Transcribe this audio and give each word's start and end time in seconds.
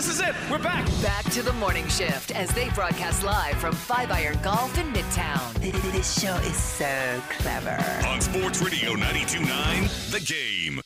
this 0.00 0.14
is 0.14 0.20
it. 0.20 0.34
We're 0.50 0.56
back. 0.56 0.86
Back 1.02 1.24
to 1.32 1.42
the 1.42 1.52
morning 1.52 1.86
shift 1.88 2.30
as 2.30 2.48
they 2.54 2.70
broadcast 2.70 3.22
live 3.22 3.56
from 3.56 3.74
Five 3.74 4.10
Iron 4.10 4.38
Golf 4.42 4.78
in 4.78 4.90
Midtown. 4.94 5.52
This 5.92 6.18
show 6.18 6.34
is 6.36 6.56
so 6.56 7.22
clever. 7.28 7.76
On 8.06 8.18
Sports 8.18 8.62
Radio 8.62 8.94
92.9, 8.94 10.10
The 10.10 10.20
Game. 10.20 10.80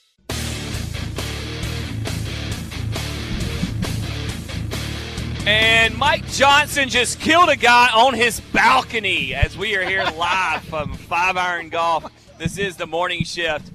And 5.47 5.97
Mike 5.97 6.27
Johnson 6.27 6.89
just 6.89 7.21
killed 7.21 7.51
a 7.51 7.57
guy 7.57 7.91
on 7.95 8.15
his 8.15 8.41
balcony 8.41 9.33
as 9.33 9.57
we 9.57 9.77
are 9.77 9.85
here 9.85 10.03
live 10.19 10.65
from 10.65 10.93
Five 10.93 11.37
Iron 11.37 11.69
Golf. 11.69 12.11
This 12.39 12.59
is 12.59 12.77
the 12.77 12.89
morning 12.89 13.23
shift. 13.23 13.71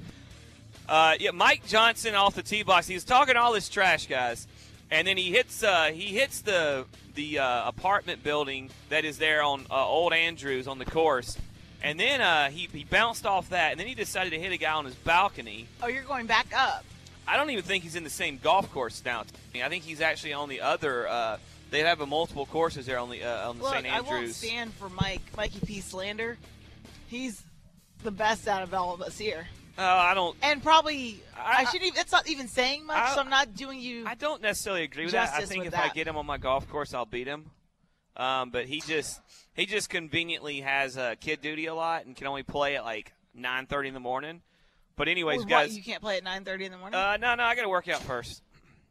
Uh, 0.86 1.14
yeah, 1.18 1.30
Mike 1.30 1.66
Johnson 1.66 2.14
off 2.14 2.34
the 2.34 2.42
tee 2.42 2.62
box. 2.62 2.86
He's 2.86 3.04
talking 3.04 3.36
all 3.36 3.54
this 3.54 3.70
trash, 3.70 4.06
guys, 4.06 4.46
and 4.90 5.06
then 5.06 5.16
he 5.16 5.30
hits 5.30 5.62
uh, 5.62 5.90
he 5.92 6.14
hits 6.14 6.40
the 6.40 6.86
the 7.14 7.38
uh, 7.38 7.68
apartment 7.68 8.22
building 8.22 8.70
that 8.88 9.04
is 9.04 9.18
there 9.18 9.42
on 9.42 9.66
uh, 9.70 9.86
Old 9.86 10.12
Andrews 10.12 10.66
on 10.66 10.78
the 10.78 10.84
course, 10.84 11.36
and 11.82 11.98
then 11.98 12.20
uh, 12.20 12.50
he 12.50 12.68
he 12.72 12.84
bounced 12.84 13.26
off 13.26 13.50
that, 13.50 13.72
and 13.72 13.80
then 13.80 13.86
he 13.86 13.94
decided 13.94 14.30
to 14.30 14.38
hit 14.38 14.52
a 14.52 14.56
guy 14.56 14.72
on 14.72 14.84
his 14.84 14.94
balcony. 14.94 15.66
Oh, 15.82 15.88
you're 15.88 16.02
going 16.02 16.26
back 16.26 16.46
up. 16.56 16.84
I 17.26 17.36
don't 17.36 17.50
even 17.50 17.62
think 17.62 17.84
he's 17.84 17.96
in 17.96 18.04
the 18.04 18.10
same 18.10 18.38
golf 18.42 18.72
course 18.72 19.02
now. 19.04 19.24
I 19.54 19.68
think 19.68 19.84
he's 19.84 20.00
actually 20.00 20.32
on 20.32 20.48
the 20.48 20.62
other. 20.62 21.06
Uh, 21.06 21.38
they 21.70 21.80
have 21.80 22.00
a 22.00 22.06
multiple 22.06 22.46
courses 22.46 22.86
there 22.86 22.98
on 22.98 23.10
the 23.10 23.22
uh, 23.22 23.48
on 23.48 23.58
the 23.58 23.64
Look, 23.64 23.74
St. 23.74 23.86
I 23.86 24.00
won't 24.00 24.12
Andrews. 24.14 24.36
stand 24.36 24.74
for 24.74 24.88
Mike 24.88 25.22
Mikey 25.36 25.60
P. 25.64 25.80
slander. 25.80 26.36
He's 27.06 27.42
the 28.02 28.10
best 28.10 28.48
out 28.48 28.62
of 28.62 28.74
all 28.74 28.94
of 28.94 29.02
us 29.02 29.18
here. 29.18 29.46
Uh, 29.80 29.84
I 29.84 30.12
don't. 30.12 30.36
And 30.42 30.62
probably 30.62 31.22
I, 31.34 31.62
I- 31.62 31.64
should 31.64 31.82
even. 31.82 31.98
It's 31.98 32.12
not 32.12 32.28
even 32.28 32.48
saying 32.48 32.84
much, 32.84 32.98
I- 32.98 33.14
so 33.14 33.20
I'm 33.20 33.30
not 33.30 33.54
doing 33.54 33.80
you. 33.80 34.04
I 34.06 34.14
don't 34.14 34.42
necessarily 34.42 34.82
agree 34.82 35.04
with 35.04 35.12
that. 35.12 35.32
I 35.32 35.46
think 35.46 35.64
if 35.64 35.74
I 35.76 35.88
get 35.88 36.06
him 36.06 36.16
on 36.18 36.26
my 36.26 36.36
golf 36.36 36.68
course, 36.68 36.92
I'll 36.92 37.06
beat 37.06 37.26
him. 37.26 37.50
Um, 38.16 38.50
but 38.50 38.66
he 38.66 38.80
just 38.80 39.20
he 39.54 39.64
just 39.64 39.88
conveniently 39.88 40.60
has 40.60 40.98
uh, 40.98 41.14
kid 41.18 41.40
duty 41.40 41.66
a 41.66 41.74
lot 41.74 42.04
and 42.04 42.14
can 42.14 42.26
only 42.26 42.42
play 42.42 42.76
at 42.76 42.84
like 42.84 43.14
9:30 43.38 43.88
in 43.88 43.94
the 43.94 44.00
morning. 44.00 44.42
But 44.96 45.08
anyways, 45.08 45.38
Well, 45.38 45.44
what, 45.46 45.50
guys, 45.68 45.76
you 45.76 45.82
can't 45.82 46.02
play 46.02 46.18
at 46.18 46.24
9:30 46.24 46.60
in 46.66 46.72
the 46.72 46.76
morning. 46.78 47.00
uh, 47.00 47.16
no, 47.16 47.34
no, 47.36 47.44
I 47.44 47.54
got 47.54 47.62
to 47.62 47.68
work 47.70 47.88
out 47.88 48.02
first. 48.02 48.42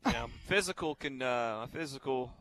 You 0.08 0.14
know, 0.14 0.28
physical 0.48 0.96
can 0.96 1.22
uh, 1.22 1.68
physical. 1.72 2.34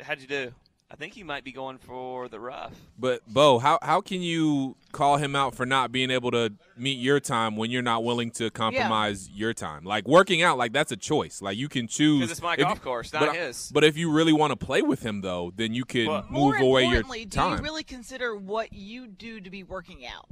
How'd 0.00 0.20
you 0.20 0.26
do? 0.26 0.52
I 0.92 0.94
think 0.94 1.14
he 1.14 1.22
might 1.22 1.42
be 1.42 1.52
going 1.52 1.78
for 1.78 2.28
the 2.28 2.38
rough. 2.38 2.74
But 2.98 3.22
Bo, 3.26 3.58
how 3.58 3.78
how 3.80 4.02
can 4.02 4.20
you 4.20 4.76
call 4.92 5.16
him 5.16 5.34
out 5.34 5.54
for 5.54 5.64
not 5.64 5.90
being 5.90 6.10
able 6.10 6.30
to 6.32 6.52
meet 6.76 6.98
your 6.98 7.18
time 7.18 7.56
when 7.56 7.70
you're 7.70 7.80
not 7.80 8.04
willing 8.04 8.30
to 8.32 8.50
compromise 8.50 9.30
your 9.30 9.54
time? 9.54 9.84
Like 9.84 10.06
working 10.06 10.42
out, 10.42 10.58
like 10.58 10.74
that's 10.74 10.92
a 10.92 10.96
choice. 10.98 11.40
Like 11.40 11.56
you 11.56 11.70
can 11.70 11.88
choose. 11.88 12.20
'Cause 12.24 12.30
it's 12.32 12.42
my 12.42 12.56
you- 12.58 12.64
golf 12.64 12.82
course, 12.82 13.10
not 13.10 13.26
but, 13.28 13.34
his. 13.36 13.70
But 13.72 13.84
if 13.84 13.96
you 13.96 14.12
really 14.12 14.34
want 14.34 14.50
to 14.50 14.56
play 14.66 14.82
with 14.82 15.02
him, 15.02 15.22
though, 15.22 15.50
then 15.56 15.72
you 15.72 15.86
can 15.86 16.06
But- 16.06 16.30
move 16.30 16.60
away 16.60 16.82
your 16.82 16.96
importantly, 17.00 17.24
do 17.24 17.40
you 17.40 17.56
really 17.56 17.84
consider 17.84 18.36
what 18.36 18.74
you 18.74 19.06
do 19.06 19.40
to 19.40 19.48
be 19.48 19.62
working 19.62 20.04
out? 20.06 20.28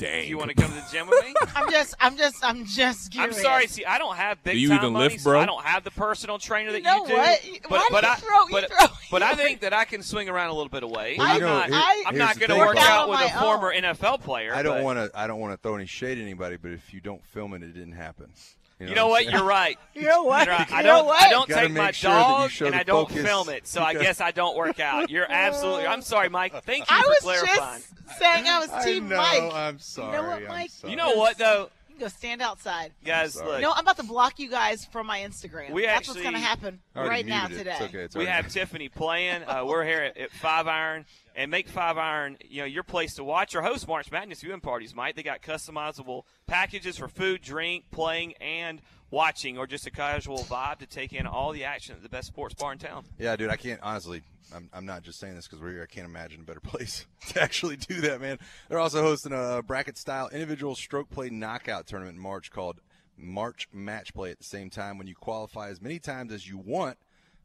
Dang. 0.00 0.26
You 0.28 0.38
want 0.38 0.48
to 0.50 0.54
come 0.56 0.70
to 0.70 0.76
the 0.76 0.86
gym 0.90 1.06
with 1.08 1.22
me? 1.24 1.34
I'm 1.54 1.70
just, 1.70 1.94
I'm 2.00 2.16
just, 2.16 2.42
I'm 2.42 2.64
just. 2.64 3.16
I'm 3.18 3.32
sorry. 3.34 3.66
See, 3.66 3.84
I 3.84 3.98
don't 3.98 4.16
have 4.16 4.42
big 4.42 4.54
Do 4.54 4.58
you 4.58 4.68
time 4.70 4.78
even 4.78 4.92
money, 4.94 5.04
lift, 5.10 5.20
so 5.20 5.30
bro? 5.30 5.40
I 5.40 5.44
don't 5.46 5.62
have 5.62 5.84
the 5.84 5.90
personal 5.90 6.38
trainer 6.38 6.72
that 6.72 6.78
You 6.78 6.84
know 6.84 7.06
do. 7.06 7.12
what? 7.12 7.40
But, 7.64 7.70
Why 7.70 7.78
do 7.80 7.84
but 7.90 8.02
you 8.04 8.08
I, 8.08 8.14
throw- 8.16 8.58
you 8.60 8.66
throw- 8.66 8.86
but 9.10 9.22
I 9.22 9.34
think 9.34 9.60
that 9.60 9.74
I 9.74 9.84
can 9.84 10.02
swing 10.02 10.30
around 10.30 10.48
a 10.48 10.54
little 10.54 10.70
bit 10.70 10.82
of 10.84 10.90
weight. 10.90 11.18
Well, 11.18 11.26
I'm 11.30 11.40
know, 11.40 11.46
not. 11.46 11.66
here- 11.66 11.74
I- 11.76 12.04
I'm 12.06 12.16
not 12.16 12.38
going 12.38 12.48
to 12.50 12.56
work 12.56 12.72
about 12.72 12.88
out 12.90 13.08
with 13.10 13.20
a 13.20 13.24
my 13.24 13.40
former 13.42 13.74
own. 13.74 13.82
NFL 13.82 14.22
player. 14.22 14.54
I 14.54 14.62
don't 14.62 14.82
want 14.82 14.98
to. 14.98 15.10
I 15.18 15.26
don't 15.26 15.38
want 15.38 15.52
to 15.52 15.58
throw 15.58 15.76
any 15.76 15.84
shade 15.86 16.16
at 16.16 16.22
anybody, 16.22 16.56
but 16.56 16.72
if 16.72 16.94
you 16.94 17.00
don't 17.00 17.22
film 17.26 17.52
it, 17.52 17.62
it 17.62 17.74
didn't 17.74 17.92
happen. 17.92 18.32
You 18.88 18.94
know 18.94 19.08
what? 19.08 19.30
You're 19.30 19.44
right. 19.44 19.78
You 19.94 20.04
know 20.04 20.22
what? 20.22 20.46
You're. 20.46 20.54
I 20.56 20.82
don't. 20.82 20.84
know 20.84 21.04
what? 21.04 21.22
I 21.22 21.28
don't 21.30 21.48
take 21.48 21.70
my 21.72 21.90
sure 21.90 22.10
dog 22.10 22.50
show 22.50 22.64
and 22.66 22.74
I 22.74 22.82
don't 22.82 23.08
focus 23.08 23.22
film 23.24 23.48
it, 23.50 23.66
so 23.66 23.82
I 23.82 23.92
guess 23.92 24.20
I 24.22 24.30
don't 24.30 24.56
work 24.56 24.80
out. 24.80 25.10
You're 25.10 25.26
absolutely. 25.30 25.86
I'm 25.86 26.00
sorry, 26.02 26.30
Mike. 26.30 26.54
Thank 26.64 26.80
you 26.90 26.96
I 26.96 27.02
for 27.02 27.26
was 27.26 27.42
just 27.42 28.18
saying 28.18 28.48
I 28.48 28.58
was 28.60 28.70
I 28.70 28.84
Team 28.84 29.08
know, 29.08 29.16
Mike. 29.18 29.52
I'm 29.54 29.78
You 29.96 30.02
know 30.04 30.22
what, 30.22 30.42
I'm 30.42 30.48
Mike? 30.48 30.70
sorry. 30.70 30.90
You 30.92 30.96
know 30.96 31.14
what 31.16 31.36
though, 31.38 31.44
You 31.62 31.66
can 31.66 31.70
go 32.00 32.08
stand 32.08 32.40
outside. 32.42 32.92
guys? 33.04 33.34
sorry. 33.34 33.46
Look, 33.46 33.56
You 33.60 33.62
know, 33.66 33.72
I'm 33.72 33.80
about 33.84 33.96
to 33.98 34.02
block 34.02 34.38
you 34.38 34.48
guys 34.50 34.84
from 34.86 35.06
my 35.06 35.20
Instagram. 35.20 35.70
We 35.70 35.82
That's 35.86 35.98
actually- 36.08 36.14
what's 36.14 36.22
going 36.22 36.34
to 36.34 36.40
happen 36.40 36.80
right 36.94 37.24
now 37.26 37.46
it. 37.46 37.50
today. 37.50 37.70
It's 37.72 37.80
okay. 37.82 37.98
It's 37.98 38.16
we 38.16 38.26
already- 38.26 38.42
have 38.42 38.52
Tiffany 38.52 38.88
playing. 38.88 39.42
Uh, 39.44 39.64
we're 39.66 39.84
here 39.84 40.02
at, 40.02 40.16
at 40.16 40.30
Five 40.32 40.66
Iron 40.66 41.04
and 41.36 41.50
make 41.50 41.68
Five 41.68 41.96
Iron, 41.98 42.36
you 42.48 42.60
know, 42.62 42.66
your 42.66 42.82
place 42.82 43.14
to 43.14 43.24
watch 43.24 43.54
or 43.54 43.62
host 43.62 43.86
March 43.86 44.10
Madness 44.10 44.40
viewing 44.40 44.60
parties. 44.60 44.94
Mike, 44.94 45.14
they 45.16 45.22
got 45.22 45.42
customizable 45.42 46.22
packages 46.46 46.96
for 46.98 47.08
food, 47.08 47.42
drink, 47.42 47.84
playing, 47.90 48.34
and 48.40 48.80
watching, 49.10 49.58
or 49.58 49.66
just 49.66 49.86
a 49.86 49.90
casual 49.90 50.38
vibe 50.44 50.78
to 50.78 50.86
take 50.86 51.12
in 51.12 51.26
all 51.26 51.52
the 51.52 51.64
action 51.64 51.94
at 51.96 52.02
the 52.02 52.08
best 52.08 52.28
sports 52.28 52.54
bar 52.54 52.72
in 52.72 52.78
town. 52.78 53.04
Yeah, 53.18 53.36
dude, 53.36 53.50
I 53.50 53.56
can't 53.56 53.80
honestly. 53.82 54.22
I'm, 54.52 54.68
I'm 54.72 54.84
not 54.84 55.02
just 55.02 55.20
saying 55.20 55.36
this 55.36 55.46
because 55.46 55.60
we're 55.60 55.70
here. 55.72 55.82
I 55.88 55.92
can't 55.92 56.06
imagine 56.06 56.40
a 56.40 56.44
better 56.44 56.60
place 56.64 57.06
to 57.28 57.42
actually 57.42 57.76
do 57.76 58.00
that, 58.00 58.20
man. 58.20 58.38
They're 58.68 58.80
also 58.80 59.02
hosting 59.02 59.32
a 59.32 59.62
bracket 59.62 59.96
style 59.96 60.28
individual 60.28 60.74
stroke 60.74 61.08
play 61.10 61.30
knockout 61.30 61.86
tournament 61.86 62.16
in 62.16 62.22
March 62.22 62.50
called 62.50 62.80
March 63.16 63.68
Match 63.72 64.12
Play 64.14 64.30
at 64.30 64.38
the 64.38 64.44
same 64.44 64.70
time. 64.70 64.98
When 64.98 65.06
you 65.06 65.14
qualify 65.14 65.68
as 65.68 65.80
many 65.80 65.98
times 65.98 66.32
as 66.32 66.48
you 66.48 66.58
want, 66.58 66.98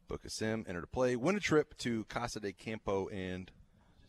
book 0.08 0.24
a 0.24 0.30
sim, 0.30 0.64
enter 0.68 0.80
to 0.80 0.86
play, 0.86 1.16
win 1.16 1.36
a 1.36 1.40
trip 1.40 1.76
to 1.78 2.04
Casa 2.04 2.40
de 2.40 2.52
Campo, 2.52 3.08
and 3.08 3.50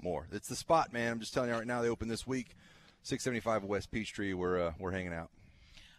more. 0.01 0.27
It's 0.31 0.47
the 0.47 0.55
spot, 0.55 0.93
man. 0.93 1.13
I'm 1.13 1.19
just 1.19 1.33
telling 1.33 1.49
you 1.49 1.55
right 1.55 1.67
now. 1.67 1.81
They 1.81 1.89
open 1.89 2.07
this 2.07 2.25
week, 2.25 2.55
675 3.03 3.63
West 3.63 3.91
Peachtree. 3.91 4.33
We're 4.33 4.67
uh, 4.67 4.73
we're 4.79 4.91
hanging 4.91 5.13
out. 5.13 5.29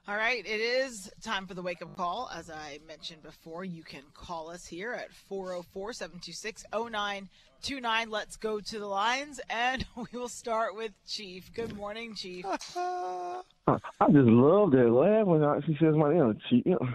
All 0.08 0.16
right, 0.16 0.43
it 0.46 0.60
is 0.62 1.12
time 1.22 1.46
for 1.46 1.52
the 1.52 1.60
wake 1.60 1.82
up 1.82 1.94
call. 1.94 2.31
As 2.34 2.49
I 2.49 2.78
mentioned 2.88 3.22
before, 3.22 3.62
you 3.62 3.82
can 3.82 4.00
call 4.14 4.49
us 4.49 4.64
here 4.64 4.94
at 4.94 5.12
404 5.12 5.93
726 5.93 6.64
0929. 6.72 8.10
Let's 8.10 8.37
go 8.37 8.58
to 8.58 8.78
the 8.78 8.87
lines, 8.87 9.38
and 9.50 9.84
we 9.96 10.19
will 10.19 10.31
start 10.31 10.75
with 10.75 10.93
Chief. 11.06 11.52
Good 11.52 11.76
morning, 11.76 12.14
Chief. 12.14 12.46
I 12.87 13.43
just 14.10 14.31
love 14.31 14.70
that 14.70 14.88
laugh 14.88 15.26
when 15.26 15.44
I, 15.44 15.60
she 15.66 15.76
says 15.78 15.94
my 15.94 16.14
name. 16.14 16.38
Chief. 16.49 16.64
You 16.64 16.78
know. 16.81 16.88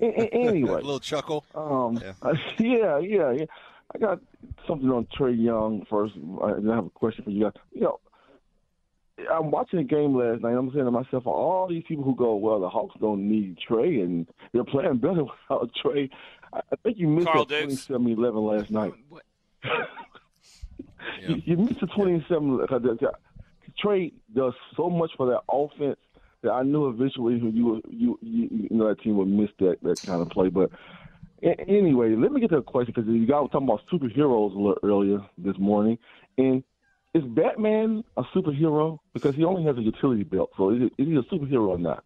A- 0.00 0.20
a- 0.20 0.32
anyway, 0.48 0.70
a 0.70 0.76
little 0.76 1.00
chuckle. 1.00 1.44
Um, 1.56 2.00
yeah. 2.00 3.00
yeah, 3.00 3.30
yeah, 3.30 3.44
I 3.92 3.98
got 3.98 4.20
something 4.68 4.88
on 4.90 5.08
Trae 5.18 5.36
Young 5.36 5.84
first. 5.90 6.14
I 6.40 6.52
I 6.70 6.76
have 6.76 6.86
a 6.86 6.90
question 6.90 7.24
for 7.24 7.30
you 7.30 7.42
guys. 7.46 7.52
You 7.72 7.80
know, 7.80 8.00
I'm 9.32 9.50
watching 9.50 9.78
the 9.78 9.84
game 9.84 10.14
last 10.16 10.42
night. 10.42 10.52
I'm 10.56 10.70
saying 10.72 10.84
to 10.84 10.90
myself, 10.90 11.26
all 11.26 11.66
these 11.68 11.82
people 11.86 12.04
who 12.04 12.14
go, 12.14 12.36
well, 12.36 12.60
the 12.60 12.68
Hawks 12.68 12.94
don't 13.00 13.28
need 13.28 13.56
Trae, 13.68 14.02
and 14.02 14.26
they're 14.52 14.64
playing 14.64 14.98
better 14.98 15.24
without 15.48 15.70
Trae. 15.84 16.08
I 16.52 16.58
I 16.72 16.76
think 16.82 16.98
you 16.98 17.08
missed 17.08 17.28
Carl 17.28 17.44
that 17.46 17.68
Dukes. 17.68 17.86
27-11 17.86 18.58
last 18.58 18.70
night. 18.70 18.92
you, 21.28 21.42
you 21.44 21.56
missed 21.56 21.80
the 21.80 21.86
27. 21.86 22.60
uh, 22.70 22.78
the- 22.78 22.94
the- 23.00 23.12
Trae 23.82 24.12
does 24.34 24.52
so 24.76 24.90
much 24.90 25.10
for 25.16 25.26
that 25.28 25.40
offense 25.50 25.98
that 26.42 26.50
I 26.50 26.62
knew 26.62 26.88
eventually 26.88 27.34
you 27.34 27.80
you 27.88 28.18
you, 28.20 28.48
you 28.50 28.68
know 28.70 28.88
that 28.88 29.00
team 29.00 29.16
would 29.16 29.28
miss 29.28 29.48
that 29.58 29.76
that 29.82 30.00
kind 30.02 30.20
of 30.20 30.28
play. 30.30 30.48
But 30.48 30.70
anyway, 31.42 32.14
let 32.14 32.32
me 32.32 32.40
get 32.40 32.50
to 32.50 32.56
a 32.58 32.62
question 32.62 32.92
because 32.94 33.08
you 33.08 33.26
guys 33.26 33.42
were 33.42 33.48
talking 33.48 33.68
about 33.68 33.82
superheroes 33.90 34.54
a 34.54 34.58
little 34.58 34.78
earlier 34.82 35.20
this 35.38 35.56
morning, 35.58 35.98
and 36.36 36.62
is 37.14 37.24
Batman 37.24 38.04
a 38.16 38.22
superhero 38.34 38.98
because 39.12 39.34
he 39.34 39.44
only 39.44 39.64
has 39.64 39.76
a 39.76 39.82
utility 39.82 40.22
belt? 40.24 40.50
So 40.56 40.70
is, 40.70 40.82
it, 40.82 40.92
is 40.98 41.08
he 41.08 41.16
a 41.16 41.22
superhero 41.22 41.68
or 41.68 41.78
not? 41.78 42.04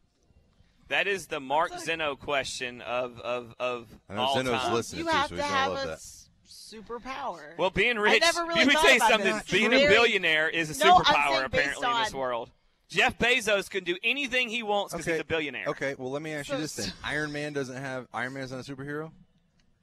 That 0.88 1.06
is 1.06 1.26
the 1.26 1.40
Mark 1.40 1.78
Zeno 1.78 2.14
question 2.16 2.80
of 2.82 3.18
of 3.20 3.54
of 3.58 3.88
I 4.08 4.14
know 4.14 4.20
all 4.22 4.34
Zeno's 4.36 4.60
time. 4.60 4.74
listening 4.74 4.98
You 5.00 5.10
too, 5.10 5.16
have 5.16 5.28
so 5.28 5.36
to 5.36 5.40
gonna 5.42 5.54
have 5.54 5.72
a 5.72 5.86
that. 5.86 5.98
superpower. 6.46 7.56
Well, 7.58 7.70
being 7.70 7.98
I 7.98 8.02
rich, 8.02 8.20
never 8.22 8.42
really 8.44 8.60
let 8.60 8.68
me 8.68 8.74
tell 8.74 8.92
you 8.92 8.98
something. 9.00 9.32
that. 9.32 9.46
Being 9.50 9.70
Really? 9.70 9.84
a 9.86 9.88
billionaire 9.88 10.48
is 10.48 10.78
a 10.80 10.84
No, 10.84 10.96
I'm 10.96 11.02
superpower 11.04 11.44
apparently 11.46 11.58
based 11.58 11.82
in 11.82 12.02
this 12.04 12.14
world. 12.14 12.50
Jeff 12.88 13.18
Bezos 13.18 13.68
can 13.70 13.82
do 13.82 13.96
anything 14.04 14.48
he 14.50 14.62
wants 14.62 14.92
because 14.92 15.06
he's 15.06 15.20
a 15.20 15.24
billionaire. 15.24 15.64
Okay, 15.68 15.94
well 15.98 16.10
let 16.10 16.22
me 16.22 16.32
ask 16.32 16.50
you 16.50 16.58
this 16.58 16.74
then: 16.76 16.92
Iron 17.02 17.32
Man 17.32 17.52
doesn't 17.54 17.76
have 17.76 18.06
Iron 18.12 18.34
Man's 18.34 18.52
not 18.52 18.68
a 18.68 18.72
superhero. 18.72 19.10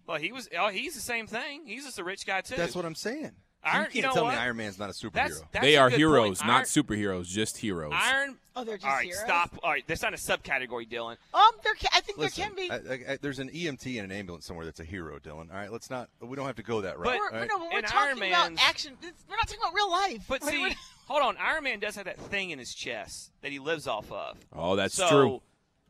Well, 0.07 0.17
he 0.17 0.31
was. 0.31 0.49
Oh, 0.57 0.69
he's 0.69 0.93
the 0.93 1.01
same 1.01 1.25
thing. 1.27 1.65
He's 1.65 1.83
just 1.85 1.97
a 1.99 2.03
rich 2.03 2.25
guy 2.27 2.41
too. 2.41 2.55
That's 2.55 2.75
what 2.75 2.85
I'm 2.85 2.95
saying. 2.95 3.31
Iron, 3.63 3.75
you 3.75 3.83
can't 3.83 3.95
you 3.95 4.01
know 4.01 4.13
tell 4.13 4.23
what? 4.25 4.33
me 4.33 4.39
Iron 4.39 4.57
Man's 4.57 4.79
not 4.79 4.89
a 4.89 4.93
superhero. 4.93 5.13
That's, 5.13 5.43
that's 5.51 5.63
they 5.65 5.75
a 5.75 5.81
are 5.81 5.89
heroes, 5.89 6.39
point. 6.39 6.47
not 6.47 6.55
Iron, 6.57 6.65
superheroes, 6.65 7.27
just 7.27 7.57
heroes. 7.57 7.93
Iron. 7.95 8.37
Oh, 8.55 8.63
they're 8.63 8.75
just 8.77 8.87
All 8.87 8.93
right, 8.93 9.05
heroes? 9.05 9.21
stop. 9.23 9.57
All 9.63 9.69
right, 9.71 9.83
that's 9.87 10.01
not 10.01 10.13
a 10.13 10.17
subcategory, 10.17 10.89
Dylan. 10.89 11.15
Um, 11.33 11.41
there 11.63 11.73
can, 11.75 11.89
I 11.93 12.01
think 12.01 12.17
Listen, 12.17 12.53
there 12.57 12.67
can 12.69 12.81
be. 12.81 12.89
I- 12.89 12.93
I- 12.93 13.13
I- 13.13 13.17
there's 13.21 13.39
an 13.39 13.49
EMT 13.49 13.97
in 13.97 14.03
an 14.05 14.11
ambulance 14.11 14.45
somewhere 14.45 14.65
that's 14.65 14.79
a 14.79 14.83
hero, 14.83 15.19
Dylan. 15.19 15.49
All 15.51 15.57
right, 15.57 15.71
let's 15.71 15.89
not. 15.89 16.09
We 16.21 16.35
don't 16.35 16.47
have 16.47 16.55
to 16.57 16.63
go 16.63 16.81
that 16.81 16.97
route. 16.97 17.05
But- 17.05 17.17
we're, 17.19 17.29
all 17.31 17.39
right? 17.39 17.47
no, 17.49 17.59
but 17.59 17.69
we're 17.71 17.81
talking 17.83 18.23
Iron 18.23 18.49
about 18.51 18.67
action. 18.67 18.97
We're 19.01 19.35
not 19.35 19.47
talking 19.47 19.61
about 19.61 19.73
real 19.75 19.91
life. 19.91 20.25
But 20.27 20.41
Like, 20.43 20.51
see, 20.53 20.75
hold 21.07 21.21
on. 21.21 21.37
Iron 21.37 21.63
Man 21.63 21.79
does 21.79 21.95
have 21.95 22.05
that 22.05 22.17
thing 22.19 22.49
in 22.49 22.59
his 22.59 22.73
chest 22.73 23.31
that 23.41 23.51
he 23.51 23.59
lives 23.59 23.87
off 23.87 24.11
of. 24.11 24.37
Oh, 24.53 24.75
that's 24.75 24.95
so, 24.95 25.07
true. 25.09 25.41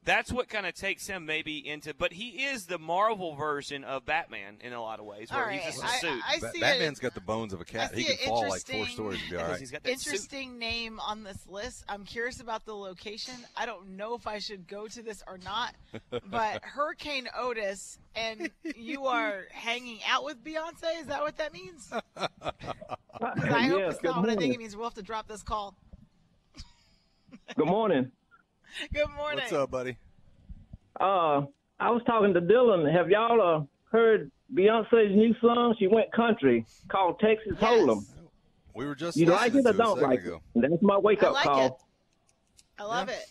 That's 0.03 0.31
what 0.31 0.49
kind 0.49 0.65
of 0.65 0.73
takes 0.73 1.05
him 1.05 1.27
maybe 1.27 1.59
into. 1.67 1.93
But 1.93 2.11
he 2.11 2.45
is 2.45 2.65
the 2.65 2.79
Marvel 2.79 3.35
version 3.35 3.83
of 3.83 4.03
Batman 4.03 4.57
in 4.61 4.73
a 4.73 4.81
lot 4.81 4.99
of 4.99 5.05
ways, 5.05 5.29
where 5.31 5.43
All 5.45 5.49
he's 5.51 5.61
right, 5.61 5.73
just 5.73 5.83
a 5.83 5.85
I- 5.87 5.97
suit. 5.99 6.21
I 6.27 6.39
Ba- 6.39 6.51
see 6.53 6.59
Batman's 6.59 6.97
it. 6.97 7.01
got 7.03 7.13
the 7.13 7.21
bones 7.21 7.53
of 7.53 7.61
a 7.61 7.65
cat. 7.65 7.93
He 7.93 8.01
see 8.03 8.15
can 8.15 8.17
an 8.23 8.25
fall 8.29 8.49
like 8.49 8.65
four 8.65 8.75
interesting- 8.77 8.93
stories 8.95 9.21
and 9.21 9.29
be 9.29 9.35
all 9.35 9.41
Because 9.43 9.51
right. 9.51 9.59
he's 9.59 9.69
got 9.71 9.83
that 9.83 9.99
suit. 9.99 10.07
Interesting 10.13 10.57
name 10.57 10.99
on 10.99 11.23
this 11.23 11.37
list. 11.47 11.83
I'm 11.87 12.03
curious 12.03 12.39
about 12.39 12.65
the 12.65 12.75
location. 12.75 13.35
I 13.55 13.67
don't 13.67 13.89
know 13.95 14.15
if 14.15 14.25
I 14.25 14.39
should 14.39 14.67
go 14.67 14.87
to 14.87 15.03
this 15.03 15.21
or 15.27 15.37
not, 15.37 15.75
but 16.31 16.63
Hurricane 16.63 17.27
Otis, 17.37 17.99
and 18.15 18.49
you 18.75 19.05
are 19.05 19.43
hanging 19.51 19.99
out 20.09 20.25
with 20.25 20.43
Beyonce. 20.43 20.99
Is 21.01 21.05
that 21.07 21.21
what 21.21 21.37
that 21.37 21.53
means? 21.53 21.91
I 22.17 23.67
hope 23.67 23.79
Yes, 23.79 23.93
it's 23.93 24.01
good 24.01 24.07
not 24.11 24.21
what 24.21 24.29
I 24.31 24.35
think 24.35 24.55
it 24.55 24.57
means. 24.57 24.75
We'll 24.75 24.85
have 24.87 24.95
to 24.95 25.03
drop 25.03 25.27
this 25.27 25.43
call. 25.43 25.75
Good 27.55 27.67
morning. 27.67 28.11
Good 28.93 29.09
morning. 29.15 29.39
What's 29.41 29.53
up, 29.53 29.71
buddy? 29.71 29.97
Uh, 30.99 31.45
I 31.79 31.89
was 31.89 32.01
talking 32.05 32.33
to 32.33 32.41
Dylan. 32.41 32.91
Have 32.93 33.09
y'all 33.09 33.41
uh, 33.41 33.63
heard 33.91 34.31
Beyonce's 34.53 35.15
new 35.15 35.33
song? 35.41 35.75
She 35.79 35.87
went 35.87 36.11
country 36.13 36.65
called 36.89 37.19
Texas 37.19 37.57
Hold'em. 37.59 38.05
We 38.75 38.85
were 38.85 38.95
just 38.95 39.17
You 39.17 39.25
like 39.25 39.53
it 39.53 39.65
or 39.65 39.73
don't 39.73 40.01
like 40.01 40.21
ago. 40.21 40.41
it? 40.55 40.61
That's 40.69 40.81
my 40.81 40.97
wake 40.97 41.23
up 41.23 41.33
like 41.33 41.43
call. 41.43 41.65
it. 41.65 41.73
I 42.79 42.83
love 42.83 43.09
Yeah. 43.09 43.15
it. 43.15 43.25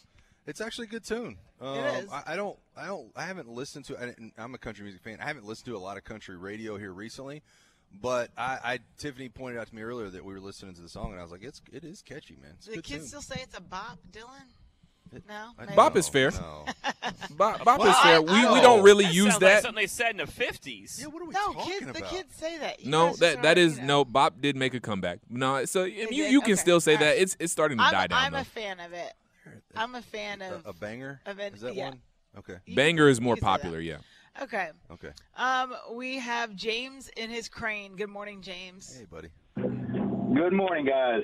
It's 0.47 0.61
actually 0.61 0.87
a 0.89 0.91
good 0.91 1.05
tune. 1.05 1.37
Um, 1.61 1.77
is. 1.77 2.09
I, 2.11 2.23
I 2.29 2.37
don't. 2.37 2.59
I 2.77 2.87
don't. 2.87 3.11
I 3.15 3.25
haven't 3.25 3.49
listened 3.49 3.85
to. 3.87 3.99
I, 4.03 4.15
I'm 4.39 4.55
a 4.55 4.59
country 4.59 4.83
music 4.85 5.03
fan. 5.03 5.19
I 5.21 5.27
haven't 5.27 5.45
listened 5.45 5.67
to 5.67 5.77
a 5.77 5.79
lot 5.79 5.97
of 5.99 6.05
country 6.05 6.37
radio 6.37 6.77
here 6.79 6.93
recently, 6.93 7.43
but 8.01 8.31
I, 8.37 8.59
I 8.65 8.79
Tiffany 8.99 9.29
pointed 9.29 9.59
out 9.61 9.67
to 9.69 9.75
me 9.75 9.83
earlier 9.83 10.09
that 10.09 10.25
we 10.25 10.33
were 10.33 10.41
listening 10.41 10.75
to 10.75 10.81
the 10.81 10.89
song, 10.89 11.11
and 11.13 11.21
I 11.21 11.23
was 11.23 11.31
like, 11.31 11.43
it's 11.43 11.61
it 11.73 11.85
is 11.85 12.01
catchy, 12.03 12.37
man. 12.43 12.53
It's 12.57 12.67
Do 12.67 12.77
the 12.77 12.83
kids 12.83 13.01
tune. 13.01 13.21
still 13.21 13.21
say 13.37 13.43
it's 13.43 13.57
a 13.57 13.61
bop, 13.61 13.99
Dylan? 14.11 14.49
No. 15.29 15.51
Maybe? 15.59 15.75
Bop 15.75 15.97
is 15.97 16.09
fair. 16.09 16.31
No. 16.31 16.65
Bop, 17.37 17.65
bop 17.65 17.81
is 17.81 17.97
fair. 17.99 18.17
I- 18.17 18.21
we, 18.21 18.31
I- 18.33 18.53
we 18.53 18.61
don't 18.61 18.83
really 18.83 19.05
that 19.05 19.15
use 19.15 19.33
sounds 19.33 19.43
like 19.43 19.53
that. 19.55 19.63
something 19.63 19.83
they 19.83 19.87
said 19.87 20.11
in 20.13 20.17
the 20.19 20.27
fifties. 20.27 20.99
Yeah, 21.01 21.09
what 21.09 21.23
are 21.23 21.27
we 21.27 21.33
No, 21.35 21.53
talking 21.53 21.71
kids. 21.73 21.83
about? 21.83 21.95
The 21.95 22.01
kids 22.03 22.35
say 22.37 22.59
that. 22.59 22.81
You 22.85 22.91
no, 22.91 23.07
guys 23.09 23.19
that 23.19 23.31
just 23.33 23.43
that 23.43 23.59
are, 23.59 23.61
is 23.61 23.77
you 23.77 23.83
know. 23.83 23.87
no. 23.99 24.05
Bop 24.05 24.41
did 24.41 24.57
make 24.57 24.75
a 24.75 24.81
comeback. 24.81 25.19
No, 25.29 25.65
so 25.65 25.85
you 25.85 26.09
They 26.09 26.17
you, 26.17 26.23
did? 26.25 26.33
you 26.33 26.41
can 26.43 26.53
Okay. 26.53 26.61
still 26.61 26.81
say 26.81 26.93
All 26.95 26.99
right. 27.01 27.05
that. 27.17 27.23
It's 27.23 27.37
it's 27.41 27.53
starting 27.53 27.79
to 27.79 27.85
I'm, 27.85 27.93
die 27.93 28.07
down 28.09 28.19
I'm 28.25 28.33
though. 28.33 28.39
a 28.41 28.45
fan 28.45 28.81
of 28.81 28.93
it. 28.93 29.13
I'm 29.75 29.95
a 29.95 30.03
fan 30.03 30.43
of. 30.43 30.67
a, 30.67 30.71
a 30.71 30.73
banger. 30.73 31.21
of 31.27 31.39
it, 31.41 31.55
is 31.55 31.61
that 31.63 31.75
yeah. 31.75 31.91
one? 31.91 32.01
Okay. 32.39 32.57
You 32.67 32.77
Banger 32.77 33.05
can- 33.07 33.11
is 33.13 33.21
more 33.21 33.35
you 33.35 33.41
can 33.41 33.47
say 33.47 33.47
that. 33.53 33.59
popular. 33.63 33.81
Yeah. 33.81 33.97
Okay. 34.43 34.69
Okay. 34.93 35.11
Um, 35.37 35.75
we 35.93 36.19
have 36.19 36.55
James 36.55 37.09
in 37.17 37.31
his 37.31 37.49
crane. 37.49 37.97
Good 37.97 38.09
morning, 38.11 38.43
James. 38.43 38.97
Hey, 38.99 39.07
buddy. 39.11 39.29
Good 39.57 40.53
morning, 40.53 40.87
guys. 40.87 41.23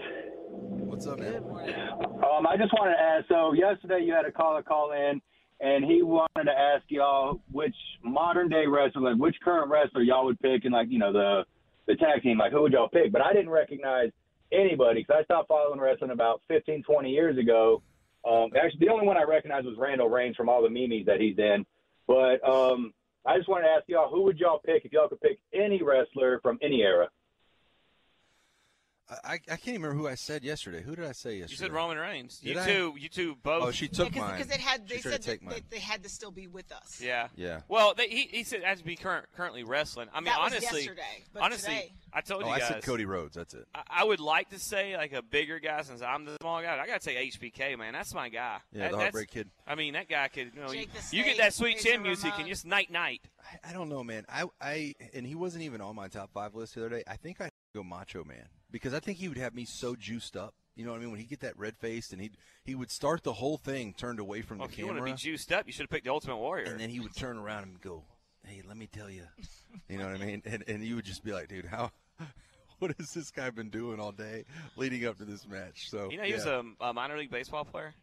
What's 0.86 1.04
up, 1.08 1.18
man? 1.18 1.42
Um, 1.42 2.46
I 2.46 2.56
just 2.56 2.72
wanted 2.72 2.94
to 2.94 3.02
ask. 3.02 3.26
So 3.28 3.52
yesterday 3.52 4.04
you 4.04 4.12
had 4.12 4.24
a 4.24 4.30
caller 4.30 4.62
call 4.62 4.92
in, 4.92 5.20
and 5.60 5.84
he 5.84 6.02
wanted 6.02 6.44
to 6.44 6.52
ask 6.52 6.84
y'all 6.88 7.40
which 7.50 7.74
modern 8.04 8.48
day 8.48 8.66
wrestler, 8.68 9.02
like 9.02 9.20
which 9.20 9.34
current 9.42 9.68
wrestler 9.68 10.02
y'all 10.02 10.24
would 10.26 10.38
pick, 10.40 10.64
and 10.64 10.72
like 10.72 10.86
you 10.88 11.00
know 11.00 11.12
the 11.12 11.44
the 11.86 11.96
tag 11.96 12.22
team, 12.22 12.38
like 12.38 12.52
who 12.52 12.62
would 12.62 12.72
y'all 12.72 12.88
pick? 12.88 13.10
But 13.10 13.20
I 13.20 13.32
didn't 13.32 13.50
recognize 13.50 14.10
anybody 14.52 15.00
because 15.00 15.16
I 15.20 15.24
stopped 15.24 15.48
following 15.48 15.80
wrestling 15.80 16.12
about 16.12 16.40
15, 16.46 16.84
20 16.84 17.10
years 17.10 17.36
ago. 17.36 17.82
Um, 18.24 18.50
actually, 18.56 18.86
the 18.86 18.92
only 18.92 19.06
one 19.06 19.16
I 19.16 19.24
recognized 19.24 19.66
was 19.66 19.76
Randall 19.78 20.08
Reigns 20.08 20.36
from 20.36 20.48
all 20.48 20.62
the 20.62 20.70
memes 20.70 21.06
that 21.06 21.20
he's 21.20 21.38
in. 21.38 21.66
But 22.06 22.46
um, 22.48 22.94
I 23.26 23.36
just 23.36 23.48
wanted 23.48 23.66
to 23.66 23.72
ask 23.72 23.84
y'all 23.88 24.08
who 24.08 24.22
would 24.22 24.38
y'all 24.38 24.60
pick 24.64 24.84
if 24.84 24.92
y'all 24.92 25.08
could 25.08 25.20
pick 25.20 25.40
any 25.52 25.82
wrestler 25.82 26.38
from 26.42 26.58
any 26.62 26.82
era? 26.82 27.08
I, 29.08 29.34
I 29.34 29.38
can't 29.38 29.68
even 29.68 29.82
remember 29.82 30.02
who 30.02 30.08
I 30.08 30.16
said 30.16 30.42
yesterday. 30.42 30.82
Who 30.82 30.96
did 30.96 31.04
I 31.04 31.12
say 31.12 31.36
yesterday? 31.38 31.52
You 31.52 31.56
said 31.68 31.72
Roman 31.72 31.96
Reigns. 31.96 32.38
Did 32.40 32.54
you 32.56 32.60
I? 32.60 32.66
two, 32.66 32.94
you 32.98 33.08
two 33.08 33.32
oh, 33.36 33.40
both. 33.42 33.62
Oh, 33.64 33.70
she 33.70 33.86
took 33.86 34.12
Because 34.12 34.30
mine. 34.30 34.40
it 34.40 34.60
had, 34.60 34.88
they 34.88 34.96
She 34.96 35.02
said 35.02 35.22
take 35.22 35.40
that, 35.40 35.44
mine. 35.46 35.54
that 35.54 35.70
they 35.70 35.78
had 35.78 36.02
to 36.02 36.08
still 36.08 36.32
be 36.32 36.48
with 36.48 36.72
us. 36.72 37.00
Yeah. 37.00 37.28
Yeah. 37.36 37.60
Well, 37.68 37.94
they, 37.96 38.08
he, 38.08 38.22
he 38.30 38.42
said 38.42 38.60
it 38.60 38.64
has 38.66 38.78
to 38.80 38.84
be 38.84 38.96
current, 38.96 39.26
currently 39.36 39.62
wrestling. 39.62 40.08
I 40.12 40.18
mean, 40.18 40.24
That 40.24 40.40
was 40.40 40.52
honestly, 40.54 40.80
yesterday, 40.80 41.24
but 41.32 41.42
honestly, 41.42 41.74
today- 41.74 41.92
I 42.12 42.20
told 42.22 42.42
Oh, 42.42 42.46
you 42.46 42.52
I 42.52 42.58
said 42.60 42.82
Cody 42.82 43.04
Rhodes. 43.04 43.36
That's 43.36 43.54
it. 43.54 43.66
I, 43.74 43.82
I 43.88 44.04
would 44.04 44.20
like 44.20 44.50
to 44.50 44.58
say 44.58 44.96
like 44.96 45.12
a 45.12 45.22
bigger 45.22 45.60
guy 45.60 45.82
since 45.82 46.02
I'm 46.02 46.24
the 46.24 46.36
small 46.40 46.60
guy. 46.62 46.76
I 46.76 46.86
gotta 46.86 47.02
say 47.02 47.28
HBK, 47.28 47.78
man. 47.78 47.92
That's 47.92 48.12
my 48.14 48.28
guy. 48.28 48.58
Yeah, 48.72 48.84
That- 48.84 48.90
the 48.92 48.96
Heartbreak 48.98 49.30
Kid. 49.30 49.50
I 49.66 49.76
mean, 49.76 49.92
that 49.92 50.08
guy 50.08 50.26
could. 50.28 50.52
You, 50.54 50.60
know, 50.62 50.72
you, 50.72 50.80
Jake 50.80 50.92
the 51.10 51.16
you 51.16 51.24
get 51.24 51.36
that 51.38 51.54
sweet 51.54 51.76
Razor 51.76 51.88
chin 51.90 52.02
music 52.02 52.24
Ramon. 52.24 52.40
and 52.40 52.48
just 52.48 52.66
night 52.66 52.90
night. 52.90 53.20
I, 53.40 53.70
I 53.70 53.72
don't 53.72 53.88
know, 53.88 54.02
man. 54.02 54.24
I, 54.28 54.44
I 54.60 54.94
and 55.14 55.24
he 55.26 55.34
wasn't 55.36 55.62
even 55.64 55.80
on 55.80 55.94
my 55.94 56.08
top 56.08 56.32
five 56.32 56.54
list 56.54 56.74
the 56.74 56.80
other 56.86 56.96
day. 56.96 57.04
I 57.06 57.16
think 57.16 57.40
I 57.40 57.50
go 57.76 57.84
Macho 57.84 58.24
Man 58.24 58.48
because 58.70 58.94
I 58.94 59.00
think 59.00 59.18
he 59.18 59.28
would 59.28 59.38
have 59.38 59.54
me 59.54 59.64
so 59.64 59.94
juiced 59.94 60.36
up. 60.36 60.54
You 60.74 60.84
know 60.84 60.90
what 60.92 60.98
I 60.98 61.00
mean? 61.00 61.10
When 61.12 61.20
he 61.20 61.26
get 61.26 61.40
that 61.40 61.58
red 61.58 61.76
faced 61.76 62.12
and 62.12 62.20
he 62.20 62.30
he 62.64 62.74
would 62.74 62.90
start 62.90 63.22
the 63.22 63.32
whole 63.34 63.56
thing 63.56 63.94
turned 63.96 64.18
away 64.20 64.42
from 64.42 64.58
Well, 64.58 64.68
the 64.68 64.72
if 64.74 64.78
you 64.78 64.86
want 64.86 64.98
camera, 64.98 65.10
to 65.10 65.14
be 65.16 65.18
juiced 65.18 65.52
up, 65.52 65.66
you 65.66 65.72
should 65.72 65.82
have 65.84 65.90
picked 65.90 66.04
the 66.04 66.12
Ultimate 66.12 66.36
Warrior. 66.36 66.64
and 66.66 66.80
then 66.80 66.90
he 66.90 67.00
would 67.00 67.14
turn 67.16 67.36
around 67.38 67.64
and 67.64 67.80
go, 67.80 68.04
"Hey, 68.44 68.62
let 68.66 68.76
me 68.76 68.86
tell 68.86 69.08
you," 69.10 69.22
you 69.88 69.98
know 69.98 70.04
what 70.10 70.20
I 70.20 70.24
mean? 70.24 70.42
And 70.44 70.64
and 70.68 70.84
you 70.84 70.96
would 70.96 71.04
just 71.06 71.24
be 71.24 71.32
like, 71.32 71.48
"Dude, 71.48 71.66
how?" 71.66 71.90
What 72.78 72.94
has 72.98 73.14
this 73.14 73.30
guy 73.30 73.48
been 73.48 73.70
doing 73.70 73.98
all 73.98 74.12
day 74.12 74.44
leading 74.76 75.06
up 75.06 75.16
to 75.16 75.24
this 75.24 75.48
match? 75.48 75.88
So 75.88 76.10
you 76.10 76.18
know, 76.18 76.24
he 76.24 76.34
was 76.34 76.44
a, 76.44 76.62
a 76.82 76.92
minor 76.92 77.16
league 77.16 77.30
baseball 77.30 77.64
player. 77.64 77.94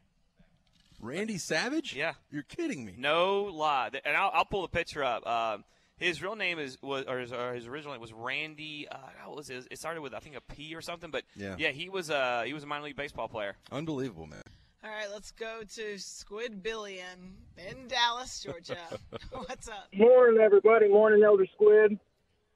Randy 1.00 1.38
Savage. 1.38 1.94
Yeah, 1.96 2.14
you're 2.32 2.42
kidding 2.42 2.84
me. 2.84 2.96
No 2.98 3.44
lie, 3.44 3.92
and 4.04 4.18
I'll, 4.18 4.32
I'll 4.34 4.46
pull 4.46 4.64
the 4.64 4.68
picture 4.70 5.04
up. 5.04 5.28
Um, 5.28 5.64
his 6.04 6.22
real 6.22 6.36
name 6.36 6.60
is 6.60 6.78
was 6.82 7.06
or 7.08 7.20
his, 7.20 7.32
or 7.32 7.54
his 7.54 7.68
original 7.68 7.94
name 7.94 8.02
was 8.02 8.14
Randy. 8.14 8.88
Uh, 8.90 8.98
what 9.26 9.38
was 9.38 9.50
it? 9.50 9.68
It 9.72 9.80
started 9.80 10.02
with 10.02 10.14
I 10.14 10.20
think 10.20 10.36
a 10.36 10.42
P 10.54 10.76
or 10.76 10.82
something, 10.82 11.12
but 11.12 11.24
Yeah. 11.36 11.56
yeah, 11.58 11.70
he 11.70 11.90
was 11.90 12.10
uh 12.10 12.44
he 12.46 12.54
was 12.54 12.64
a 12.64 12.68
minor 12.68 12.84
league 12.86 12.96
baseball 12.96 13.28
player. 13.28 13.56
Unbelievable, 13.72 14.28
man. 14.28 14.42
All 14.84 14.90
right, 14.90 15.08
let's 15.14 15.32
go 15.32 15.62
to 15.76 15.98
Squid 15.98 16.62
Billion 16.62 17.38
in 17.58 17.88
Dallas, 17.88 18.44
Georgia. 18.44 18.78
What's 19.32 19.70
up? 19.70 19.88
Morning, 19.94 20.42
everybody. 20.42 20.90
Morning, 20.90 21.24
Elder 21.24 21.46
Squid. 21.54 21.98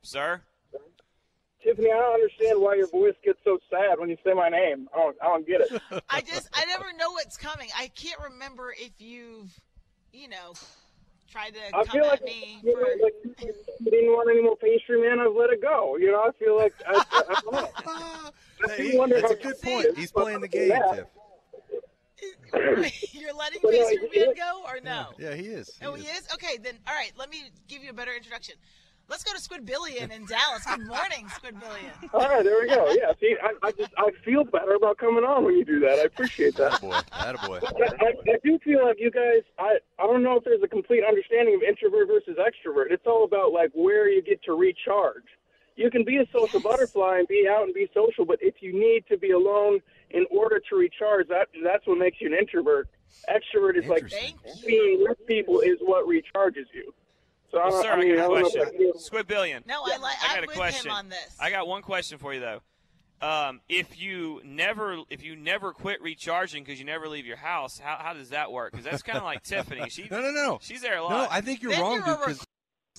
Sir, 0.01 0.42
Tiffany, 1.63 1.89
I 1.92 1.96
don't 1.98 2.13
understand 2.13 2.62
why 2.62 2.75
your 2.75 2.88
voice 2.88 3.16
gets 3.25 3.39
so 3.44 3.58
sad 3.70 4.00
when 4.00 4.10
you 4.10 4.18
say 4.25 4.34
my 4.34 4.50
name. 4.50 4.88
I 4.94 4.98
don't, 4.98 5.18
I 5.22 5.25
don't 5.25 5.48
get 5.48 5.62
it. 5.62 5.82
I 6.10 6.22
just 6.22 6.50
I 6.54 6.66
never 6.66 6.86
know 6.98 7.12
what's 7.12 7.38
coming. 7.38 7.70
I 7.77 7.88
can't 7.89 8.20
remember 8.22 8.74
if 8.77 8.92
you've 9.00 9.51
you 10.13 10.27
know, 10.30 10.54
tried 11.29 11.53
to 11.53 11.60
I 11.75 11.84
come 11.84 11.88
feel 11.88 12.03
at 12.05 12.12
like, 12.12 12.24
me 12.24 12.60
you 12.63 12.72
for. 12.74 12.81
know, 12.81 13.03
like 13.03 13.13
you 13.24 13.91
didn't 13.91 14.12
want 14.12 14.29
any 14.31 14.41
more 14.41 14.55
pastry, 14.57 15.01
man. 15.01 15.19
I've 15.19 15.34
let 15.34 15.50
it 15.51 15.62
go. 15.62 15.98
You 15.98 16.12
know, 16.12 16.22
I 16.22 16.31
feel 16.39 16.55
like 16.57 16.74
I, 16.88 16.93
I, 17.12 17.22
I 17.29 17.41
don't 17.41 17.53
know. 17.53 18.31
Hey, 18.75 18.91
do 18.91 18.98
wonder 18.98 19.22
that's 19.22 19.34
a 19.34 19.36
how- 19.36 19.41
good 19.51 19.62
point. 19.62 19.98
He's 19.98 20.12
playing 20.12 20.41
the 20.41 20.48
game, 20.48 20.69
Yeah. 20.69 20.96
Tiff. 20.96 21.05
You're 23.13 23.34
letting 23.36 23.60
But 23.62 23.72
no, 23.74 23.77
Pastry 23.88 24.10
Man 24.15 24.34
go 24.36 24.63
or 24.67 24.79
no? 24.84 25.10
Yeah, 25.19 25.36
he 25.36 25.43
is. 25.43 25.77
Oh, 25.84 25.93
he 25.93 26.05
is? 26.07 26.27
Okay, 26.34 26.57
then, 26.57 26.75
all 26.88 26.96
right, 26.96 27.12
let 27.17 27.29
me 27.29 27.51
give 27.67 27.84
you 27.84 27.91
a 27.91 27.93
better 27.93 28.13
introduction. 28.15 28.55
Let's 29.10 29.24
go 29.24 29.32
to 29.32 29.40
Squidbillion 29.40 30.12
in 30.12 30.26
Dallas. 30.26 30.66
Good 30.66 30.86
morning, 30.86 31.28
Squidbillion. 31.30 32.14
All 32.14 32.28
right, 32.28 32.44
there 32.44 32.60
we 32.60 32.68
go. 32.68 32.92
Yeah, 32.92 33.14
see, 33.20 33.36
I, 33.42 33.54
I 33.66 33.72
just 33.72 33.94
I 33.98 34.12
feel 34.26 34.44
better 34.44 34.74
about 34.74 34.98
coming 34.98 35.24
on 35.24 35.46
when 35.46 35.56
you 35.56 35.64
do 35.64 35.80
that. 35.80 36.00
I 36.00 36.04
appreciate 36.04 36.56
that. 36.58 36.74
Attaboy. 36.74 37.04
Attaboy. 37.12 37.64
I, 37.64 38.06
I, 38.06 38.34
I 38.34 38.38
do 38.44 38.60
feel 38.60 38.86
like 38.86 38.98
you 39.00 39.10
guys. 39.10 39.44
I 39.58 39.78
I 39.98 40.04
don't 40.04 40.24
know 40.24 40.36
if 40.36 40.44
there's 40.44 40.62
a 40.62 40.68
complete 40.68 41.04
understanding 41.08 41.56
of 41.56 41.62
introvert 41.64 42.10
versus 42.10 42.38
extrovert. 42.38 42.92
It's 42.92 43.06
all 43.06 43.24
about 43.24 43.54
like 43.54 43.72
where 43.74 44.10
you 44.10 44.22
get 44.22 44.44
to 44.44 44.54
recharge. 44.54 45.24
You 45.78 45.90
can 45.90 46.04
be 46.04 46.18
a 46.18 46.26
social 46.34 46.60
butterfly 46.60 47.20
and 47.20 47.28
be 47.30 47.48
out 47.50 47.64
and 47.64 47.74
be 47.74 47.88
social, 47.94 48.26
but 48.26 48.40
if 48.42 48.56
you 48.62 48.74
need 48.74 49.06
to 49.08 49.18
be 49.18 49.32
alone 49.32 49.80
in 50.10 50.26
order 50.32 50.60
to 50.70 50.76
recharge, 50.76 51.30
that 51.30 51.48
that's 51.64 51.88
what 51.88 51.98
makes 51.98 52.20
you 52.20 52.28
an 52.28 52.38
introvert. 52.38 52.90
Extrovert 53.30 53.78
is 53.78 53.88
like 53.88 54.12
being 54.66 55.06
with 55.08 55.26
people 55.28 55.62
is 55.62 55.78
what 55.80 56.06
recharges 56.06 56.66
you. 56.74 56.94
So 57.51 57.60
I, 57.60 57.68
Well, 57.68 57.72
don't- 57.72 57.84
sir, 57.84 57.89
I 57.92 57.94
I, 57.94 58.00
mean, 58.00 58.12
I 58.12 58.16
got 58.16 58.20
a 58.20 58.27
don't 58.27 58.32
know 58.42 58.48
if 58.48 58.54
question. 58.54 58.62
I 58.62 58.77
feel- 58.77 58.94
Squidbillion. 58.94 59.66
No, 59.68 59.84
I 59.86 59.98
like. 59.98 60.16
I 60.22 60.27
got 60.27 60.38
I'm 60.38 60.44
a 60.44 60.48
with 60.48 60.56
question. 60.56 60.92
him 60.92 60.98
on 60.98 61.10
this. 61.10 61.36
I 61.39 61.50
got 61.50 61.68
one 61.68 61.82
question 61.82 62.18
for 62.18 62.34
you 62.34 62.39
though. 62.39 62.62
Um, 63.20 63.62
if 63.68 64.00
you 64.00 64.42
never 64.46 64.98
if 65.10 65.24
you 65.24 65.36
never 65.36 65.74
quit 65.74 66.01
recharging 66.04 66.63
because 66.63 66.77
you 66.77 66.86
never 66.86 67.08
leave 67.08 67.25
your 67.25 67.38
house, 67.38 67.80
how, 67.80 67.98
how 68.00 68.13
does 68.13 68.30
that 68.30 68.51
work? 68.51 68.72
Because 68.72 68.86
that's 68.86 69.01
kind 69.01 69.18
of 69.18 69.24
like 69.24 69.42
Tiffany. 69.44 69.89
She 69.89 70.08
No, 70.12 70.22
no, 70.22 70.30
no. 70.32 70.60
she's 70.62 70.82
there 70.82 70.98
a 70.98 71.04
lot. 71.04 71.10
No, 71.10 71.27
I 71.32 71.42
think 71.42 71.62
you're 71.63 71.72
Then 71.72 71.82
wrong, 71.82 71.96
you're 72.06 72.16
dude. 72.16 72.25
a 72.25 72.27
rec- 72.27 72.38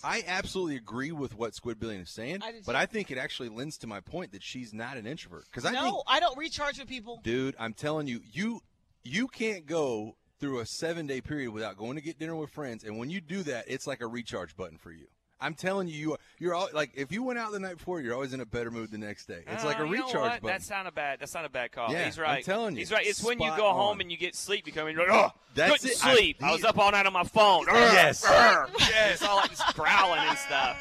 I 0.02 0.24
absolutely 0.26 0.76
agree 0.76 1.12
with 1.12 1.34
what 1.36 1.52
Squidbillion 1.54 2.02
is 2.02 2.10
saying, 2.10 2.38
I 2.42 2.52
do 2.52 2.58
but. 2.64 2.74
I 2.76 2.86
think 2.86 3.10
it 3.10 3.18
actually 3.18 3.48
lends 3.48 3.78
to 3.78 3.86
my 3.88 4.00
point 4.00 4.32
that 4.32 4.42
she's 4.44 4.72
not 4.72 4.96
an 4.96 5.06
introvert. 5.06 5.44
Because 5.50 5.64
I 5.64 5.72
no, 5.72 5.82
think, 5.82 5.96
I 6.08 6.20
don't 6.20 6.38
recharge 6.38 6.78
with 6.78 6.88
people. 6.88 7.20
dude, 7.22 7.54
I'm 7.58 7.74
telling 7.74 8.06
you, 8.08 8.20
you 8.32 8.60
you 9.04 9.28
can't 9.28 9.66
go 9.66 10.16
through 10.40 10.60
a 10.60 10.66
seven 10.66 11.06
day 11.06 11.20
period 11.20 11.50
without 11.52 11.76
going 11.76 11.96
to 11.96 12.02
get 12.02 12.18
dinner 12.18 12.34
with 12.36 12.50
friends, 12.50 12.84
and 12.84 12.98
when 12.98 13.10
you 13.10 13.20
do 13.20 13.42
that, 13.44 13.64
it's 13.68 13.86
like 13.86 14.00
a 14.00 14.06
recharge 14.06 14.56
button 14.56 14.78
for 14.78 14.92
you. 14.92 15.06
I'm 15.40 15.54
telling 15.54 15.86
you, 15.86 15.94
you 15.94 16.16
you're 16.40 16.54
all 16.54 16.68
like 16.74 16.90
if 16.96 17.12
you 17.12 17.22
went 17.22 17.38
out 17.38 17.52
the 17.52 17.60
night 17.60 17.78
before, 17.78 18.00
you're 18.00 18.12
always 18.14 18.32
in 18.32 18.40
a 18.40 18.44
better 18.46 18.72
mood 18.72 18.90
the 18.90 18.98
next 18.98 19.26
day. 19.26 19.44
It's 19.46 19.64
like 19.64 19.78
Uh, 19.78 19.84
a 19.84 19.86
you 19.86 19.98
know 19.98 20.02
recharge 20.06 20.14
what? 20.14 20.42
button. 20.42 20.46
That's 20.48 20.68
not 20.68 20.86
a 20.88 20.90
bad. 20.90 21.20
That's 21.20 21.32
not 21.32 21.44
a 21.44 21.48
bad 21.48 21.70
call. 21.70 21.92
Yeah, 21.92 22.06
He's 22.06 22.18
I'm 22.18 22.42
telling 22.42 22.74
you. 22.74 22.80
He's 22.80 22.90
right. 22.90 23.06
It's 23.06 23.22
when 23.22 23.38
you 23.38 23.46
Spot 23.46 23.56
go 23.58 23.68
home 23.72 23.96
on. 23.96 24.00
and 24.00 24.10
you 24.10 24.16
get 24.18 24.34
sleep. 24.34 24.66
You 24.66 24.72
come 24.72 24.88
in. 24.88 24.96
You're 24.96 25.06
like, 25.08 25.30
oh, 25.32 25.38
That's 25.54 25.70
couldn't 25.82 25.90
it. 25.90 26.04
I- 26.04 26.14
sleep. 26.16 26.42
I, 26.42 26.50
was 26.50 26.64
up 26.64 26.76
all 26.76 26.90
night 26.90 27.06
on 27.06 27.12
my 27.12 27.22
phone. 27.22 27.66
Yes. 27.68 28.24
Arr, 28.24 28.68
yeah, 28.80 29.10
it's 29.10 29.22
all 29.22 29.36
like 29.36 29.50
just 29.50 29.76
growling 29.76 30.18
and 30.28 30.38
stuff. 30.38 30.76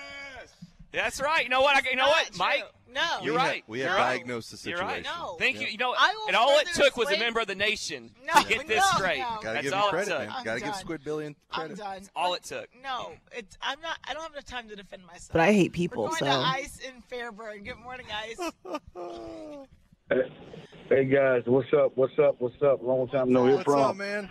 That's 0.91 1.21
right. 1.21 1.43
You 1.43 1.49
know 1.49 1.61
what? 1.61 1.75
I, 1.75 1.87
you 1.89 1.95
know 1.95 2.07
what. 2.07 2.35
Mike? 2.37 2.63
No. 2.94 3.01
You're 3.22 3.34
We 3.34 3.39
have- 3.39 3.50
right. 3.50 3.63
we 3.67 3.79
have 3.82 3.88
You're 3.89 3.98
right. 3.98 4.17
diagnosed 4.17 4.63
the 4.63 4.70
You're 4.70 4.79
right. 4.79 4.98
situation. 5.03 5.20
No. 5.22 5.36
Thank 5.38 5.56
you. 5.56 5.62
Yeah. 5.63 5.67
You 5.70 5.77
know, 5.77 5.94
I 5.98 6.25
and 6.27 6.36
all 6.36 6.58
it 6.60 6.67
further 6.70 6.86
took 6.89 6.98
was 6.98 7.12
a 7.12 7.17
member 7.20 7.39
of 7.39 7.48
the 7.48 7.56
nation 7.56 8.12
No, 8.25 8.41
to 8.41 8.48
get 8.48 8.67
this 8.67 8.77
no, 8.77 8.98
straight. 8.98 9.20
no. 9.20 9.25
Gotta 9.41 9.44
That's 9.53 9.63
give 9.63 9.74
all 9.74 9.89
credit, 9.89 10.08
it 10.08 10.12
took. 10.12 10.20
man. 10.20 10.32
I'm 10.36 10.44
Gotta 10.46 10.60
give 10.62 10.72
done. 10.74 10.84
Squidbillion 10.86 11.36
I'm 11.51 11.60
credit. 11.62 11.77
done. 11.77 12.01
All 12.15 12.34
it 12.34 12.44
took. 12.44 12.70
No, 12.82 13.12
it's 13.36 13.58
I'm 13.62 13.79
not. 13.82 13.98
I 14.08 14.13
don't 14.13 14.24
have 14.24 14.32
enough 14.34 14.46
time 14.46 14.70
to 14.70 14.75
defend 14.75 15.06
myself. 15.06 15.29
But 15.34 15.41
I 15.41 15.51
hate 15.53 15.74
people, 15.74 16.03
We're 16.03 16.10
going 16.10 16.20
so. 16.20 16.25
to 16.25 16.32
Ice 16.32 16.79
in 16.79 17.01
Fairburn. 17.03 17.63
Good 17.63 17.77
morning, 17.77 18.08
Ice. 18.13 18.51
Hey, 20.10 20.22
hey 20.88 21.03
guys, 21.06 21.44
what's 21.48 21.67
up? 21.74 21.91
What's 21.96 22.17
up? 22.17 22.38
What's 22.39 22.56
up? 22.63 22.82
Long 22.82 23.10
time 23.10 23.29
no 23.29 23.46
hear 23.46 23.62
from. 23.62 23.74
What's 23.74 23.82
from. 23.82 23.89
up, 23.89 23.96
man? 23.98 24.29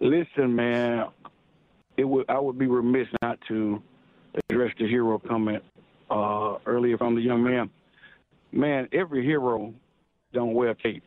Listen, 0.00 0.56
man, 0.56 1.06
it 1.96 2.02
would 2.04 2.28
I 2.28 2.40
would 2.40 2.58
be 2.58 2.66
remiss 2.66 3.06
not 3.22 3.38
to 3.46 3.80
address 4.50 4.72
the 4.80 4.88
hero 4.88 5.18
comment 5.20 5.62
uh, 6.12 6.58
earlier 6.66 6.98
from 6.98 7.14
the 7.14 7.22
young 7.22 7.42
man. 7.42 7.70
Man, 8.52 8.88
every 8.92 9.24
hero 9.24 9.72
don't 10.32 10.52
wear 10.52 10.74
cape. 10.74 11.02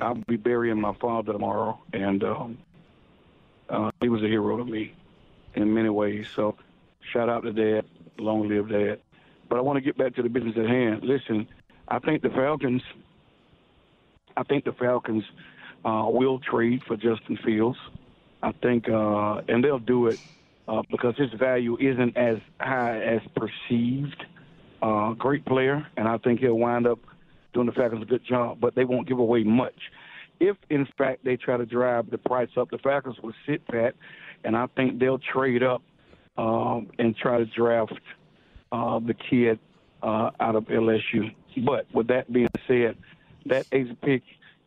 I'll 0.00 0.14
be 0.14 0.36
burying 0.36 0.80
my 0.80 0.94
father 1.00 1.32
tomorrow, 1.32 1.80
and 1.92 2.22
um, 2.22 2.58
uh, 3.68 3.90
he 4.00 4.08
was 4.08 4.22
a 4.22 4.26
hero 4.26 4.56
to 4.56 4.64
me 4.64 4.94
in 5.54 5.72
many 5.72 5.88
ways. 5.88 6.26
So, 6.34 6.56
shout 7.12 7.28
out 7.28 7.42
to 7.42 7.52
Dad. 7.52 7.84
Long 8.18 8.48
live 8.48 8.68
Dad. 8.68 9.00
But 9.48 9.58
I 9.58 9.60
want 9.60 9.76
to 9.76 9.80
get 9.80 9.98
back 9.98 10.14
to 10.16 10.22
the 10.22 10.28
business 10.28 10.56
at 10.56 10.66
hand. 10.66 11.02
Listen, 11.02 11.48
I 11.88 11.98
think 11.98 12.22
the 12.22 12.30
Falcons. 12.30 12.82
I 14.36 14.42
think 14.44 14.64
the 14.64 14.72
Falcons 14.72 15.24
uh, 15.84 16.06
will 16.06 16.38
trade 16.38 16.82
for 16.86 16.96
Justin 16.96 17.38
Fields. 17.44 17.78
I 18.42 18.52
think, 18.62 18.88
uh, 18.88 19.42
and 19.48 19.62
they'll 19.62 19.78
do 19.78 20.08
it 20.08 20.18
uh, 20.68 20.82
because 20.90 21.16
his 21.16 21.32
value 21.38 21.76
isn't 21.80 22.16
as 22.16 22.38
high 22.60 23.00
as 23.00 23.20
perceived. 23.34 24.24
Uh, 24.82 25.12
great 25.12 25.44
player, 25.46 25.86
and 25.96 26.06
I 26.08 26.18
think 26.18 26.40
he'll 26.40 26.58
wind 26.58 26.86
up 26.86 26.98
doing 27.54 27.66
the 27.66 27.72
Falcons 27.72 28.02
a 28.02 28.06
good 28.06 28.24
job, 28.24 28.58
but 28.60 28.74
they 28.74 28.84
won't 28.84 29.08
give 29.08 29.18
away 29.18 29.44
much. 29.44 29.78
If, 30.40 30.56
in 30.68 30.86
fact, 30.98 31.24
they 31.24 31.36
try 31.36 31.56
to 31.56 31.64
drive 31.64 32.10
the 32.10 32.18
price 32.18 32.50
up, 32.56 32.70
the 32.70 32.78
Falcons 32.78 33.16
will 33.22 33.32
sit 33.46 33.66
pat, 33.68 33.94
and 34.42 34.56
I 34.56 34.66
think 34.76 34.98
they'll 34.98 35.20
trade 35.20 35.62
up 35.62 35.82
um, 36.36 36.90
and 36.98 37.16
try 37.16 37.38
to 37.38 37.46
draft 37.46 37.94
uh, 38.72 38.98
the 38.98 39.14
kid 39.14 39.58
uh, 40.02 40.30
out 40.40 40.56
of 40.56 40.64
LSU. 40.64 41.34
But 41.64 41.86
with 41.94 42.08
that 42.08 42.30
being 42.32 42.48
said, 42.66 42.96
that 43.46 43.66
eighth 43.72 43.96
pick, 44.02 44.22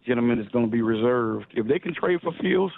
gentlemen, 0.05 0.39
is 0.39 0.47
going 0.49 0.65
to 0.65 0.71
be 0.71 0.81
reserved. 0.81 1.47
If 1.51 1.67
they 1.67 1.79
can 1.79 1.93
trade 1.93 2.21
for 2.21 2.31
Fields, 2.41 2.73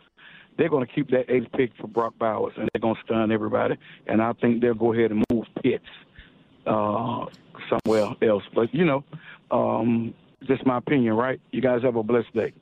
they're 0.60 0.70
going 0.70 0.86
to 0.86 0.94
keep 0.94 1.10
that 1.12 1.30
eighth 1.30 1.51
pick 1.54 1.72
for 1.80 1.88
Brock 1.88 2.13
Bowers, 2.20 2.54
and 2.58 2.70
they're 2.74 2.82
going 2.82 2.96
to 2.96 3.01
stun 3.06 3.32
everybody. 3.32 3.75
And 4.08 4.22
I 4.22 4.34
think 4.34 4.62
they'll 4.62 4.74
go 4.74 4.94
ahead 4.94 5.12
and 5.12 5.24
move 5.32 5.46
Pitts 5.63 5.86
uh, 6.68 7.25
somewhere 7.70 8.13
else. 8.22 8.44
But 8.54 8.74
you 8.74 8.86
know, 8.86 9.04
um, 9.50 10.13
just 10.44 10.66
my 10.66 10.78
opinion, 10.78 11.13
right? 11.13 11.39
You 11.51 11.62
guys 11.62 11.82
have 11.84 11.96
a 11.96 12.04
blessed 12.04 12.34
day. 12.34 12.54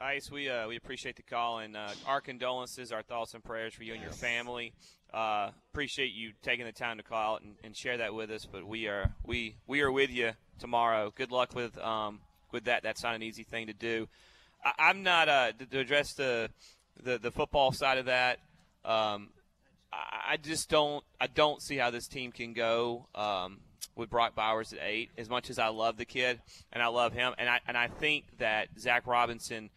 Ice, 0.00 0.30
we 0.30 0.48
uh, 0.48 0.68
we 0.68 0.76
appreciate 0.76 1.16
the 1.16 1.22
call 1.22 1.58
and 1.58 1.76
uh, 1.76 1.88
our 2.06 2.20
condolences, 2.20 2.92
our 2.92 3.02
thoughts 3.02 3.34
and 3.34 3.42
prayers 3.42 3.74
for 3.74 3.82
you 3.82 3.94
and 3.94 4.02
your 4.02 4.12
family. 4.12 4.72
Uh, 5.12 5.50
appreciate 5.72 6.12
you 6.12 6.32
taking 6.42 6.66
the 6.66 6.72
time 6.72 6.98
to 6.98 7.02
call 7.02 7.34
out 7.36 7.42
and, 7.42 7.54
and 7.64 7.74
share 7.74 7.96
that 7.96 8.12
with 8.14 8.30
us. 8.30 8.46
But 8.50 8.66
we 8.66 8.86
are 8.86 9.14
we 9.24 9.56
we 9.66 9.80
are 9.80 9.90
with 9.90 10.10
you 10.10 10.32
tomorrow. 10.58 11.10
Good 11.16 11.32
luck 11.32 11.54
with 11.54 11.78
um 11.78 12.20
with 12.52 12.64
that. 12.64 12.82
That's 12.82 13.02
not 13.02 13.14
an 13.14 13.22
easy 13.22 13.44
thing 13.44 13.66
to 13.66 13.72
do. 13.72 14.08
I, 14.62 14.72
I'm 14.78 15.02
not 15.02 15.28
uh 15.28 15.52
to, 15.58 15.66
to 15.66 15.78
address 15.80 16.12
the, 16.12 16.50
the 17.02 17.18
the 17.18 17.30
football 17.30 17.72
side 17.72 17.98
of 17.98 18.06
that. 18.06 18.40
Um, 18.84 19.30
I 19.92 20.36
just 20.42 20.68
don't 20.68 21.04
I 21.20 21.26
don't 21.26 21.62
see 21.62 21.76
how 21.76 21.90
this 21.90 22.08
team 22.08 22.32
can 22.32 22.52
go 22.52 23.06
um, 23.14 23.60
with 23.96 24.10
Brock 24.10 24.34
Bowers 24.34 24.72
at 24.72 24.80
eight. 24.82 25.10
As 25.16 25.28
much 25.28 25.50
as 25.50 25.58
I 25.58 25.68
love 25.68 25.96
the 25.96 26.04
kid 26.04 26.40
and 26.72 26.82
I 26.82 26.88
love 26.88 27.12
him, 27.12 27.34
and 27.38 27.48
I 27.48 27.60
and 27.66 27.76
I 27.76 27.88
think 27.88 28.24
that 28.38 28.68
Zac 28.78 29.06
Robinson 29.06 29.70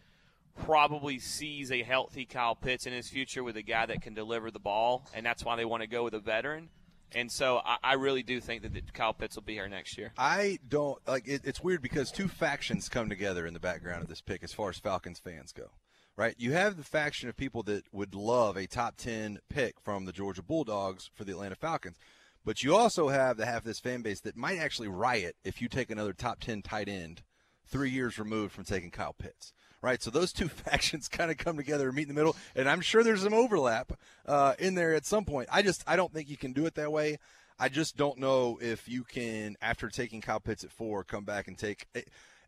probably 0.63 1.19
sees 1.19 1.71
a 1.71 1.81
healthy 1.81 2.25
Kyle 2.25 2.55
Pitts 2.55 2.85
in 2.85 2.93
his 2.93 3.09
future 3.09 3.43
with 3.43 3.55
a 3.55 3.61
guy 3.61 3.85
that 3.85 4.01
can 4.01 4.13
deliver 4.13 4.51
the 4.51 4.59
ball, 4.59 5.07
and 5.13 5.25
that's 5.25 5.45
why 5.45 5.55
they 5.55 5.65
want 5.65 5.81
to 5.81 5.87
go 5.87 6.03
with 6.03 6.13
a 6.13 6.19
veteran. 6.19 6.69
And 7.13 7.31
so 7.31 7.61
I, 7.63 7.77
I 7.83 7.93
really 7.93 8.23
do 8.23 8.39
think 8.39 8.61
that, 8.61 8.73
that 8.73 8.93
Kyle 8.93 9.13
Pitts 9.13 9.35
will 9.35 9.43
be 9.43 9.53
here 9.53 9.67
next 9.67 9.97
year. 9.97 10.13
I 10.17 10.59
don't 10.67 10.97
like 11.07 11.27
it, 11.27 11.41
it's 11.43 11.61
weird 11.61 11.81
because 11.81 12.11
two 12.11 12.27
factions 12.27 12.89
come 12.89 13.09
together 13.09 13.45
in 13.45 13.53
the 13.53 13.59
background 13.59 14.01
of 14.03 14.09
this 14.09 14.21
pick 14.21 14.43
as 14.43 14.53
far 14.53 14.69
as 14.69 14.77
Falcons 14.77 15.19
fans 15.19 15.51
go. 15.51 15.71
Right? 16.17 16.35
You 16.37 16.51
have 16.53 16.77
the 16.77 16.83
faction 16.83 17.29
of 17.29 17.37
people 17.37 17.63
that 17.63 17.85
would 17.91 18.13
love 18.13 18.57
a 18.57 18.67
top 18.67 18.97
10 18.97 19.39
pick 19.49 19.79
from 19.79 20.05
the 20.05 20.11
Georgia 20.11 20.43
Bulldogs 20.43 21.09
for 21.15 21.23
the 21.23 21.31
Atlanta 21.31 21.55
Falcons. 21.55 21.97
But 22.43 22.63
you 22.63 22.75
also 22.75 23.09
have 23.09 23.37
the 23.37 23.45
half 23.45 23.59
of 23.59 23.63
this 23.63 23.79
fan 23.79 24.01
base 24.01 24.19
that 24.21 24.35
might 24.35 24.57
actually 24.57 24.87
riot 24.87 25.35
if 25.43 25.61
you 25.61 25.67
take 25.67 25.89
another 25.89 26.13
top 26.13 26.39
10 26.39 26.61
tight 26.63 26.89
end 26.89 27.21
3 27.67 27.89
years 27.89 28.19
removed 28.19 28.53
from 28.53 28.65
taking 28.65 28.91
Kyle 28.91 29.13
Pitts. 29.13 29.53
Right, 29.81 30.01
so 30.01 30.11
those 30.11 30.31
two 30.31 30.47
factions 30.49 31.07
kind 31.07 31.31
of 31.31 31.37
come 31.37 31.57
together 31.57 31.87
and 31.87 31.95
meet 31.95 32.03
in 32.03 32.07
the 32.09 32.13
middle, 32.13 32.35
and 32.55 32.69
I'm 32.69 32.81
sure 32.81 33.03
there's 33.03 33.23
some 33.23 33.33
overlap 33.33 33.93
uh, 34.27 34.53
in 34.59 34.75
there 34.75 34.93
at 34.93 35.07
some 35.07 35.25
point. 35.25 35.49
I 35.51 35.63
just 35.63 35.83
I 35.87 35.95
don't 35.95 36.13
think 36.13 36.29
you 36.29 36.37
can 36.37 36.53
do 36.53 36.67
it 36.67 36.75
that 36.75 36.91
way. 36.91 37.17
I 37.57 37.69
just 37.69 37.95
don't 37.95 38.17
know 38.17 38.57
if 38.61 38.87
you 38.87 39.03
can, 39.03 39.55
after 39.61 39.89
taking 39.89 40.21
Kyle 40.21 40.39
Pitts 40.39 40.63
at 40.63 40.71
four, 40.71 41.03
come 41.03 41.25
back 41.25 41.47
and 41.47 41.57
take. 41.57 41.87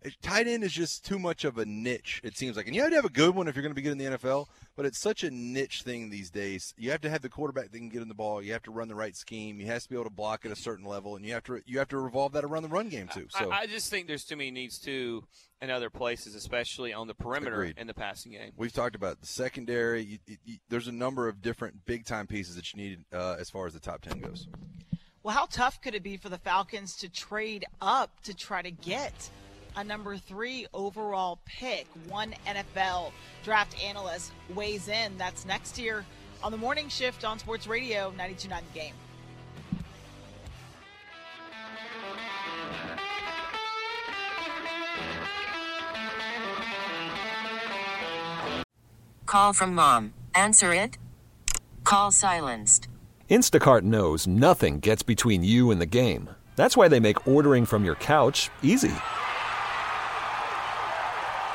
It, 0.04 0.08
it, 0.08 0.22
tight 0.22 0.48
end 0.48 0.64
is 0.64 0.74
just 0.74 1.06
too 1.06 1.20
much 1.20 1.46
of 1.46 1.58
a 1.58 1.66
niche, 1.66 2.22
it 2.24 2.38
seems 2.38 2.58
like. 2.58 2.68
And 2.68 2.76
you 2.76 2.82
have 2.82 2.92
to 2.92 2.96
have 2.96 3.06
a 3.06 3.10
good 3.10 3.36
one 3.36 3.48
if 3.48 3.56
you're 3.56 3.64
going 3.64 3.72
to 3.72 3.76
be 3.76 3.82
good 3.82 3.92
in 3.92 3.98
the 3.98 4.18
NFL, 4.18 4.48
but 4.76 4.86
it's 4.86 5.00
such 5.00 5.24
a 5.24 5.32
niche 5.32 5.84
thing 5.84 6.10
these 6.10 6.30
days. 6.30 6.74
You 6.78 6.92
have 6.92 7.02
to 7.02 7.10
have 7.10 7.22
the 7.22 7.30
quarterback 7.30 7.72
that 7.72 7.78
can 7.78 7.90
get 7.90 8.02
in 8.02 8.08
the 8.08 8.14
ball. 8.14 8.42
You 8.42 8.54
have 8.54 8.64
to 8.64 8.72
run 8.72 8.88
the 8.88 8.96
right 8.96 9.16
scheme. 9.16 9.60
You 9.60 9.68
have 9.68 9.84
to 9.84 9.90
be 9.90 9.96
able 9.96 10.06
to 10.06 10.10
block 10.10 10.46
at 10.46 10.52
a 10.52 10.56
certain 10.56 10.86
level, 10.86 11.16
and 11.16 11.26
you 11.26 11.34
have 11.34 11.44
to 11.44 11.62
you 11.66 11.80
have 11.80 11.90
to 11.90 11.98
revolve 11.98 12.34
that 12.34 12.44
around 12.44 12.64
the 12.64 12.70
run 12.70 12.90
game 12.90 13.08
too. 13.08 13.28
So 13.30 13.52
I, 13.52 13.62
I 13.62 13.68
just 13.68 13.90
think 13.90 14.08
there's 14.08 14.24
too 14.24 14.36
many 14.36 14.52
needs 14.52 14.78
too 14.80 15.24
in 15.62 15.70
other 15.70 15.90
places, 15.90 16.36
especially 16.36 16.94
on 16.94 17.08
the 17.08 17.14
perimeter 17.14 17.56
Agreed. 17.56 17.78
in 17.78 17.88
the 17.88 17.94
passing 17.94 18.34
game. 18.34 18.52
We've 18.58 18.74
talked 18.74 18.96
about 18.96 19.22
the 19.22 19.28
secondary. 19.28 20.04
You, 20.04 20.18
you, 20.28 20.38
you, 20.44 20.58
there's 20.70 20.88
a 20.88 20.92
number 20.92 21.28
of 21.28 21.42
different 21.42 21.86
big 21.86 22.06
time 22.06 22.28
pieces 22.28 22.56
that 22.56 22.74
you 22.74 22.82
need 22.82 23.06
uh, 23.14 23.38
as 23.40 23.50
far 23.50 23.68
as 23.68 23.74
the 23.74 23.80
top 23.80 24.02
ten 24.02 24.20
goes. 24.20 24.48
Well, 25.24 25.34
how 25.34 25.46
tough 25.46 25.80
could 25.82 25.96
it 25.96 26.04
be 26.04 26.18
for 26.18 26.28
the 26.28 26.38
Falcons 26.38 26.98
to 26.98 27.10
trade 27.10 27.66
up 27.82 28.22
to 28.24 28.36
try 28.36 28.62
to 28.62 28.72
get 28.72 29.30
a 29.76 29.84
number 29.84 30.18
three 30.18 30.68
overall 30.74 31.40
pick. 31.46 31.88
One 32.08 32.34
NFL 32.48 33.12
draft 33.44 33.76
analyst 33.84 34.32
weighs 34.54 34.88
in. 34.88 35.18
That's 35.18 35.46
next 35.46 35.78
year 35.78 36.06
on 36.44 36.52
the 36.52 36.58
morning 36.58 36.90
shift 36.90 37.24
on 37.24 37.40
Sports 37.40 37.68
Radio 37.68 38.14
92.9 38.18 38.62
The 38.74 38.80
Game. 38.80 38.94
Call 49.26 49.52
from 49.52 49.74
mom. 49.74 50.14
Answer 50.36 50.76
it. 50.76 51.00
Call 51.84 52.12
silenced. 52.12 52.88
Instacart 53.32 53.82
knows 53.82 54.28
nothing 54.28 54.80
gets 54.80 55.02
between 55.02 55.44
you 55.44 55.72
and 55.72 55.82
the 55.82 55.88
game. 55.88 56.30
That's 56.56 56.78
why 56.78 56.88
they 56.88 57.00
make 57.00 57.28
ordering 57.28 57.66
from 57.66 57.84
your 57.84 57.96
couch 57.96 58.52
easy. 58.62 58.94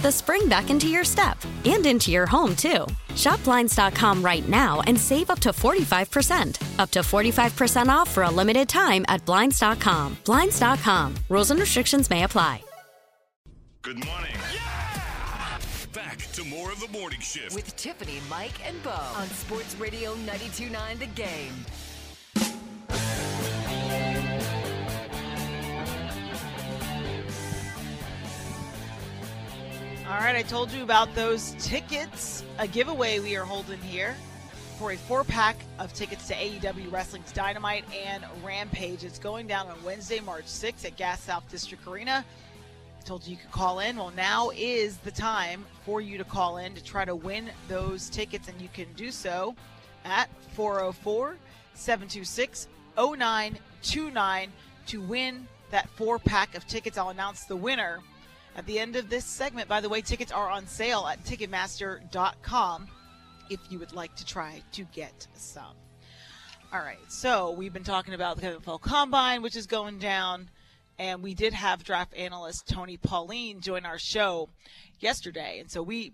the 0.00 0.12
spring 0.12 0.48
back 0.48 0.70
into 0.70 0.88
your 0.88 1.04
step 1.04 1.38
and 1.64 1.84
into 1.86 2.10
your 2.10 2.26
home, 2.26 2.56
too. 2.56 2.86
Shop 3.14 3.42
Blinds.com 3.44 4.22
right 4.22 4.46
now 4.48 4.80
and 4.86 4.98
save 4.98 5.30
up 5.30 5.40
to 5.40 5.50
45%. 5.50 6.78
Up 6.78 6.90
to 6.90 7.00
45% 7.00 7.88
off 7.88 8.10
for 8.10 8.22
a 8.24 8.30
limited 8.30 8.68
time 8.68 9.04
at 9.08 9.24
Blinds.com. 9.24 10.16
Blinds.com. 10.24 11.14
Rules 11.28 11.50
and 11.50 11.60
restrictions 11.60 12.10
may 12.10 12.24
apply. 12.24 12.62
Good 13.82 14.04
morning. 14.04 14.34
Back 15.92 16.18
to 16.32 16.44
more 16.44 16.72
of 16.72 16.80
the 16.80 16.88
morning 16.88 17.20
shift. 17.20 17.54
With 17.54 17.74
Tiffany, 17.76 18.18
Mike, 18.28 18.66
and 18.66 18.82
Bo 18.82 18.90
on 18.90 19.28
Sports 19.28 19.76
Radio 19.76 20.14
92.9 20.26 20.98
The 20.98 21.06
Game. 21.06 21.54
All 30.08 30.18
right, 30.18 30.36
I 30.36 30.42
told 30.42 30.70
you 30.70 30.84
about 30.84 31.12
those 31.16 31.56
tickets, 31.58 32.44
a 32.60 32.68
giveaway 32.68 33.18
we 33.18 33.34
are 33.34 33.42
holding 33.42 33.80
here 33.80 34.14
for 34.78 34.92
a 34.92 34.96
four 34.96 35.24
pack 35.24 35.56
of 35.80 35.92
tickets 35.94 36.28
to 36.28 36.34
AEW 36.34 36.92
Wrestling's 36.92 37.32
Dynamite 37.32 37.84
and 37.92 38.24
Rampage. 38.44 39.02
It's 39.02 39.18
going 39.18 39.48
down 39.48 39.66
on 39.66 39.82
Wednesday, 39.82 40.20
March 40.20 40.44
6th 40.44 40.84
at 40.84 40.96
Gas 40.96 41.22
South 41.22 41.50
District 41.50 41.84
Arena. 41.88 42.24
I 42.96 43.02
told 43.02 43.26
you 43.26 43.32
you 43.32 43.36
could 43.36 43.50
call 43.50 43.80
in. 43.80 43.96
Well, 43.96 44.12
now 44.16 44.50
is 44.54 44.98
the 44.98 45.10
time 45.10 45.66
for 45.84 46.00
you 46.00 46.18
to 46.18 46.24
call 46.24 46.58
in 46.58 46.72
to 46.76 46.84
try 46.84 47.04
to 47.04 47.16
win 47.16 47.50
those 47.66 48.08
tickets, 48.08 48.46
and 48.46 48.60
you 48.60 48.68
can 48.72 48.86
do 48.92 49.10
so 49.10 49.56
at 50.04 50.28
404 50.54 51.36
726 51.74 52.68
0929 52.96 54.52
to 54.86 55.00
win 55.00 55.48
that 55.72 55.88
four 55.96 56.20
pack 56.20 56.54
of 56.54 56.64
tickets. 56.68 56.96
I'll 56.96 57.08
announce 57.08 57.42
the 57.42 57.56
winner 57.56 58.02
at 58.56 58.66
the 58.66 58.78
end 58.78 58.96
of 58.96 59.08
this 59.08 59.24
segment. 59.24 59.68
By 59.68 59.80
the 59.80 59.88
way, 59.88 60.00
tickets 60.00 60.32
are 60.32 60.50
on 60.50 60.66
sale 60.66 61.06
at 61.06 61.22
Ticketmaster.com 61.24 62.88
if 63.50 63.60
you 63.70 63.78
would 63.78 63.92
like 63.92 64.14
to 64.16 64.24
try 64.24 64.62
to 64.72 64.84
get 64.92 65.28
some. 65.34 65.76
All 66.72 66.80
right, 66.80 66.98
so 67.08 67.52
we've 67.52 67.72
been 67.72 67.84
talking 67.84 68.14
about 68.14 68.40
the 68.40 68.48
NFL 68.48 68.80
Combine, 68.80 69.40
which 69.40 69.54
is 69.54 69.66
going 69.66 69.98
down, 69.98 70.50
and 70.98 71.22
we 71.22 71.34
did 71.34 71.52
have 71.52 71.84
draft 71.84 72.12
analyst 72.16 72.66
Tony 72.66 72.96
Pauline 72.96 73.60
join 73.60 73.84
our 73.84 73.98
show 73.98 74.48
yesterday, 74.98 75.60
and 75.60 75.70
so 75.70 75.82
we 75.82 76.12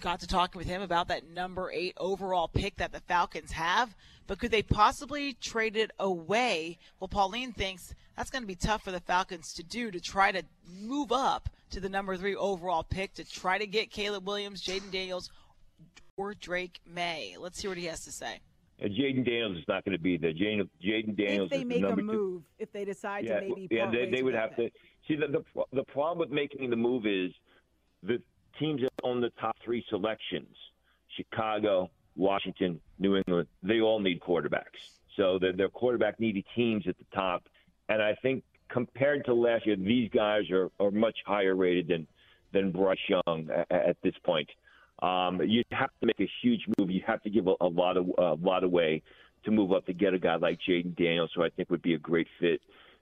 got 0.00 0.20
to 0.20 0.26
talking 0.26 0.58
with 0.58 0.68
him 0.68 0.80
about 0.80 1.08
that 1.08 1.28
number 1.28 1.70
eight 1.72 1.94
overall 1.96 2.46
pick 2.46 2.76
that 2.76 2.92
the 2.92 3.00
Falcons 3.00 3.52
have. 3.52 3.94
But 4.30 4.38
could 4.38 4.52
they 4.52 4.62
possibly 4.62 5.32
trade 5.32 5.76
it 5.76 5.90
away? 5.98 6.78
Well, 7.00 7.08
Pauline 7.08 7.50
thinks 7.50 7.96
that's 8.16 8.30
going 8.30 8.44
to 8.44 8.46
be 8.46 8.54
tough 8.54 8.84
for 8.84 8.92
the 8.92 9.00
Falcons 9.00 9.52
to 9.54 9.64
do 9.64 9.90
to 9.90 10.00
try 10.00 10.30
to 10.30 10.44
move 10.72 11.10
up 11.10 11.48
to 11.70 11.80
the 11.80 11.88
number 11.88 12.16
three 12.16 12.36
overall 12.36 12.84
pick 12.84 13.12
to 13.14 13.28
try 13.28 13.58
to 13.58 13.66
get 13.66 13.90
Caleb 13.90 14.24
Williams, 14.28 14.62
Jayden 14.62 14.92
Daniels, 14.92 15.30
or 16.16 16.34
Drake 16.34 16.80
Maye. 16.86 17.34
Let's 17.40 17.60
hear 17.60 17.72
what 17.72 17.78
he 17.78 17.86
has 17.86 18.04
to 18.04 18.12
say. 18.12 18.38
Uh, 18.80 18.84
Jayden 18.84 19.24
Daniels 19.24 19.58
is 19.58 19.64
not 19.66 19.84
going 19.84 19.98
to 19.98 20.00
be 20.00 20.16
there. 20.16 20.32
Jayden, 20.32 20.68
Jayden 20.80 21.16
Daniels. 21.16 21.46
If 21.46 21.50
they 21.50 21.62
is 21.62 21.64
make 21.64 21.80
the 21.80 21.88
a 21.88 21.96
move, 21.96 22.14
two. 22.14 22.44
if 22.60 22.72
they 22.72 22.84
decide 22.84 23.24
yeah, 23.24 23.40
to 23.40 23.48
maybe 23.48 23.66
yeah, 23.68 23.86
part 23.86 23.96
they, 23.96 24.10
they 24.16 24.22
would 24.22 24.34
have 24.34 24.50
that 24.50 24.62
to 24.62 24.70
see 25.08 25.16
the, 25.16 25.26
the 25.26 25.64
the 25.72 25.84
problem 25.86 26.18
with 26.18 26.30
making 26.30 26.70
the 26.70 26.76
move 26.76 27.04
is 27.04 27.32
the 28.04 28.22
teams 28.60 28.80
that 28.82 28.92
own 29.02 29.20
the 29.20 29.30
top 29.40 29.56
three 29.64 29.84
selections: 29.90 30.54
Chicago, 31.16 31.90
Washington, 32.16 32.80
New 32.98 33.16
England. 33.16 33.48
They 33.62 33.80
all 33.80 34.00
need 34.00 34.20
quarterbacks, 34.20 34.80
so 35.16 35.38
they're, 35.38 35.52
they're 35.52 35.68
quarterback 35.68 36.20
needy 36.20 36.44
teams 36.54 36.86
at 36.86 36.96
the 36.98 37.04
top. 37.14 37.44
And 37.88 38.02
I 38.02 38.14
think 38.22 38.44
compared 38.68 39.24
to 39.26 39.34
last 39.34 39.66
year, 39.66 39.76
these 39.76 40.10
guys 40.10 40.50
are, 40.50 40.70
are 40.78 40.90
much 40.90 41.18
higher 41.26 41.54
rated 41.54 41.88
than 41.88 42.06
than 42.52 42.72
Bryce 42.72 42.98
Young 43.08 43.48
at, 43.50 43.70
at 43.70 43.96
this 44.02 44.14
point. 44.24 44.48
Um, 45.02 45.40
you 45.42 45.62
have 45.72 45.90
to 46.00 46.06
make 46.06 46.20
a 46.20 46.30
huge 46.42 46.62
move. 46.78 46.90
You 46.90 47.02
have 47.06 47.22
to 47.22 47.30
give 47.30 47.46
a, 47.46 47.54
a 47.60 47.66
lot 47.66 47.96
of 47.96 48.10
a 48.18 48.34
lot 48.34 48.64
away 48.64 49.02
to 49.44 49.50
move 49.50 49.72
up 49.72 49.86
to 49.86 49.92
get 49.92 50.14
a 50.14 50.18
guy 50.18 50.36
like 50.36 50.58
Jayden 50.68 50.96
Daniels, 50.96 51.30
who 51.34 51.42
I 51.42 51.48
think 51.50 51.70
would 51.70 51.82
be 51.82 51.94
a 51.94 51.98
great 51.98 52.28
fit. 52.38 52.60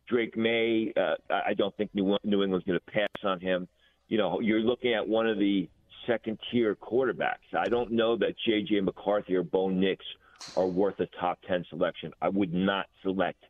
Drake 0.09 0.37
Maye, 0.37 0.93
uh, 0.97 1.17
I 1.31 1.55
don't 1.55 1.77
think 1.77 1.91
New, 1.95 2.17
New 2.25 2.43
England's 2.43 2.67
going 2.67 2.79
to 2.79 2.93
pass 2.93 3.25
on 3.25 3.41
him. 3.41 3.69
You 4.09 4.17
know, 4.17 4.41
you're 4.41 4.61
looking 4.61 4.95
at 4.95 5.07
one 5.07 5.27
of 5.27 5.39
the 5.39 5.69
second 6.09 6.39
tier 6.51 6.75
quarterbacks. 6.75 7.55
I 7.57 7.69
don't 7.69 7.93
know 7.93 8.17
that 8.17 8.35
J.J. 8.45 8.81
McCarthy 8.81 9.37
or 9.37 9.45
Bo 9.45 9.69
Nix 9.69 10.05
are 10.57 10.67
worth 10.67 10.99
a 11.01 11.07
top 11.21 11.39
10 11.47 11.65
selection. 11.71 12.13
I 12.21 12.29
would 12.29 12.53
not 12.53 12.87
select 13.03 13.45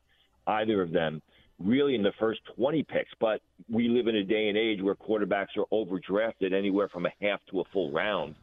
either 0.47 0.83
of 0.83 0.92
them 0.92 1.23
really 1.59 1.94
in 1.94 2.03
the 2.03 2.12
first 2.18 2.40
20 2.57 2.83
picks. 2.85 3.11
But 3.21 3.40
we 3.68 3.88
live 3.88 4.07
in 4.07 4.16
a 4.16 4.25
day 4.25 4.49
and 4.49 4.59
age 4.59 4.83
where 4.83 4.94
quarterbacks 4.94 5.57
are 5.57 5.66
overdrafted 5.73 6.53
anywhere 6.53 6.88
from 6.88 7.07
a 7.07 7.12
half 7.21 7.40
to 7.51 7.61
a 7.61 7.64
full 7.73 7.92
round. 7.92 8.35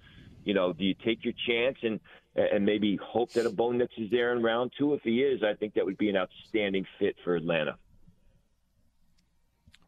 You 0.43 0.53
know, 0.53 0.73
do 0.73 0.83
you 0.83 0.95
take 1.05 1.23
your 1.23 1.33
chance 1.47 1.77
and 1.83 1.99
and 2.37 2.65
maybe 2.65 2.99
hope 3.01 3.31
that 3.31 3.45
a 3.45 3.49
Bo 3.49 3.71
Nix 3.71 3.93
is 3.97 4.11
there 4.11 4.33
in 4.33 4.43
round 4.43 4.73
two? 4.77 4.93
If 4.93 5.01
he 5.03 5.21
is, 5.21 5.41
I 5.41 5.53
think 5.53 5.73
that 5.75 5.85
would 5.85 5.97
be 5.97 6.09
an 6.09 6.17
outstanding 6.17 6.85
fit 6.99 7.15
for 7.23 7.35
Atlanta. 7.35 7.77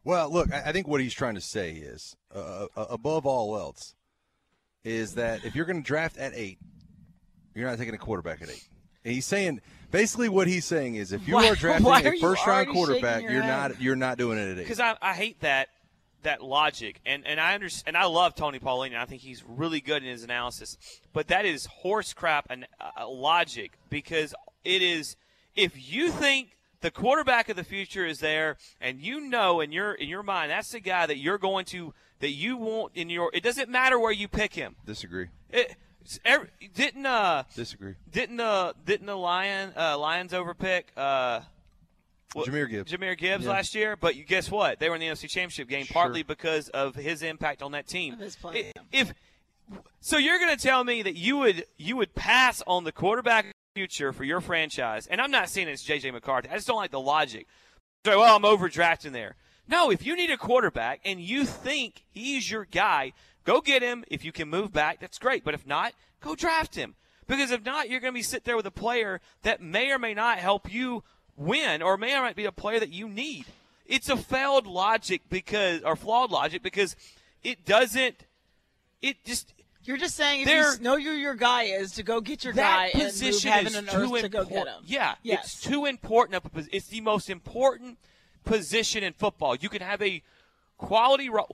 Well, 0.02 0.32
look, 0.32 0.50
I 0.50 0.72
think 0.72 0.88
what 0.88 1.02
he's 1.02 1.12
trying 1.12 1.34
to 1.34 1.40
say 1.42 1.72
is, 1.72 2.16
uh, 2.34 2.68
uh, 2.74 2.86
above 2.88 3.26
all 3.26 3.54
else, 3.58 3.94
is 4.84 5.14
that 5.14 5.44
if 5.44 5.54
you're 5.54 5.64
going 5.66 5.82
to 5.82 5.86
draft 5.86 6.16
at 6.18 6.32
eight, 6.34 6.58
you're 7.54 7.68
not 7.68 7.78
taking 7.78 7.94
a 7.94 7.98
quarterback 7.98 8.42
at 8.42 8.50
eight. 8.50 8.66
He's 9.04 9.26
saying 9.26 9.60
basically 9.90 10.28
what 10.28 10.46
he's 10.48 10.64
saying 10.64 10.96
is 10.96 11.12
if 11.12 11.26
you 11.26 11.34
Why- 11.34 11.48
are 11.48 11.54
drafting 11.54 11.86
are 11.86 12.12
a 12.14 12.18
first 12.18 12.46
round 12.46 12.68
quarterback, 12.68 13.22
your 13.22 13.32
you're 13.32 13.42
head? 13.42 13.70
not 13.70 13.80
you're 13.80 13.96
not 13.96 14.18
doing 14.18 14.38
it 14.38 14.50
at 14.52 14.58
eight. 14.58 14.62
because 14.62 14.80
I, 14.80 14.96
I 15.00 15.14
hate 15.14 15.40
that 15.40 15.68
that 16.24 16.42
logic, 16.42 17.00
and 17.06 17.26
and 17.26 17.40
I 17.40 17.54
understand, 17.54 17.96
and 17.96 18.02
I 18.02 18.06
love 18.06 18.34
Tony 18.34 18.58
Pauline. 18.58 18.92
and 18.92 19.00
I 19.00 19.04
think 19.06 19.22
he's 19.22 19.42
really 19.46 19.80
good 19.80 20.02
in 20.02 20.08
his 20.10 20.24
analysis, 20.24 20.76
but 21.12 21.28
that 21.28 21.44
is 21.44 21.66
horse 21.66 22.12
crap 22.12 22.46
and 22.50 22.66
uh, 22.80 23.08
logic 23.08 23.72
because 23.88 24.34
it 24.64 24.82
is 24.82 25.16
if 25.54 25.72
you 25.92 26.10
think 26.10 26.56
the 26.80 26.90
quarterback 26.90 27.48
of 27.48 27.56
the 27.56 27.64
future 27.64 28.04
is 28.04 28.18
there, 28.18 28.56
and 28.80 29.00
you 29.00 29.20
know 29.20 29.60
in 29.60 29.72
your 29.72 29.92
in 29.92 30.08
your 30.08 30.22
mind 30.24 30.50
that's 30.50 30.70
the 30.72 30.80
guy 30.80 31.06
that 31.06 31.18
you're 31.18 31.38
going 31.38 31.64
to 31.66 31.94
that 32.20 32.30
you 32.30 32.56
want 32.56 32.92
in 32.94 33.10
your. 33.10 33.30
It 33.32 33.42
doesn't 33.42 33.68
matter 33.68 33.98
where 33.98 34.12
you 34.12 34.28
pick 34.28 34.54
him. 34.54 34.76
Disagree. 34.84 35.28
It, 35.50 35.76
every, 36.24 36.48
didn't 36.74 37.06
uh 37.06 37.44
Disagree. 37.54 37.94
didn't 38.10 38.40
uh 38.40 38.72
didn't 38.84 39.06
the 39.06 39.16
lion 39.16 39.72
uh, 39.76 39.98
Lions 39.98 40.32
overpick 40.32 40.84
uh 40.96 41.40
what- 42.34 42.46
Jahmyr 42.48 42.68
Gibbs. 42.68 42.92
Jahmyr 42.92 43.16
Gibbs 43.16 43.44
Yeah. 43.44 43.50
last 43.50 43.74
year, 43.74 43.96
but 43.96 44.16
you 44.16 44.24
guess 44.24 44.50
what? 44.50 44.78
They 44.78 44.88
were 44.88 44.94
in 44.96 45.00
the 45.00 45.06
NFC 45.06 45.28
Championship 45.28 45.68
game 45.68 45.86
partly 45.86 46.22
because 46.22 46.68
of 46.70 46.94
his 46.94 47.22
impact 47.22 47.62
on 47.62 47.72
that 47.72 47.86
team. 47.86 48.14
Of 48.14 48.20
his 48.20 48.36
play, 48.36 48.72
If 48.92 49.12
so, 50.00 50.16
you're 50.16 50.38
going 50.38 50.56
to 50.56 50.62
tell 50.62 50.82
me 50.84 51.02
that 51.02 51.16
you 51.16 51.36
would 51.38 51.64
you 51.76 51.96
would 51.96 52.14
pass 52.14 52.62
on 52.66 52.84
the 52.84 52.92
quarterback 52.92 53.46
future 53.74 54.12
for 54.12 54.24
your 54.24 54.40
franchise, 54.40 55.06
and 55.06 55.20
I'm 55.20 55.30
not 55.30 55.48
saying 55.50 55.68
it's 55.68 55.84
JJ 55.86 56.12
McCarthy. 56.12 56.48
I 56.48 56.54
just 56.54 56.66
don't 56.66 56.76
like 56.76 56.90
the 56.90 57.00
logic. 57.00 57.46
Say, 58.06 58.16
well, 58.16 58.34
I'm 58.36 58.42
overdrafting 58.42 59.12
there. 59.12 59.36
No, 59.68 59.90
if 59.90 60.04
you 60.04 60.16
need 60.16 60.30
a 60.30 60.36
quarterback 60.38 61.00
and 61.04 61.20
you 61.20 61.44
think 61.44 62.04
he's 62.10 62.50
your 62.50 62.64
guy, 62.64 63.12
go 63.44 63.60
get 63.60 63.82
him. 63.82 64.04
If 64.08 64.24
you 64.24 64.32
can 64.32 64.48
move 64.48 64.72
back, 64.72 65.00
that's 65.00 65.18
great. 65.18 65.44
But 65.44 65.54
if 65.54 65.66
not, 65.66 65.92
go 66.20 66.34
draft 66.34 66.74
him. 66.74 66.94
Because 67.26 67.50
if 67.50 67.64
not, 67.64 67.90
you're 67.90 68.00
going 68.00 68.14
to 68.14 68.18
be 68.18 68.22
sit 68.22 68.44
there 68.44 68.56
with 68.56 68.66
a 68.66 68.70
player 68.70 69.20
that 69.42 69.60
may 69.60 69.90
or 69.90 69.98
may 69.98 70.14
not 70.14 70.38
help 70.38 70.72
you 70.72 71.04
win, 71.36 71.82
or 71.82 71.96
may 71.98 72.16
or 72.16 72.22
might 72.22 72.34
be 72.36 72.46
a 72.46 72.52
player 72.52 72.80
that 72.80 72.90
you 72.90 73.08
need. 73.08 73.44
It's 73.84 74.08
a 74.08 74.16
failed 74.16 74.66
logic 74.66 75.22
because, 75.28 75.82
or 75.82 75.94
flawed 75.94 76.30
logic 76.30 76.62
because 76.62 76.96
it 77.42 77.64
doesn't. 77.64 78.16
It 79.02 79.24
just 79.24 79.52
You're 79.84 79.96
just 79.98 80.16
saying 80.16 80.42
if 80.42 80.48
you 80.48 80.82
know 80.82 80.96
who 80.98 81.12
your 81.12 81.34
guy 81.34 81.64
is 81.64 81.92
to 81.92 82.02
go 82.02 82.20
get 82.20 82.44
your 82.44 82.54
that 82.54 82.76
guy 82.76 82.84
and 82.86 83.02
move 83.02 83.12
position 83.12 83.52
heaven 83.52 83.74
and 83.76 83.88
earth 83.88 84.20
to 84.22 84.28
go 84.28 84.44
get 84.44 84.66
him. 84.66 84.82
Yeah, 84.86 85.14
Yes. 85.22 85.44
it's 85.44 85.60
too 85.62 85.84
important. 85.84 86.42
Of 86.44 86.56
a 86.56 86.64
it's 86.74 86.88
the 86.88 87.00
most 87.02 87.30
important 87.30 87.98
position 88.48 89.04
in 89.04 89.12
football. 89.12 89.54
You 89.54 89.68
can 89.68 89.82
have 89.82 90.02
a 90.02 90.22
quality 90.78 91.28
ro- 91.28 91.48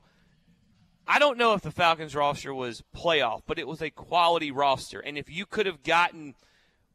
I 1.07 1.19
don't 1.19 1.37
know 1.37 1.53
if 1.53 1.61
the 1.63 1.71
Falcons 1.71 2.15
roster 2.15 2.55
was 2.55 2.83
playoff, 2.97 3.43
but 3.47 3.59
it 3.59 3.67
was 3.69 3.83
a 3.83 3.91
quality 3.91 4.51
roster. 4.51 5.01
And 5.01 5.19
if 5.19 5.29
you 5.29 5.45
could 5.45 5.67
have 5.67 5.83
gotten 5.83 6.35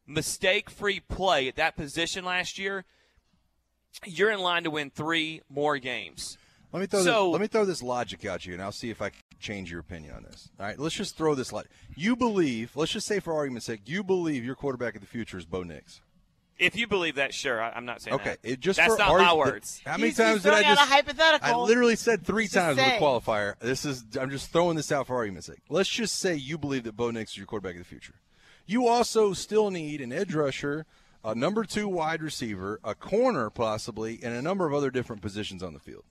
mistake-free 0.07 1.01
play 1.01 1.47
at 1.47 1.55
that 1.57 1.75
position 1.75 2.25
last 2.25 2.57
year, 2.57 2.85
you're 4.05 4.31
in 4.31 4.39
line 4.39 4.63
to 4.63 4.71
win 4.71 4.89
three 4.89 5.41
more 5.49 5.77
games. 5.77 6.37
Let 6.71 6.79
me 6.79 6.85
throw 6.87 7.03
So- 7.03 7.25
this, 7.27 7.31
let 7.33 7.41
me 7.41 7.47
throw 7.47 7.65
this 7.65 7.83
logic 7.83 8.25
at 8.25 8.45
you, 8.45 8.53
and 8.53 8.61
I'll 8.61 8.71
see 8.71 8.89
if 8.89 9.01
I 9.01 9.09
can 9.09 9.21
change 9.39 9.69
your 9.71 9.79
opinion 9.79 10.15
on 10.15 10.23
this. 10.23 10.49
All 10.59 10.65
right, 10.65 10.77
let's 10.79 10.95
just 10.95 11.17
throw 11.17 11.35
this 11.35 11.51
logic. 11.51 11.71
You 11.95 12.15
believe, 12.15 12.75
let's 12.75 12.91
just 12.91 13.07
say 13.07 13.19
for 13.19 13.33
argument's 13.33 13.65
sake, 13.67 13.81
you 13.85 14.03
believe 14.03 14.43
your 14.45 14.55
quarterback 14.55 14.95
of 14.95 15.01
the 15.01 15.07
future 15.07 15.37
is 15.37 15.45
Bo 15.45 15.63
Nix. 15.63 16.01
If 16.59 16.75
you 16.75 16.87
believe 16.87 17.15
that, 17.15 17.33
sure. 17.33 17.61
I, 17.61 17.71
I'm 17.71 17.85
not 17.85 18.01
saying 18.01 18.15
Okay, 18.15 18.35
that. 18.41 18.49
it 18.49 18.59
just 18.59 18.77
That's 18.77 18.93
for 18.93 18.99
not 18.99 19.11
argu- 19.11 19.25
my 19.25 19.33
words. 19.33 19.81
How 19.85 19.93
many 19.93 20.07
He's- 20.07 20.17
times 20.17 20.33
he's 20.35 20.43
did 20.43 20.49
I 20.53 20.55
throwing 20.61 20.65
out 20.65 20.77
just? 20.77 20.91
a 20.91 20.93
hypothetical. 20.93 21.47
I 21.61 21.65
literally 21.65 21.95
said 21.95 22.25
three 22.25 22.43
Just 22.45 22.55
times 22.55 22.77
with 22.77 22.85
a 22.85 22.99
qualifier. 22.99 23.57
This 23.59 23.85
is 23.85 24.03
I'm 24.19 24.29
just 24.29 24.51
throwing 24.51 24.75
this 24.75 24.91
out 24.91 25.07
for 25.07 25.15
argument's 25.15 25.47
sake. 25.47 25.61
Let's 25.69 25.89
just 25.89 26.19
say 26.19 26.35
you 26.35 26.57
believe 26.57 26.83
that 26.83 26.97
Bo 26.97 27.11
Nix 27.11 27.31
is 27.31 27.37
your 27.37 27.45
quarterback 27.45 27.75
of 27.75 27.79
the 27.79 27.85
future. 27.85 28.15
You 28.65 28.87
also 28.87 29.33
still 29.33 29.71
need 29.71 30.01
an 30.01 30.11
edge 30.11 30.35
rusher, 30.35 30.85
a 31.23 31.33
number 31.33 31.63
two 31.63 31.87
wide 31.87 32.21
receiver, 32.21 32.79
a 32.83 32.93
corner 32.93 33.49
possibly, 33.49 34.19
and 34.21 34.35
a 34.35 34.41
number 34.41 34.67
of 34.67 34.73
other 34.73 34.91
different 34.91 35.21
positions 35.21 35.63
on 35.63 35.73
the 35.73 35.79
field. 35.79 36.03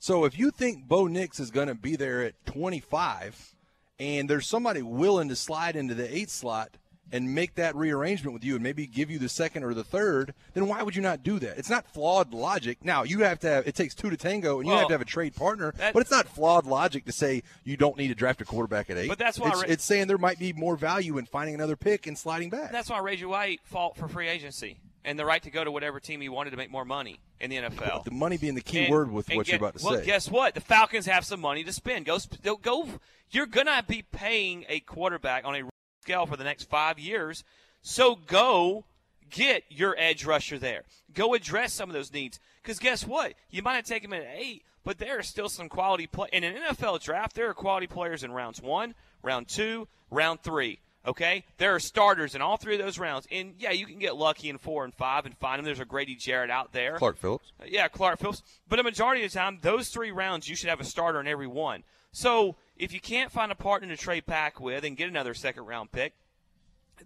So 0.00 0.24
if 0.24 0.38
you 0.38 0.50
think 0.50 0.86
Bo 0.86 1.06
Nix 1.06 1.40
is 1.40 1.50
going 1.50 1.68
to 1.68 1.74
be 1.74 1.96
there 1.96 2.22
at 2.22 2.34
25, 2.46 3.54
and 3.98 4.28
there's 4.30 4.46
somebody 4.46 4.82
willing 4.82 5.28
to 5.28 5.36
slide 5.36 5.74
into 5.76 5.94
the 5.94 6.14
eight 6.14 6.30
slot 6.30 6.76
and 7.12 7.34
make 7.34 7.54
that 7.54 7.74
rearrangement 7.74 8.34
with 8.34 8.44
you 8.44 8.54
and 8.54 8.62
maybe 8.62 8.86
give 8.86 9.10
you 9.10 9.18
the 9.18 9.28
second 9.28 9.64
or 9.64 9.72
the 9.74 9.84
third, 9.84 10.34
then 10.54 10.68
why 10.68 10.82
would 10.82 10.94
you 10.94 11.02
not 11.02 11.22
do 11.22 11.38
that? 11.38 11.56
It's 11.58 11.70
not 11.70 11.86
flawed 11.92 12.32
logic. 12.34 12.78
Now 12.84 13.02
you 13.02 13.20
have 13.20 13.38
to 13.40 13.48
have 13.48 13.66
it 13.66 13.74
takes 13.74 13.94
two 13.94 14.10
to 14.10 14.16
tango, 14.16 14.58
and 14.58 14.66
you 14.66 14.70
Well, 14.72 14.80
have 14.80 14.88
to 14.88 14.94
have 14.94 15.00
a 15.00 15.04
trade 15.06 15.34
partner. 15.34 15.72
that- 15.78 15.94
but 15.94 16.00
it's 16.00 16.10
not 16.10 16.28
flawed 16.28 16.66
logic 16.66 17.04
to 17.06 17.12
say 17.12 17.42
you 17.64 17.76
don't 17.76 17.96
need 17.96 18.08
to 18.08 18.14
draft 18.14 18.40
a 18.40 18.44
quarterback 18.44 18.90
at 18.90 18.96
eight. 18.98 19.08
But 19.08 19.18
that's 19.18 19.38
why 19.38 19.48
it's, 19.48 19.56
Ra- 19.62 19.68
it's 19.68 19.84
saying 19.84 20.06
there 20.08 20.18
might 20.18 20.38
be 20.38 20.52
more 20.52 20.76
value 20.76 21.18
in 21.18 21.26
finding 21.26 21.54
another 21.54 21.76
pick 21.76 22.06
and 22.06 22.16
sliding 22.18 22.50
back. 22.50 22.72
That's 22.72 22.90
why 22.90 22.98
Reggie 23.00 23.24
White 23.24 23.60
fought 23.64 23.96
for 23.96 24.08
free 24.08 24.28
agency 24.28 24.78
and 25.04 25.18
the 25.18 25.24
right 25.24 25.42
to 25.42 25.50
go 25.50 25.64
to 25.64 25.70
whatever 25.70 26.00
team 26.00 26.20
he 26.20 26.28
wanted 26.28 26.50
to 26.50 26.56
make 26.56 26.70
more 26.70 26.84
money 26.84 27.20
in 27.40 27.48
the 27.50 27.56
NFL. 27.56 28.04
the 28.04 28.10
money 28.10 28.36
being 28.36 28.54
the 28.54 28.60
key 28.60 28.80
And- 28.84 28.90
word 28.92 29.10
with 29.10 29.28
what 29.30 29.46
get- 29.46 29.52
you're 29.52 29.56
about 29.56 29.78
to 29.78 29.84
well, 29.84 29.98
say. 29.98 30.04
guess 30.04 30.28
what? 30.30 30.54
The 30.54 30.60
Falcons 30.60 31.06
have 31.06 31.24
some 31.24 31.40
money 31.40 31.64
to 31.64 31.72
spend. 31.72 32.04
Go, 32.04 32.18
go. 32.56 32.88
You're 33.30 33.46
gonna 33.46 33.82
be 33.86 34.02
paying 34.02 34.64
a 34.68 34.80
quarterback 34.80 35.44
on 35.44 35.54
a 35.54 35.62
scale 36.08 36.24
for 36.24 36.38
the 36.38 36.44
next 36.44 36.70
five 36.70 36.98
years. 36.98 37.44
So 37.82 38.14
go 38.14 38.86
get 39.30 39.64
your 39.68 39.94
edge 39.98 40.24
rusher 40.24 40.58
there. 40.58 40.84
Go 41.12 41.34
address 41.34 41.74
some 41.74 41.90
of 41.90 41.94
those 41.94 42.12
needs. 42.12 42.40
Because 42.62 42.78
guess 42.78 43.06
what? 43.06 43.34
You 43.50 43.62
might 43.62 43.76
have 43.76 43.84
taken 43.84 44.10
him 44.10 44.22
at 44.22 44.28
eight, 44.34 44.62
but 44.84 44.96
there 44.96 45.18
are 45.18 45.22
still 45.22 45.50
some 45.50 45.68
quality 45.68 46.06
play 46.06 46.28
in 46.32 46.44
an 46.44 46.56
NFL 46.56 47.02
draft. 47.02 47.36
There 47.36 47.50
are 47.50 47.54
quality 47.54 47.86
players 47.86 48.24
in 48.24 48.32
rounds 48.32 48.62
one, 48.62 48.94
round 49.22 49.48
two, 49.48 49.86
round 50.10 50.40
three. 50.40 50.80
Okay, 51.06 51.44
there 51.58 51.74
are 51.74 51.80
starters 51.80 52.34
in 52.34 52.42
all 52.42 52.56
three 52.56 52.74
of 52.74 52.80
those 52.80 52.98
rounds, 52.98 53.26
and 53.30 53.54
yeah, 53.58 53.70
you 53.70 53.86
can 53.86 53.98
get 53.98 54.16
lucky 54.16 54.50
in 54.50 54.58
four 54.58 54.84
and 54.84 54.92
five 54.92 55.24
and 55.26 55.36
find 55.38 55.58
them. 55.58 55.64
There's 55.64 55.80
a 55.80 55.86
Grady 55.86 56.16
Jarrett 56.16 56.50
out 56.50 56.72
there. 56.72 56.96
Clark 56.96 57.18
Phillips. 57.18 57.52
Uh, 57.60 57.64
yeah, 57.66 57.88
Clark 57.88 58.18
Phillips. 58.18 58.42
But 58.68 58.78
a 58.78 58.82
majority 58.82 59.24
of 59.24 59.32
the 59.32 59.38
time, 59.38 59.58
those 59.62 59.88
three 59.88 60.10
rounds, 60.10 60.48
you 60.48 60.56
should 60.56 60.68
have 60.68 60.80
a 60.80 60.84
starter 60.84 61.20
in 61.20 61.28
every 61.28 61.46
one. 61.46 61.84
So 62.12 62.56
if 62.78 62.92
you 62.92 63.00
can't 63.00 63.32
find 63.32 63.50
a 63.50 63.56
partner 63.56 63.88
to 63.88 63.96
trade 63.96 64.24
back 64.24 64.60
with 64.60 64.84
and 64.84 64.96
get 64.96 65.08
another 65.08 65.34
second 65.34 65.66
round 65.66 65.92
pick, 65.92 66.14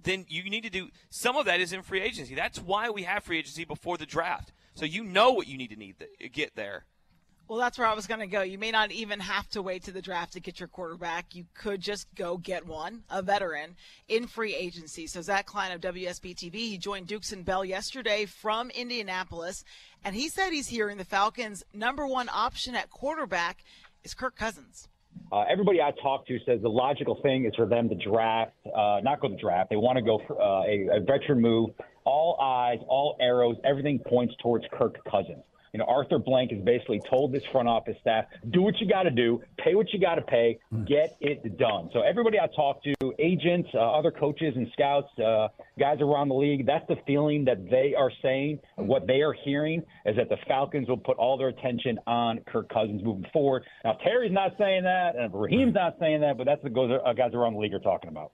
then 0.03 0.27
you 0.29 0.49
need 0.49 0.63
to 0.63 0.71
do 0.71 0.89
some 1.11 1.37
of 1.37 1.47
that 1.47 1.61
is 1.61 1.73
in 1.73 1.83
free 1.83 2.01
agency. 2.01 2.35
That's 2.35 2.59
why 2.59 2.91
we 2.91 3.03
have 3.03 3.25
free 3.25 3.39
agency 3.39 3.65
before 3.65 3.97
the 3.97 4.07
draft. 4.07 4.53
So 4.75 4.85
you 4.85 5.05
know 5.05 5.33
what 5.33 5.49
you 5.49 5.59
need 5.59 5.69
to 5.69 5.77
need 5.77 5.97
to 5.99 6.29
get 6.29 6.55
there. 6.55 6.85
Well, 7.49 7.59
that's 7.59 7.79
where 7.79 7.89
I 7.89 7.93
was 7.93 8.07
going 8.07 8.21
to 8.21 8.27
go. 8.27 8.41
You 8.41 8.57
may 8.57 8.71
not 8.71 8.93
even 8.93 9.21
have 9.21 9.49
to 9.51 9.61
wait 9.61 9.85
to 9.85 9.93
the 9.93 10.01
draft 10.01 10.33
to 10.33 10.41
get 10.41 10.59
your 10.59 10.69
quarterback. 10.69 11.35
You 11.35 11.45
could 11.55 11.83
just 11.83 12.07
go 12.15 12.39
get 12.39 12.67
one, 12.67 13.03
a 13.11 13.21
veteran, 13.21 13.77
in 14.09 14.27
free 14.27 14.55
agency. 14.55 15.07
So 15.07 15.21
Zach 15.21 15.45
Klein 15.45 15.73
of 15.73 15.81
WSB 15.83 16.35
TV, 16.35 16.55
he 16.55 16.79
joined 16.79 17.09
Dukes 17.09 17.33
and 17.33 17.45
Bell 17.45 17.65
yesterday 17.65 18.25
from 18.25 18.71
Indianapolis, 18.71 19.65
and 20.03 20.15
he 20.15 20.31
said 20.31 20.51
he's 20.51 20.69
hearing 20.69 20.97
the 20.97 21.05
Falcons' 21.05 21.63
number 21.75 22.07
one 22.07 22.31
option 22.33 22.75
at 22.75 22.89
quarterback 22.89 23.63
is 24.03 24.15
Kirk 24.15 24.37
Cousins. 24.37 24.89
Uh, 25.33 25.45
everybody 25.51 25.81
I 25.81 25.93
talk 26.03 26.27
to 26.27 26.39
says 26.45 26.61
the 26.61 26.69
logical 26.69 27.19
thing 27.23 27.47
is 27.47 27.55
for 27.57 27.67
them 27.67 27.89
to 27.89 27.95
draft, 27.95 28.53
uh, 28.67 29.01
not 29.03 29.21
go 29.21 29.29
to 29.29 29.37
draft. 29.37 29.71
They 29.71 29.77
want 29.77 29.97
to 29.97 30.03
go 30.03 30.21
for 30.27 30.41
uh, 30.41 30.65
a, 30.65 30.99
a 30.99 31.01
veteran 31.01 31.41
move. 31.41 31.71
All 32.05 32.39
eyes, 32.41 32.79
all 32.89 33.17
arrows, 33.21 33.57
everything 33.65 33.99
points 33.99 34.35
towards 34.43 34.65
Kirk 34.73 34.97
Cousins. 35.11 35.43
You 35.73 35.79
know, 35.79 35.87
Arthur 35.87 36.19
Blank 36.19 36.51
has 36.51 36.61
basically 36.61 37.01
told 37.09 37.33
this 37.33 37.45
front 37.51 37.67
office 37.67 37.97
staff, 38.01 38.27
do 38.51 38.61
what 38.61 38.79
you 38.79 38.87
got 38.87 39.05
to 39.05 39.11
do, 39.11 39.41
pay 39.57 39.75
what 39.75 39.91
you 39.93 39.99
got 39.99 40.17
to 40.17 40.23
pay, 40.23 40.59
get 40.87 41.17
it 41.21 41.57
done. 41.57 41.89
So 41.95 42.03
everybody 42.03 42.39
I 42.39 42.47
talk 42.55 42.83
to, 42.83 42.95
agents, 43.19 43.71
uh, 43.73 43.79
other 43.79 44.11
coaches 44.11 44.53
and 44.55 44.69
scouts, 44.75 45.09
uh, 45.19 45.49
guys 45.79 45.99
around 46.03 46.29
the 46.29 46.35
league, 46.35 46.67
that's 46.67 46.87
the 46.89 46.97
feeling 47.07 47.47
that 47.47 47.71
they 47.71 47.95
are 47.97 48.11
saying. 48.21 48.59
What 48.77 49.07
they 49.07 49.23
are 49.23 49.33
hearing 49.33 49.83
is 50.05 50.17
that 50.17 50.29
the 50.29 50.37
Falcons 50.47 50.89
will 50.89 50.99
put 50.99 51.17
all 51.17 51.39
their 51.39 51.49
attention 51.49 51.99
on 52.07 52.41
Kirk 52.47 52.69
Cousins 52.69 53.03
moving 53.03 53.27
forward. 53.33 53.65
Now, 53.83 53.95
Terry's 54.05 54.33
not 54.33 54.53
saying 54.59 54.83
that, 54.83 55.17
and 55.17 55.33
Raheem's 55.33 55.75
not 55.75 55.97
saying 55.99 56.21
that, 56.21 56.37
but 56.37 56.45
that's 56.45 56.63
what 56.63 56.75
goes, 56.75 56.91
uh, 57.03 57.13
guys 57.15 57.33
around 57.33 57.55
the 57.55 57.61
league 57.61 57.73
are 57.73 57.79
talking 57.79 58.11
about. 58.11 58.33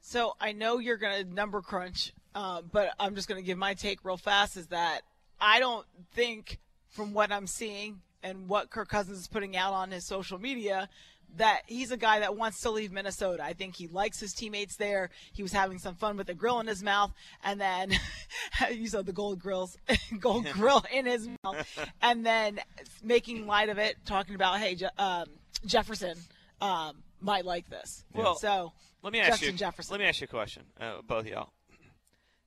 So 0.00 0.36
I 0.40 0.52
know 0.52 0.78
you're 0.78 0.96
going 0.96 1.26
to 1.26 1.34
number 1.34 1.60
crunch, 1.60 2.14
uh, 2.34 2.62
but 2.62 2.94
I'm 2.98 3.14
just 3.14 3.28
going 3.28 3.40
to 3.40 3.46
give 3.46 3.58
my 3.58 3.74
take 3.74 4.04
real 4.04 4.16
fast. 4.16 4.56
Is 4.56 4.68
that 4.68 5.02
I 5.42 5.58
don't 5.58 5.84
think, 6.12 6.60
from 6.88 7.12
what 7.12 7.32
I'm 7.32 7.46
seeing 7.48 8.00
and 8.22 8.48
what 8.48 8.70
Kirk 8.70 8.88
Cousins 8.88 9.18
is 9.18 9.26
putting 9.26 9.56
out 9.56 9.72
on 9.72 9.90
his 9.90 10.04
social 10.06 10.38
media, 10.38 10.88
that 11.36 11.62
he's 11.66 11.90
a 11.90 11.96
guy 11.96 12.20
that 12.20 12.36
wants 12.36 12.60
to 12.60 12.70
leave 12.70 12.92
Minnesota. 12.92 13.42
I 13.42 13.54
think 13.54 13.74
he 13.74 13.88
likes 13.88 14.20
his 14.20 14.34
teammates 14.34 14.76
there. 14.76 15.10
He 15.32 15.42
was 15.42 15.50
having 15.52 15.78
some 15.78 15.94
fun 15.96 16.16
with 16.16 16.28
a 16.28 16.34
grill 16.34 16.60
in 16.60 16.66
his 16.66 16.82
mouth, 16.82 17.12
and 17.42 17.60
then 17.60 17.92
you 18.70 18.86
saw 18.86 19.02
the 19.02 19.12
gold 19.12 19.40
grills, 19.40 19.76
gold 20.20 20.46
grill 20.52 20.84
in 20.92 21.06
his 21.06 21.28
mouth, 21.42 21.66
and 22.02 22.24
then 22.24 22.60
making 23.02 23.46
light 23.46 23.68
of 23.70 23.78
it, 23.78 23.96
talking 24.04 24.34
about, 24.34 24.60
hey, 24.60 24.74
Je- 24.74 24.86
um, 24.98 25.24
Jefferson 25.66 26.16
um, 26.60 27.02
might 27.20 27.44
like 27.44 27.68
this. 27.68 28.04
Well, 28.14 28.36
so 28.36 28.72
Let 29.02 29.12
me 29.12 29.20
ask 29.20 29.30
Justin 29.30 29.52
you. 29.52 29.58
Jefferson. 29.58 29.92
Let 29.94 30.00
me 30.00 30.06
ask 30.06 30.20
you 30.20 30.26
a 30.26 30.28
question, 30.28 30.64
uh, 30.80 31.00
both 31.06 31.24
of 31.24 31.28
y'all. 31.28 31.48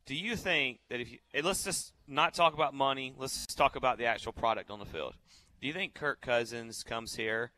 Do 0.05 0.15
you 0.15 0.35
think 0.35 0.79
that 0.89 0.99
if 0.99 1.11
you 1.11 1.17
let's 1.43 1.63
just 1.63 1.93
not 2.07 2.33
talk 2.33 2.53
about 2.53 2.73
money, 2.73 3.13
let's 3.17 3.45
talk 3.47 3.75
about 3.75 3.97
the 3.97 4.05
actual 4.05 4.33
product 4.33 4.69
on 4.69 4.79
the 4.79 4.85
field. 4.85 5.13
Do 5.61 5.67
you 5.67 5.73
think 5.73 5.95
Kirk 5.95 6.21
Cousins 6.21 6.83
comes 6.83 7.15
here 7.15 7.51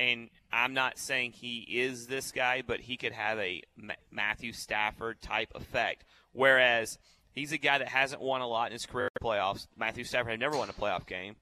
and 0.00 0.30
I'm 0.50 0.72
not 0.72 0.98
saying 0.98 1.32
he 1.32 1.58
is 1.68 2.06
this 2.06 2.32
guy, 2.32 2.62
but 2.66 2.80
he 2.80 2.96
could 2.96 3.12
have 3.12 3.38
a 3.38 3.62
Matthew 4.10 4.54
Stafford 4.54 5.20
type 5.20 5.52
effect. 5.54 6.04
Whereas 6.32 6.98
he's 7.32 7.52
a 7.52 7.58
guy 7.58 7.78
that 7.78 7.88
hasn't 7.88 8.22
won 8.22 8.40
a 8.40 8.46
lot 8.46 8.68
in 8.68 8.72
his 8.72 8.86
career 8.86 9.10
playoffs. 9.22 9.66
Matthew 9.76 10.04
Stafford 10.04 10.30
had 10.30 10.40
never 10.40 10.56
won 10.56 10.70
a 10.70 10.72
playoff 10.72 11.06
game. 11.06 11.36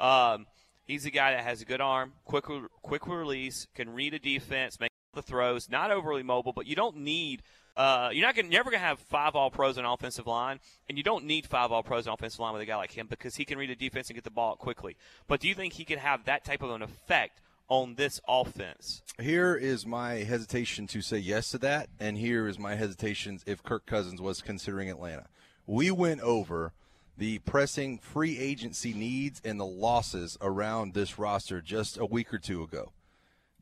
Um, 0.00 0.46
he's 0.86 1.06
a 1.06 1.10
guy 1.10 1.32
that 1.34 1.44
has 1.44 1.62
a 1.62 1.64
good 1.64 1.80
arm, 1.80 2.14
quick 2.24 2.46
quick 2.82 3.06
release, 3.06 3.68
can 3.76 3.90
read 3.90 4.12
a 4.12 4.18
defense, 4.18 4.80
make 4.80 4.90
the 5.14 5.22
throws, 5.22 5.68
not 5.70 5.92
overly 5.92 6.24
mobile, 6.24 6.52
but 6.52 6.66
you 6.66 6.74
don't 6.74 6.96
need. 6.96 7.42
Uh, 7.76 8.10
you're 8.12 8.26
not 8.26 8.34
gonna, 8.34 8.48
never 8.48 8.70
going 8.70 8.80
to 8.80 8.86
have 8.86 8.98
five 8.98 9.34
all 9.34 9.50
pros 9.50 9.78
on 9.78 9.84
offensive 9.84 10.26
line, 10.26 10.60
and 10.88 10.98
you 10.98 11.04
don't 11.04 11.24
need 11.24 11.46
five 11.46 11.72
all 11.72 11.82
pros 11.82 12.06
on 12.06 12.14
offensive 12.14 12.40
line 12.40 12.52
with 12.52 12.62
a 12.62 12.66
guy 12.66 12.76
like 12.76 12.92
him 12.92 13.06
because 13.08 13.36
he 13.36 13.44
can 13.44 13.58
read 13.58 13.70
the 13.70 13.76
defense 13.76 14.08
and 14.08 14.16
get 14.16 14.24
the 14.24 14.30
ball 14.30 14.56
quickly. 14.56 14.96
But 15.28 15.40
do 15.40 15.48
you 15.48 15.54
think 15.54 15.74
he 15.74 15.84
can 15.84 15.98
have 15.98 16.24
that 16.24 16.44
type 16.44 16.62
of 16.62 16.70
an 16.70 16.82
effect 16.82 17.40
on 17.68 17.94
this 17.94 18.20
offense? 18.28 19.02
Here 19.18 19.54
is 19.54 19.86
my 19.86 20.14
hesitation 20.14 20.86
to 20.88 21.00
say 21.00 21.18
yes 21.18 21.50
to 21.52 21.58
that, 21.58 21.88
and 21.98 22.18
here 22.18 22.46
is 22.48 22.58
my 22.58 22.74
hesitation 22.74 23.38
if 23.46 23.62
Kirk 23.62 23.86
Cousins 23.86 24.20
was 24.20 24.42
considering 24.42 24.90
Atlanta. 24.90 25.26
We 25.66 25.90
went 25.90 26.20
over 26.20 26.72
the 27.16 27.38
pressing 27.40 27.98
free 27.98 28.38
agency 28.38 28.92
needs 28.92 29.40
and 29.44 29.60
the 29.60 29.66
losses 29.66 30.36
around 30.40 30.94
this 30.94 31.18
roster 31.18 31.60
just 31.60 31.98
a 31.98 32.06
week 32.06 32.32
or 32.32 32.38
two 32.38 32.62
ago. 32.62 32.92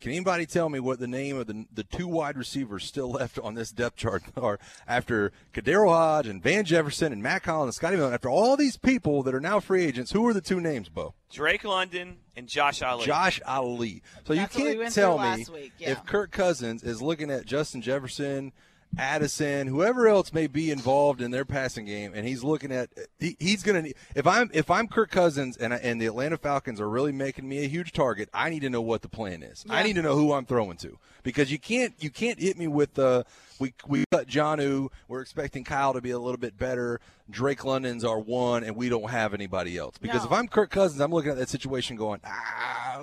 Can 0.00 0.12
anybody 0.12 0.46
tell 0.46 0.68
me 0.68 0.80
what 0.80 1.00
the 1.00 1.08
name 1.08 1.36
of 1.36 1.46
the, 1.46 1.66
the 1.72 1.82
two 1.82 2.06
wide 2.06 2.36
receivers 2.36 2.84
still 2.84 3.10
left 3.10 3.38
on 3.38 3.54
this 3.54 3.70
depth 3.72 3.96
chart 3.96 4.22
are 4.36 4.58
after 4.86 5.32
KhaDarel 5.52 5.88
Hodge 5.88 6.26
and 6.28 6.42
Van 6.42 6.64
Jefferson 6.64 7.12
and 7.12 7.22
Mack 7.22 7.46
Hollins 7.46 7.68
and 7.68 7.74
Scotty 7.74 7.96
Miller? 7.96 8.12
After 8.12 8.28
all 8.28 8.56
these 8.56 8.76
people 8.76 9.22
that 9.24 9.34
are 9.34 9.40
now 9.40 9.60
free 9.60 9.84
agents, 9.84 10.12
who 10.12 10.26
are 10.26 10.32
the 10.32 10.40
two 10.40 10.60
names, 10.60 10.88
Bo? 10.88 11.14
Drake 11.30 11.64
London 11.64 12.18
and 12.36 12.46
Josh 12.46 12.80
Ali. 12.82 13.04
Josh 13.04 13.40
Ali. 13.46 14.02
So 14.24 14.34
That's 14.34 14.56
you 14.56 14.64
can't 14.64 14.78
went 14.78 14.94
tell 14.94 15.18
me 15.18 15.46
yeah. 15.78 15.90
if 15.90 16.06
Kirk 16.06 16.30
Cousins 16.30 16.82
is 16.82 17.02
looking 17.02 17.30
at 17.30 17.44
Justin 17.44 17.82
Jefferson, 17.82 18.52
Addison, 18.96 19.66
whoever 19.68 20.08
else 20.08 20.32
may 20.32 20.46
be 20.46 20.70
involved 20.70 21.20
in 21.20 21.30
their 21.30 21.44
passing 21.44 21.84
game, 21.84 22.12
and 22.14 22.26
he's 22.26 22.42
looking 22.42 22.72
at 22.72 22.88
he, 23.18 23.36
he's 23.38 23.62
going 23.62 23.84
to 23.84 23.94
if 24.14 24.26
I'm 24.26 24.50
if 24.52 24.70
I'm 24.70 24.88
Kirk 24.88 25.10
Cousins 25.10 25.56
and 25.56 25.72
I- 25.74 25.78
and 25.78 26.00
the 26.00 26.06
Atlanta 26.06 26.36
Falcons 26.36 26.80
are 26.80 26.88
really 26.88 27.12
making 27.12 27.48
me 27.48 27.64
a 27.64 27.68
huge 27.68 27.92
target, 27.92 28.28
I 28.32 28.50
need 28.50 28.60
to 28.60 28.70
know 28.70 28.80
what 28.82 29.02
the 29.02 29.08
plan 29.08 29.42
is. 29.42 29.64
I 29.68 29.82
need 29.82 29.94
to 29.94 30.02
know 30.02 30.16
who 30.16 30.32
I'm 30.32 30.46
throwing 30.46 30.76
to 30.78 30.98
because 31.22 31.52
you 31.52 31.58
can't 31.58 31.94
you 32.00 32.10
can't 32.10 32.40
hit 32.40 32.56
me 32.58 32.66
with 32.66 32.94
the 32.94 33.24
we 33.60 33.74
we 33.86 34.04
cut 34.10 34.26
Jonnu. 34.26 34.88
We're 35.06 35.20
expecting 35.20 35.64
Kyle 35.64 35.92
to 35.92 36.00
be 36.00 36.10
a 36.10 36.18
little 36.18 36.38
bit 36.38 36.56
better. 36.58 37.00
Drake 37.30 37.64
London's 37.64 38.04
our 38.04 38.18
one, 38.18 38.64
and 38.64 38.74
we 38.74 38.88
don't 38.88 39.10
have 39.10 39.34
anybody 39.34 39.76
else. 39.76 39.98
Because 39.98 40.24
if 40.24 40.32
I'm 40.32 40.48
Kirk 40.48 40.70
Cousins, 40.70 41.00
I'm 41.00 41.10
looking 41.12 41.30
at 41.30 41.36
that 41.36 41.50
situation 41.50 41.96
going, 41.96 42.20
ah, 42.24 43.00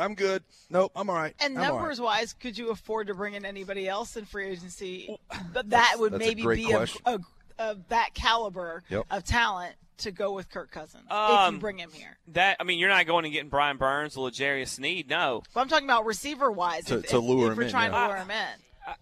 I'm 0.00 0.14
good. 0.14 0.42
Nope, 0.70 0.92
I'm 0.96 1.08
all 1.10 1.16
right. 1.16 1.34
And 1.40 1.56
I'm 1.56 1.64
all 1.64 1.70
right. 1.72 1.74
numbers 1.80 2.00
wise, 2.00 2.32
could 2.32 2.56
you 2.58 2.70
afford 2.70 3.06
to 3.08 3.14
bring 3.14 3.34
in 3.34 3.44
anybody 3.44 3.88
else 3.88 4.16
in 4.16 4.24
free 4.24 4.46
agency? 4.48 5.16
But 5.52 5.70
that 5.70 5.96
would 5.98 6.12
that's 6.12 6.24
a 6.24 6.26
maybe 6.26 6.42
great 6.42 6.56
be 6.66 6.72
a, 6.72 6.76
question. 6.76 7.02
a, 7.06 7.18
of 7.58 7.88
that 7.88 8.14
caliber 8.14 8.82
Yep. 8.88 9.04
of 9.10 9.24
talent 9.24 9.74
to 9.98 10.10
go 10.10 10.32
with 10.32 10.48
Kirk 10.50 10.70
Cousins 10.70 11.04
if 11.06 11.12
Um, 11.12 11.54
you 11.56 11.60
bring 11.60 11.78
him 11.78 11.90
here. 11.92 12.16
That 12.28 12.56
I 12.58 12.64
mean, 12.64 12.78
you're 12.78 12.88
not 12.88 13.06
going 13.06 13.24
and 13.26 13.34
getting 13.34 13.50
Brian 13.50 13.76
Burns 13.76 14.16
or 14.16 14.26
L'Jarius 14.28 14.68
Sneed, 14.68 15.08
no. 15.10 15.42
But 15.52 15.60
I'm 15.60 15.68
talking 15.68 15.86
about 15.86 16.06
receiver 16.06 16.50
wise. 16.50 16.86
To- 16.86 16.98
if, 16.98 17.08
to 17.08 17.18
lure 17.18 17.46
if 17.48 17.52
him 17.52 17.58
we're 17.58 17.62
in, 17.64 17.70
trying 17.70 17.92
yeah. 17.92 18.00
to 18.00 18.06
lure 18.08 18.16
him 18.16 18.30
in. 18.30 18.46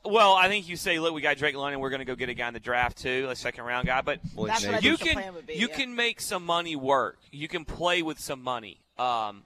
Well, 0.05 0.35
I 0.35 0.49
think 0.49 0.69
you 0.69 0.77
say, 0.77 0.99
look, 0.99 1.15
we 1.15 1.21
got 1.23 1.37
Drake 1.37 1.55
London. 1.57 1.81
We're 1.81 1.89
going 1.91 2.01
to 2.01 2.05
go 2.05 2.17
get 2.17 2.29
a 2.29 2.35
guy 2.35 2.49
in 2.49 2.53
the 2.55 2.61
draft 2.61 2.99
too, 2.99 3.29
a 3.31 3.37
second 3.37 3.65
round 3.65 3.87
guy. 3.87 4.01
But 4.03 4.19
That's 4.37 4.67
what 4.67 4.75
I 4.75 4.79
you 4.81 4.97
the 4.97 5.05
can 5.05 5.15
plan 5.15 5.35
would 5.35 5.47
be, 5.47 5.55
you 5.55 5.69
yeah. 5.71 5.77
can 5.77 5.95
make 5.95 6.21
some 6.21 6.45
money 6.45 6.75
work. 6.75 7.17
You 7.31 7.47
can 7.47 7.65
play 7.65 8.03
with 8.03 8.19
some 8.19 8.43
money. 8.43 8.81
Um, 8.99 9.45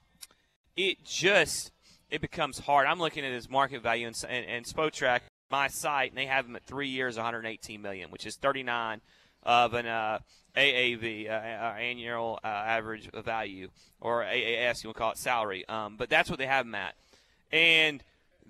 it 0.76 1.04
just 1.04 1.72
it 2.11 2.20
becomes 2.20 2.58
hard. 2.61 2.87
I'm 2.87 2.98
looking 2.98 3.24
at 3.24 3.32
his 3.32 3.48
market 3.48 3.82
value 3.82 4.06
and 4.06 4.16
and, 4.28 4.46
and 4.46 4.64
Spotrac, 4.66 5.20
my 5.50 5.68
site, 5.68 6.11
and 6.11 6.18
they 6.18 6.26
have 6.26 6.46
him 6.46 6.56
at 6.56 6.64
three 6.64 6.88
years, 6.88 7.16
118 7.16 7.80
million, 7.80 8.11
which 8.11 8.26
is 8.26 8.37
39 8.37 9.00
of 9.44 9.74
an 9.74 9.87
uh, 9.87 10.18
AAV, 10.56 11.28
uh, 11.28 11.32
uh, 11.32 11.74
annual 11.78 12.38
uh, 12.44 12.46
average 12.46 13.11
value, 13.11 13.68
or 14.00 14.22
AAS, 14.22 14.82
you 14.82 14.88
would 14.88 14.96
call 14.96 15.12
it 15.12 15.18
salary. 15.18 15.66
Um, 15.68 15.96
but 15.96 16.08
that's 16.08 16.30
what 16.30 16.38
they 16.38 16.46
have 16.46 16.66
him 16.66 16.74
at, 16.74 16.94
and 17.50 18.02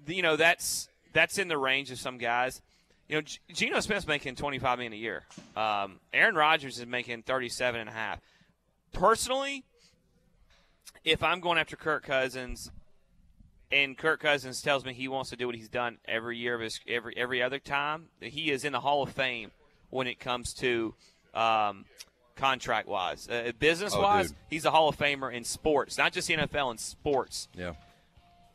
you 0.07 0.23
know 0.23 0.37
that's 0.37 0.89
that's 1.13 1.39
in 1.39 1.49
the 1.49 1.59
range 1.59 1.91
of 1.91 1.99
some 1.99 2.19
guys. 2.19 2.61
You 3.09 3.21
know, 3.21 3.27
Geno 3.53 3.81
Smith's 3.81 4.07
making 4.07 4.37
25 4.37 4.79
million 4.79 4.93
a 4.95 4.97
year. 4.97 5.25
Um, 5.55 6.01
Aaron 6.15 6.35
Rodgers 6.35 6.79
is 6.79 6.87
making 6.87 7.23
37 7.23 7.81
and 7.81 7.91
a 7.91 7.93
half. 7.93 8.21
Personally, 8.93 9.65
if 11.05 11.23
I'm 11.23 11.41
going 11.41 11.59
after 11.59 11.77
Kirk 11.77 12.05
Cousins, 12.05 12.71
and 13.71 13.97
Kirk 13.97 14.21
Cousins 14.21 14.61
tells 14.61 14.85
me 14.85 14.93
he 14.93 15.09
wants 15.09 15.31
to 15.31 15.37
do 15.37 15.47
what 15.47 15.57
he's 15.57 15.69
done 15.69 15.99
every 16.07 16.37
year 16.37 16.55
of 16.55 16.61
his 16.61 16.81
every 16.87 17.17
every 17.17 17.43
other 17.43 17.59
time, 17.59 18.07
he 18.21 18.51
is 18.51 18.65
in 18.65 18.73
the 18.73 18.81
Hall 18.81 19.03
of 19.03 19.11
Fame 19.11 19.51
when 19.91 20.07
it 20.07 20.21
comes 20.21 20.55
to 20.55 20.95
um, 21.35 21.85
contract 22.37 22.89
wise, 22.89 23.29
uh, 23.29 23.53
business 23.59 23.97
wise. 23.97 24.29
dude. 24.29 24.37
he's 24.51 24.65
a 24.65 24.71
Hall 24.71 24.89
of 24.89 24.97
Famer 24.97 25.33
in 25.33 25.45
sports, 25.45 25.99
not 25.99 26.13
just 26.13 26.29
the 26.29 26.35
NFL 26.35 26.73
in 26.73 26.79
sports. 26.79 27.49
Yeah. 27.55 27.75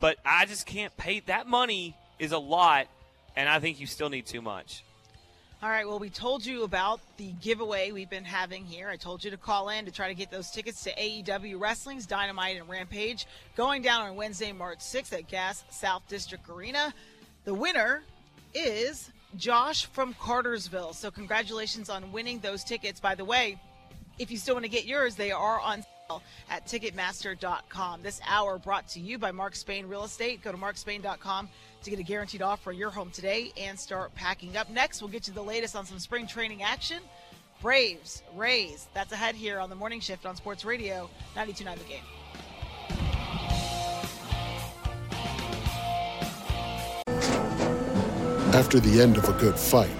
But 0.00 0.18
I 0.24 0.46
just 0.46 0.66
can't 0.66 0.96
pay 0.96 1.20
that 1.20 1.46
money 1.46 1.96
is 2.18 2.32
a 2.32 2.38
lot, 2.38 2.86
and 3.36 3.48
I 3.48 3.58
think 3.58 3.80
you 3.80 3.86
still 3.86 4.10
need 4.10 4.26
too 4.26 4.42
much. 4.42 4.84
All 5.60 5.68
right. 5.68 5.88
Well, 5.88 5.98
we 5.98 6.08
told 6.08 6.46
you 6.46 6.62
about 6.62 7.00
the 7.16 7.32
giveaway 7.42 7.90
we've 7.90 8.08
been 8.08 8.24
having 8.24 8.64
here. 8.64 8.88
I 8.88 8.94
told 8.94 9.24
you 9.24 9.32
to 9.32 9.36
call 9.36 9.70
in 9.70 9.86
to 9.86 9.90
try 9.90 10.06
to 10.06 10.14
get 10.14 10.30
those 10.30 10.52
tickets 10.52 10.84
to 10.84 10.94
AEW 10.94 11.58
Wrestling's 11.58 12.06
Dynamite 12.06 12.60
and 12.60 12.68
Rampage 12.68 13.26
going 13.56 13.82
down 13.82 14.02
on 14.02 14.14
Wednesday, 14.14 14.52
March 14.52 14.78
6th 14.78 15.12
at 15.12 15.26
Gas 15.26 15.64
South 15.68 16.04
District 16.06 16.48
Arena. 16.48 16.94
The 17.44 17.54
winner 17.54 18.04
is 18.54 19.10
Josh 19.36 19.86
from 19.86 20.14
Cartersville. 20.14 20.92
So, 20.92 21.10
congratulations 21.10 21.90
on 21.90 22.12
winning 22.12 22.38
those 22.38 22.62
tickets. 22.62 23.00
By 23.00 23.16
the 23.16 23.24
way, 23.24 23.58
if 24.20 24.30
you 24.30 24.36
still 24.36 24.54
want 24.54 24.64
to 24.64 24.70
get 24.70 24.84
yours, 24.84 25.16
they 25.16 25.32
are 25.32 25.58
on 25.58 25.82
sale 25.82 26.22
at 26.48 26.68
Ticketmaster.com. 26.68 28.02
This 28.02 28.20
hour 28.28 28.58
brought 28.58 28.86
to 28.90 29.00
you 29.00 29.18
by 29.18 29.32
Mark 29.32 29.56
Spain 29.56 29.88
Real 29.88 30.04
Estate. 30.04 30.40
Go 30.40 30.52
to 30.52 30.58
markspain.com 30.58 31.48
to 31.82 31.90
get 31.90 31.98
a 31.98 32.02
guaranteed 32.02 32.42
offer 32.42 32.70
on 32.70 32.76
your 32.76 32.90
home 32.90 33.10
today 33.10 33.52
and 33.56 33.78
start 33.78 34.14
packing 34.14 34.56
up. 34.56 34.70
Next, 34.70 35.00
we'll 35.00 35.10
get 35.10 35.26
you 35.26 35.34
the 35.34 35.42
latest 35.42 35.76
on 35.76 35.86
some 35.86 35.98
spring 35.98 36.26
training 36.26 36.62
action. 36.62 37.02
Braves, 37.60 38.22
Rays, 38.36 38.86
that's 38.94 39.12
ahead 39.12 39.34
here 39.34 39.58
on 39.58 39.68
the 39.68 39.76
morning 39.76 40.00
shift 40.00 40.26
on 40.26 40.36
Sports 40.36 40.64
Radio 40.64 41.10
92.9 41.34 41.78
The 41.78 41.84
Game. 41.84 42.02
After 48.54 48.80
the 48.80 49.00
end 49.00 49.16
of 49.16 49.28
a 49.28 49.32
good 49.34 49.58
fight, 49.58 49.90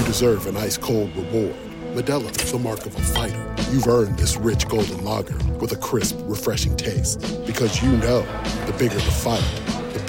you 0.00 0.06
deserve 0.06 0.46
an 0.46 0.56
ice 0.56 0.76
cold 0.76 1.14
reward. 1.16 1.56
Modelo 1.94 2.30
is 2.42 2.52
the 2.52 2.58
mark 2.58 2.86
of 2.86 2.94
a 2.94 3.00
fighter. 3.00 3.54
You've 3.72 3.88
earned 3.88 4.18
this 4.18 4.36
rich 4.36 4.68
golden 4.68 5.04
lager 5.04 5.36
with 5.58 5.72
a 5.72 5.76
crisp, 5.76 6.16
refreshing 6.22 6.76
taste. 6.76 7.20
Because 7.46 7.82
you 7.82 7.90
know 7.96 8.22
the 8.66 8.74
bigger 8.78 8.94
the 8.94 9.00
fight, 9.00 9.42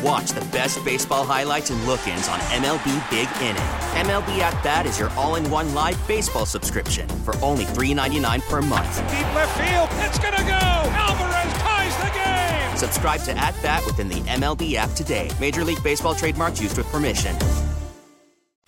And 0.00 0.04
watch 0.04 0.30
the 0.30 0.44
best 0.46 0.84
baseball 0.84 1.24
highlights 1.24 1.70
and 1.70 1.82
look-ins 1.86 2.28
on 2.28 2.38
MLB 2.40 3.10
Big 3.10 3.28
Inning. 3.42 3.62
MLB 4.06 4.38
At 4.38 4.62
Bat 4.62 4.86
is 4.86 4.98
your 4.98 5.10
all-in-one 5.10 5.74
live 5.74 5.98
baseball 6.08 6.46
subscription 6.46 7.08
for 7.08 7.36
only 7.42 7.64
$3.99 7.64 8.40
per 8.48 8.62
month. 8.62 8.96
Deep 9.10 9.34
left 9.34 9.56
field, 9.58 9.88
it's 10.06 10.18
gonna 10.18 10.42
go. 10.42 10.90
Alvarez 10.92 11.52
ties 11.58 11.96
the 11.98 12.10
game. 12.18 12.76
Subscribe 12.76 13.20
to 13.22 13.36
At 13.36 13.54
Bat 13.62 13.84
within 13.86 14.08
the 14.08 14.20
MLB 14.22 14.74
app 14.74 14.90
today. 14.92 15.30
Major 15.40 15.64
League 15.64 15.82
Baseball 15.82 16.14
trademarks 16.14 16.60
used 16.60 16.76
with 16.76 16.86
permission. 16.86 17.36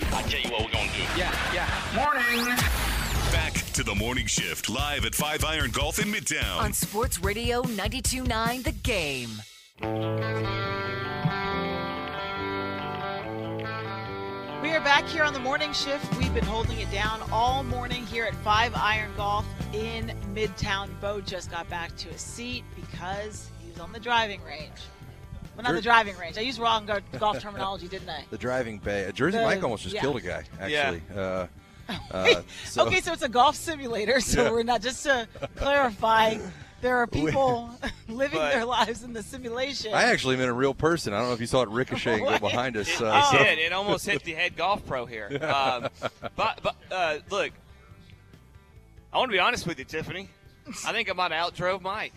I 0.00 0.22
tell 0.22 0.40
you 0.40 0.50
what 0.50 0.62
we're 0.64 0.72
gonna 0.72 0.92
do. 0.92 1.02
Yeah, 1.16 1.34
yeah. 1.54 1.68
Morning. 1.94 2.56
Back 3.30 3.54
to 3.72 3.82
the 3.82 3.94
morning 3.94 4.26
shift 4.26 4.68
live 4.68 5.04
at 5.06 5.14
Five 5.14 5.44
Iron 5.44 5.70
Golf 5.70 5.98
in 5.98 6.12
Midtown. 6.12 6.58
On 6.58 6.72
Sports 6.72 7.20
Radio 7.20 7.62
92.9 7.62 8.64
The 8.64 8.72
Game. 8.72 9.42
We 14.62 14.70
are 14.70 14.80
back 14.80 15.06
here 15.08 15.24
on 15.24 15.32
the 15.32 15.40
morning 15.40 15.72
shift. 15.72 16.16
We've 16.18 16.32
been 16.32 16.44
holding 16.44 16.78
it 16.78 16.88
down 16.92 17.20
all 17.32 17.64
morning 17.64 18.06
here 18.06 18.24
at 18.24 18.34
Five 18.36 18.72
Iron 18.76 19.10
Golf 19.16 19.44
in 19.72 20.16
Midtown. 20.32 20.88
Bo 21.00 21.20
just 21.20 21.50
got 21.50 21.68
back 21.68 21.96
to 21.96 22.08
his 22.08 22.20
seat 22.20 22.62
because 22.76 23.50
he 23.60 23.70
was 23.70 23.80
on 23.80 23.92
the 23.92 23.98
driving 23.98 24.40
range. 24.44 24.70
Well, 25.56 25.64
not 25.64 25.72
the 25.74 25.80
driving 25.82 26.16
range. 26.16 26.38
I 26.38 26.42
used 26.42 26.60
wrong 26.60 26.86
go- 26.86 27.00
golf 27.18 27.40
terminology, 27.40 27.88
didn't 27.88 28.08
I? 28.08 28.24
The 28.30 28.38
driving 28.38 28.78
bay. 28.78 29.10
Jersey 29.12 29.38
The- 29.38 29.44
Mike 29.44 29.64
almost 29.64 29.82
just 29.82 29.96
yeah. 29.96 30.00
killed 30.00 30.16
a 30.16 30.20
guy. 30.20 30.44
Yeah. 30.68 30.78
Actually. 30.78 31.02
Uh, 31.16 31.46
uh, 32.12 32.42
so- 32.66 32.86
okay, 32.86 33.00
so 33.00 33.12
it's 33.12 33.22
a 33.22 33.28
golf 33.28 33.56
simulator. 33.56 34.20
So 34.20 34.44
Yeah. 34.44 34.52
we're 34.52 34.62
not 34.62 34.80
just 34.80 35.02
to 35.02 35.26
clarify. 35.56 36.36
There 36.82 36.98
are 36.98 37.06
people 37.08 37.70
living 38.08 38.38
But- 38.38 38.52
their 38.52 38.64
lives 38.66 39.02
in 39.02 39.14
the 39.14 39.22
simulation. 39.22 39.94
I 39.94 40.02
actually 40.04 40.36
meant 40.36 40.50
a 40.50 40.52
real 40.52 40.74
person. 40.74 41.14
I 41.14 41.18
don't 41.20 41.28
know 41.28 41.34
if 41.34 41.40
you 41.40 41.46
saw 41.46 41.62
it 41.62 41.70
ricocheting 41.70 42.24
go 42.26 42.38
behind 42.40 42.76
us. 42.76 43.00
Uh, 43.00 43.22
It 43.32 43.38
so- 43.38 43.44
did. 43.44 43.58
It 43.58 43.72
almost 43.72 44.04
hit 44.04 44.22
the 44.24 44.32
head 44.34 44.56
golf 44.56 44.84
pro 44.86 45.06
here. 45.06 45.28
Um, 45.42 45.88
but 46.36 46.60
but 46.62 46.76
uh, 46.90 47.18
look, 47.30 47.52
I 49.12 49.18
want 49.18 49.30
to 49.30 49.34
be 49.36 49.40
honest 49.40 49.66
with 49.66 49.78
you, 49.78 49.84
Tiffany. 49.84 50.28
I 50.86 50.92
think 50.92 51.10
I 51.10 51.12
might 51.14 51.32
have 51.32 51.52
outdrove 51.54 51.80
Mike. 51.82 52.14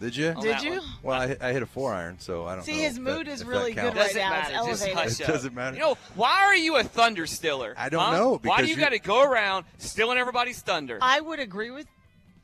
Did 0.00 0.16
you? 0.16 0.30
on 0.30 0.44
that 0.44 0.64
one. 0.64 0.80
Well, 1.04 1.20
I 1.20 1.26
hit, 1.28 1.42
I 1.42 1.52
hit 1.52 1.62
a 1.62 1.66
four 1.66 1.94
iron, 1.94 2.16
so 2.18 2.44
I 2.46 2.56
don't 2.56 2.64
See, 2.64 2.72
know. 2.72 2.78
his 2.82 2.98
mood 2.98 3.26
that- 3.26 3.32
is 3.32 3.44
really 3.44 3.72
that 3.74 3.82
good 3.94 3.94
counts. 3.94 4.14
right 4.14 4.14
Doesn't 4.14 4.20
now. 4.20 4.40
It's 4.40 4.50
matter. 4.52 4.68
Just 4.70 4.82
elevated. 4.82 4.98
hush 5.10 5.20
It 5.20 5.28
up. 5.28 5.34
doesn't 5.34 5.54
matter. 5.54 5.76
You 5.76 5.82
know, 5.82 5.98
why 6.16 6.42
are 6.42 6.56
you 6.56 6.76
a 6.76 6.82
thunder 6.82 7.26
stiller? 7.26 7.74
I 7.78 7.88
don't 7.88 8.02
huh? 8.04 8.12
know, 8.12 8.40
Why 8.42 8.60
do 8.60 8.66
you 8.66 8.74
you- 8.74 8.80
got 8.80 8.90
to 8.90 8.98
go 8.98 9.22
around 9.22 9.64
stealing 9.78 10.18
everybody's 10.18 10.60
thunder? 10.60 10.98
I 11.00 11.20
would 11.20 11.38
agree 11.38 11.70
with 11.70 11.86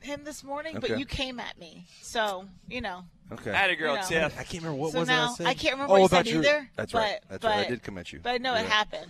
him 0.01 0.23
this 0.23 0.43
morning, 0.43 0.77
but 0.79 0.97
you 0.99 1.05
came 1.05 1.39
at 1.39 1.57
me. 1.57 1.85
So, 2.01 2.45
you 2.67 2.81
know. 2.81 3.03
Okay. 3.31 3.51
Atta 3.51 3.75
girl, 3.75 3.95
You 3.95 4.01
know. 4.01 4.07
Tiff. 4.07 4.39
I 4.39 4.43
can't 4.43 4.63
remember 4.63 4.81
what 4.81 4.91
so 4.91 4.99
was 4.99 5.09
it 5.09 5.11
I 5.11 5.15
now, 5.15 5.33
said. 5.33 5.47
I 5.47 5.53
can't 5.53 5.73
remember 5.73 5.91
oh, 5.91 5.93
what 5.93 5.99
you 5.99 6.05
about 6.05 6.25
said 6.25 6.33
your- 6.33 6.43
either. 6.43 6.69
That's 6.75 6.91
but, 6.91 6.99
right. 6.99 7.19
That's 7.29 7.45
right. 7.45 7.65
I 7.65 7.69
did 7.69 7.83
come 7.83 7.97
at 7.97 8.11
you. 8.11 8.19
But 8.21 8.31
I 8.31 8.37
know 8.37 8.53
You're 8.53 8.65
it 8.65 8.69
happened. 8.69 9.07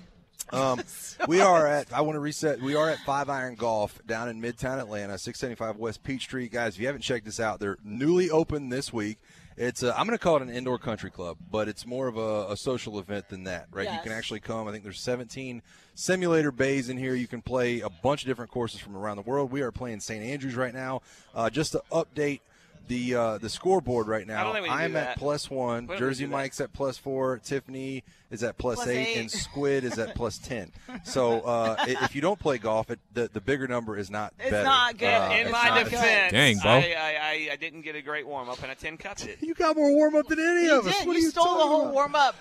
Um, 0.51 0.81
we 1.27 1.41
are 1.41 1.65
at. 1.65 1.91
I 1.93 2.01
want 2.01 2.15
to 2.15 2.19
reset. 2.19 2.61
We 2.61 2.75
are 2.75 2.89
at 2.89 2.99
Five 2.99 3.29
Iron 3.29 3.55
Golf 3.55 3.99
down 4.05 4.29
in 4.29 4.41
Midtown 4.41 4.79
Atlanta, 4.79 5.17
675 5.17 5.77
West 5.77 6.03
Peachtree. 6.03 6.49
Guys, 6.49 6.75
if 6.75 6.81
you 6.81 6.87
haven't 6.87 7.01
checked 7.01 7.25
this 7.25 7.39
out, 7.39 7.59
they're 7.59 7.77
newly 7.83 8.29
open 8.29 8.69
this 8.69 8.91
week. 8.91 9.17
It's. 9.61 9.83
A, 9.83 9.97
I'm 9.97 10.05
going 10.07 10.17
to 10.17 10.23
call 10.23 10.37
it 10.37 10.41
an 10.41 10.49
indoor 10.49 10.77
country 10.77 11.11
club, 11.11 11.37
but 11.51 11.67
it's 11.67 11.85
more 11.85 12.07
of 12.07 12.17
a, 12.17 12.51
a 12.51 12.57
social 12.57 12.97
event 12.99 13.29
than 13.29 13.43
that, 13.45 13.67
right? 13.71 13.85
Yes. 13.85 13.95
You 13.97 14.01
can 14.09 14.17
actually 14.17 14.39
come. 14.39 14.67
I 14.67 14.71
think 14.71 14.83
there's 14.83 14.99
17 14.99 15.61
simulator 15.93 16.51
bays 16.51 16.89
in 16.89 16.97
here. 16.97 17.13
You 17.15 17.27
can 17.27 17.41
play 17.41 17.81
a 17.81 17.89
bunch 17.89 18.23
of 18.23 18.27
different 18.27 18.51
courses 18.51 18.79
from 18.79 18.97
around 18.97 19.17
the 19.17 19.21
world. 19.23 19.51
We 19.51 19.61
are 19.61 19.71
playing 19.71 19.99
St. 19.99 20.23
Andrews 20.23 20.55
right 20.55 20.73
now. 20.73 21.01
Uh, 21.35 21.49
just 21.49 21.73
to 21.73 21.83
update. 21.91 22.39
The 22.87 23.15
uh, 23.15 23.37
the 23.37 23.47
scoreboard 23.47 24.07
right 24.07 24.25
now. 24.27 24.43
don't 24.43 24.53
think 24.53 24.63
we 24.63 24.69
can 24.69 24.77
do 24.79 24.83
I'm 24.83 24.95
at 24.97 25.17
plus 25.17 25.49
one. 25.49 25.85
We 25.87 25.97
Jersey. 25.97 26.25
Mike's 26.25 26.59
at 26.59 26.73
plus 26.73 26.97
four. 26.97 27.37
Tiffany 27.37 28.03
is 28.31 28.43
at 28.43 28.57
plus 28.57 28.77
Plus 28.77 28.87
eight, 28.87 29.07
eight. 29.07 29.17
and 29.17 29.31
Squid 29.31 29.83
is 29.85 29.97
at 29.99 30.15
plus 30.15 30.39
ten. 30.39 30.71
So 31.05 31.41
uh, 31.41 31.75
if 31.87 32.15
you 32.15 32.21
don't 32.21 32.39
play 32.39 32.57
golf, 32.57 32.89
it, 32.89 32.99
the 33.13 33.29
the 33.31 33.39
bigger 33.39 33.67
number 33.67 33.97
is 33.97 34.09
not 34.09 34.33
It's 34.39 34.49
better. 34.49 34.63
not 34.65 34.97
good. 34.97 35.07
Uh, 35.07 35.35
In 35.39 35.51
my 35.51 35.69
not- 35.69 35.83
defense, 35.85 36.31
Dang, 36.31 36.57
Beau. 36.57 36.69
I, 36.69 36.95
I, 36.97 37.10
I, 37.51 37.53
I 37.53 37.55
didn't 37.57 37.81
get 37.81 37.95
a 37.95 38.01
great 38.01 38.25
warm 38.27 38.49
up, 38.49 38.61
and 38.61 38.71
I 38.71 38.73
ten 38.75 38.97
cupped 38.97 39.25
it. 39.25 39.37
you 39.41 39.53
got 39.53 39.75
more 39.75 39.93
warm 39.93 40.15
up 40.15 40.27
than 40.27 40.39
any 40.39 40.63
You 40.65 40.79
of 40.79 40.87
us. 40.87 40.97
did. 40.99 41.07
What 41.07 41.13
you 41.13 41.19
are 41.19 41.23
you 41.25 41.29
stole 41.31 41.43
the 41.57 41.63
whole 41.63 41.81
about? 41.83 41.93
warm 41.93 42.15
up 42.15 42.35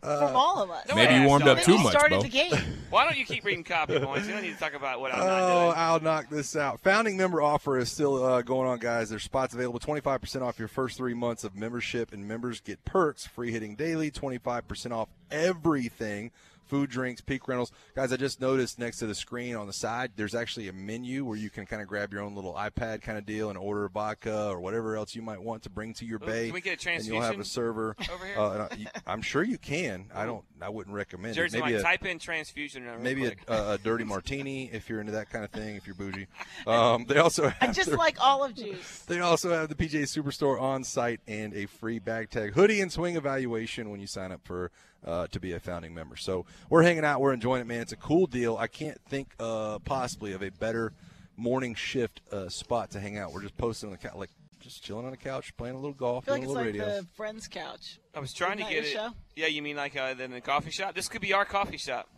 from 0.00 0.36
all 0.36 0.62
of 0.62 0.70
us. 0.70 0.86
No, 0.86 0.96
Maybe 0.96 1.14
you 1.14 1.26
warmed 1.26 1.48
up 1.48 1.62
too 1.62 1.72
you 1.72 1.78
much, 1.78 1.92
started 1.92 2.16
Beau. 2.16 2.22
the 2.22 2.28
game. 2.28 2.52
Why 2.90 3.04
don't 3.04 3.16
you 3.16 3.24
keep 3.24 3.42
reading 3.44 3.64
copy 3.64 3.98
points? 3.98 4.26
You 4.28 4.34
don't 4.34 4.42
need 4.42 4.52
to 4.52 4.58
talk 4.60 4.74
about 4.74 5.00
what 5.00 5.12
I'm 5.14 5.18
not 5.20 5.28
Oh. 5.40 5.72
I'll 5.74 6.00
knock 6.00 6.28
this 6.28 6.54
out. 6.54 6.78
Founding 6.80 7.16
member 7.16 7.40
offer 7.40 7.78
is 7.78 7.90
still 7.90 8.22
uh, 8.22 8.42
going 8.42 8.68
on, 8.68 8.78
guys. 8.80 9.08
There's 9.08 9.22
spots 9.24 9.54
available. 9.54 9.80
25% 9.80 10.42
off 10.42 10.58
your 10.58 10.68
first 10.68 10.98
three 10.98 11.14
months 11.14 11.42
of 11.42 11.56
membership, 11.56 12.12
and 12.12 12.28
members 12.28 12.60
get 12.60 12.84
perks: 12.84 13.26
free 13.26 13.50
hitting 13.50 13.74
daily, 13.76 14.10
25% 14.10 14.92
off 14.92 15.08
everything. 15.30 16.30
Food, 16.66 16.90
drinks, 16.90 17.20
peak 17.20 17.46
rentals. 17.46 17.72
Guys, 17.94 18.12
I 18.12 18.16
just 18.16 18.40
noticed 18.40 18.78
next 18.78 18.98
to 18.98 19.06
the 19.06 19.14
screen 19.14 19.54
on 19.54 19.66
the 19.66 19.72
side, 19.72 20.12
there's 20.16 20.34
actually 20.34 20.68
a 20.68 20.72
menu 20.72 21.24
where 21.24 21.36
you 21.36 21.50
can 21.50 21.66
kind 21.66 21.82
of 21.82 21.88
grab 21.88 22.12
your 22.12 22.22
own 22.22 22.34
little 22.34 22.54
iPad 22.54 23.02
kind 23.02 23.18
of 23.18 23.26
deal 23.26 23.50
and 23.50 23.58
order 23.58 23.84
a 23.84 23.90
vodka 23.90 24.48
or 24.48 24.60
whatever 24.60 24.96
else 24.96 25.14
you 25.14 25.22
might 25.22 25.42
want 25.42 25.62
to 25.64 25.70
bring 25.70 25.92
to 25.94 26.06
your 26.06 26.18
Ooh, 26.22 26.26
bay. 26.26 26.46
can 26.46 26.54
we 26.54 26.60
get 26.60 26.84
a 26.84 26.90
And 26.90 27.04
you'll 27.04 27.20
have 27.20 27.38
a 27.38 27.44
server. 27.44 27.94
over 28.12 28.26
here? 28.26 28.38
Uh, 28.38 28.68
I, 28.70 28.86
i'm 29.06 29.22
sure 29.22 29.42
you 29.42 29.58
can. 29.58 30.06
I 30.14 30.24
don't. 30.24 30.44
I 30.62 30.68
wouldn't 30.70 30.94
recommend 30.96 31.34
Jersey 31.34 31.58
it. 31.58 31.60
Maybe 31.60 31.72
Mike, 31.74 31.80
a- 31.80 31.84
type 31.84 32.04
in 32.06 32.18
transfusion. 32.18 32.84
maybe 33.02 33.26
a, 33.26 33.32
a, 33.48 33.72
a 33.72 33.78
dirty 33.78 34.04
martini 34.04 34.64
if 34.72 34.88
you're 34.88 35.00
into 35.00 35.12
that 35.12 35.28
kind 35.30 35.44
of 35.44 35.50
thing. 35.50 35.76
If 35.76 35.86
you're 35.86 35.94
bougie, 35.96 36.26
um, 36.66 37.04
they 37.06 37.18
also 37.18 37.52
I 37.60 37.66
just 37.72 37.90
their- 37.90 37.98
like 37.98 38.16
olive 38.20 38.54
juice. 38.54 39.00
they 39.00 39.20
also 39.20 39.50
have 39.50 39.68
the 39.68 39.74
PGA 39.74 40.02
Superstore 40.04 40.60
on 40.60 40.84
site 40.84 41.20
and 41.26 41.52
a 41.54 41.66
free 41.66 41.98
bag 41.98 42.30
tag, 42.30 42.54
hoodie, 42.54 42.80
and 42.80 42.90
swing 42.90 43.16
evaluation 43.16 43.90
when 43.90 44.00
you 44.00 44.06
sign 44.06 44.32
up 44.32 44.40
for 44.44 44.70
uh, 45.04 45.26
to 45.28 45.40
be 45.40 45.52
a 45.52 45.60
founding 45.60 45.94
member. 45.94 46.16
So 46.16 46.46
we're 46.70 46.82
hanging 46.82 47.04
out, 47.04 47.20
we're 47.20 47.32
enjoying 47.32 47.60
it, 47.62 47.66
man. 47.66 47.80
It's 47.80 47.92
a 47.92 47.96
cool 47.96 48.26
deal. 48.26 48.56
I 48.56 48.66
can't 48.66 49.00
think 49.08 49.34
uh, 49.38 49.78
possibly 49.80 50.32
of 50.32 50.42
a 50.42 50.50
better 50.50 50.92
morning 51.36 51.74
shift 51.74 52.20
uh, 52.32 52.48
spot 52.48 52.90
to 52.92 53.00
hang 53.00 53.18
out. 53.18 53.32
We're 53.32 53.42
just 53.42 53.56
posting 53.56 53.88
on 53.88 53.92
the 53.92 53.98
couch, 53.98 54.14
like 54.16 54.30
just 54.60 54.82
chilling 54.82 55.04
on 55.04 55.10
the 55.10 55.16
couch, 55.16 55.56
playing 55.56 55.74
a 55.74 55.78
little 55.78 55.94
I 55.96 55.98
golf, 55.98 56.24
feel 56.24 56.36
doing 56.36 56.48
like 56.48 56.56
a 56.66 56.68
it's 56.68 56.78
like 56.78 56.82
radio. 56.86 57.00
the 57.02 57.06
friend's 57.16 57.48
couch. 57.48 57.98
I 58.14 58.20
was 58.20 58.32
trying 58.32 58.58
to 58.58 58.62
Isn't 58.64 58.74
that 58.74 58.80
get 58.82 58.84
it. 58.84 58.92
show? 58.92 59.10
Yeah, 59.36 59.46
you 59.48 59.62
mean 59.62 59.76
like 59.76 59.96
uh, 59.96 60.14
in 60.18 60.30
the 60.30 60.40
coffee 60.40 60.70
shop? 60.70 60.94
This 60.94 61.08
could 61.08 61.20
be 61.20 61.32
our 61.32 61.44
coffee 61.44 61.76
shop. 61.76 62.08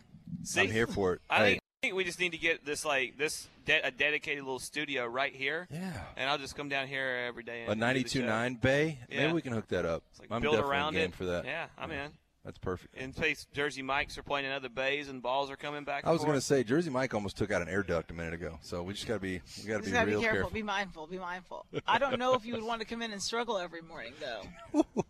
See, 0.43 0.61
I'm 0.61 0.71
here 0.71 0.87
for 0.87 1.13
it. 1.13 1.21
I 1.29 1.37
Hey. 1.37 1.43
think, 1.51 1.61
I 1.61 1.87
think 1.87 1.95
we 1.95 2.03
just 2.05 2.19
need 2.19 2.31
to 2.31 2.37
get 2.37 2.65
this 2.65 2.85
like 2.85 3.17
this 3.17 3.47
de- 3.65 3.85
a 3.85 3.91
dedicated 3.91 4.43
little 4.43 4.59
studio 4.59 5.05
right 5.05 5.33
here. 5.35 5.67
Yeah. 5.71 5.93
And 6.15 6.29
I'll 6.29 6.37
just 6.37 6.55
come 6.55 6.69
down 6.69 6.87
here 6.87 7.25
every 7.27 7.43
day. 7.43 7.65
And 7.67 7.83
A 7.83 7.93
do 7.93 8.03
the 8.03 8.19
92.9 8.21 8.61
bay. 8.61 8.99
Yeah. 9.09 9.17
Maybe 9.21 9.33
we 9.33 9.41
can 9.41 9.53
hook 9.53 9.67
that 9.69 9.85
up. 9.85 10.03
like 10.19 10.31
I'm 10.31 10.41
build 10.41 10.55
definitely 10.55 10.71
around 10.75 10.93
game 10.93 11.03
it. 11.09 11.15
for 11.15 11.25
that. 11.25 11.45
Yeah, 11.45 11.67
I'm 11.77 11.91
in. 11.91 12.11
That's 12.47 12.59
perfect. 12.59 12.95
In 12.95 13.11
case 13.11 13.45
Jersey 13.51 13.81
Mikes 13.81 14.17
are 14.17 14.23
playing 14.23 14.45
in 14.45 14.53
other 14.53 14.69
bays 14.69 15.09
and 15.09 15.21
balls 15.21 15.51
are 15.51 15.57
coming 15.57 15.83
back. 15.83 16.07
I 16.07 16.11
was 16.11 16.19
going 16.19 16.29
going 16.29 16.39
to 16.39 16.45
say 16.45 16.63
Jersey 16.63 16.89
Mike 16.89 17.13
almost 17.13 17.35
took 17.37 17.51
out 17.51 17.61
an 17.61 17.67
air 17.67 17.83
duct 17.83 18.09
a 18.09 18.13
minute 18.13 18.33
ago, 18.33 18.57
so 18.61 18.83
we 18.83 18.93
just 18.93 19.05
got 19.05 19.15
to 19.15 19.19
be 19.19 19.41
we 19.61 19.67
got 19.67 19.83
to 19.83 19.89
be 19.89 19.91
real 19.91 20.05
be 20.05 20.11
careful. 20.11 20.21
careful. 20.21 20.49
Be 20.51 20.63
mindful. 20.63 21.07
Be 21.07 21.17
mindful. 21.19 21.65
I 21.85 21.97
don't 21.99 22.17
know 22.17 22.35
if 22.35 22.45
you 22.45 22.53
would 22.53 22.63
want 22.63 22.79
to 22.79 22.87
come 22.87 23.01
in 23.01 23.11
and 23.11 23.21
struggle 23.21 23.57
every 23.57 23.81
morning, 23.81 24.13
though. 24.21 24.85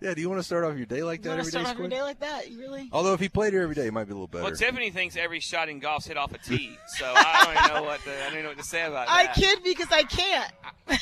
Yeah, 0.00 0.14
do 0.14 0.22
you 0.22 0.30
want 0.30 0.38
to 0.38 0.44
start 0.44 0.64
off 0.64 0.78
your 0.78 0.86
day 0.86 1.02
like 1.02 1.18
You 1.18 1.24
that 1.24 1.36
want 1.36 1.40
to 1.40 1.40
every 1.40 1.50
day? 1.50 1.58
start 1.60 1.66
off 1.74 1.78
your 1.78 1.88
day 1.88 2.00
like 2.02 2.20
that? 2.20 2.50
You 2.50 2.58
really? 2.58 2.88
Although 2.90 3.12
if 3.12 3.20
he 3.20 3.28
played 3.28 3.52
here 3.52 3.60
every 3.62 3.74
day, 3.74 3.86
it 3.86 3.92
might 3.92 4.04
be 4.04 4.12
a 4.12 4.14
little 4.14 4.28
better. 4.28 4.44
Well, 4.44 4.54
Tiffany 4.54 4.90
thinks 4.90 5.14
every 5.14 5.40
shot 5.40 5.68
in 5.68 5.78
golf's 5.78 6.06
hit 6.06 6.16
off 6.16 6.32
a 6.32 6.38
tee, 6.38 6.74
so 6.96 7.04
I 7.14 7.42
don't 7.44 7.64
even 7.64 7.82
know 7.82 7.82
what 7.86 8.02
to, 8.04 8.10
I 8.10 8.22
don't 8.24 8.32
even 8.32 8.42
know 8.44 8.48
what 8.48 8.58
to 8.58 8.64
say 8.64 8.86
about 8.86 9.08
it. 9.08 9.12
I 9.12 9.24
that. 9.26 9.34
kid 9.34 9.62
because 9.62 9.88
I 9.92 10.02
can't, 10.04 10.52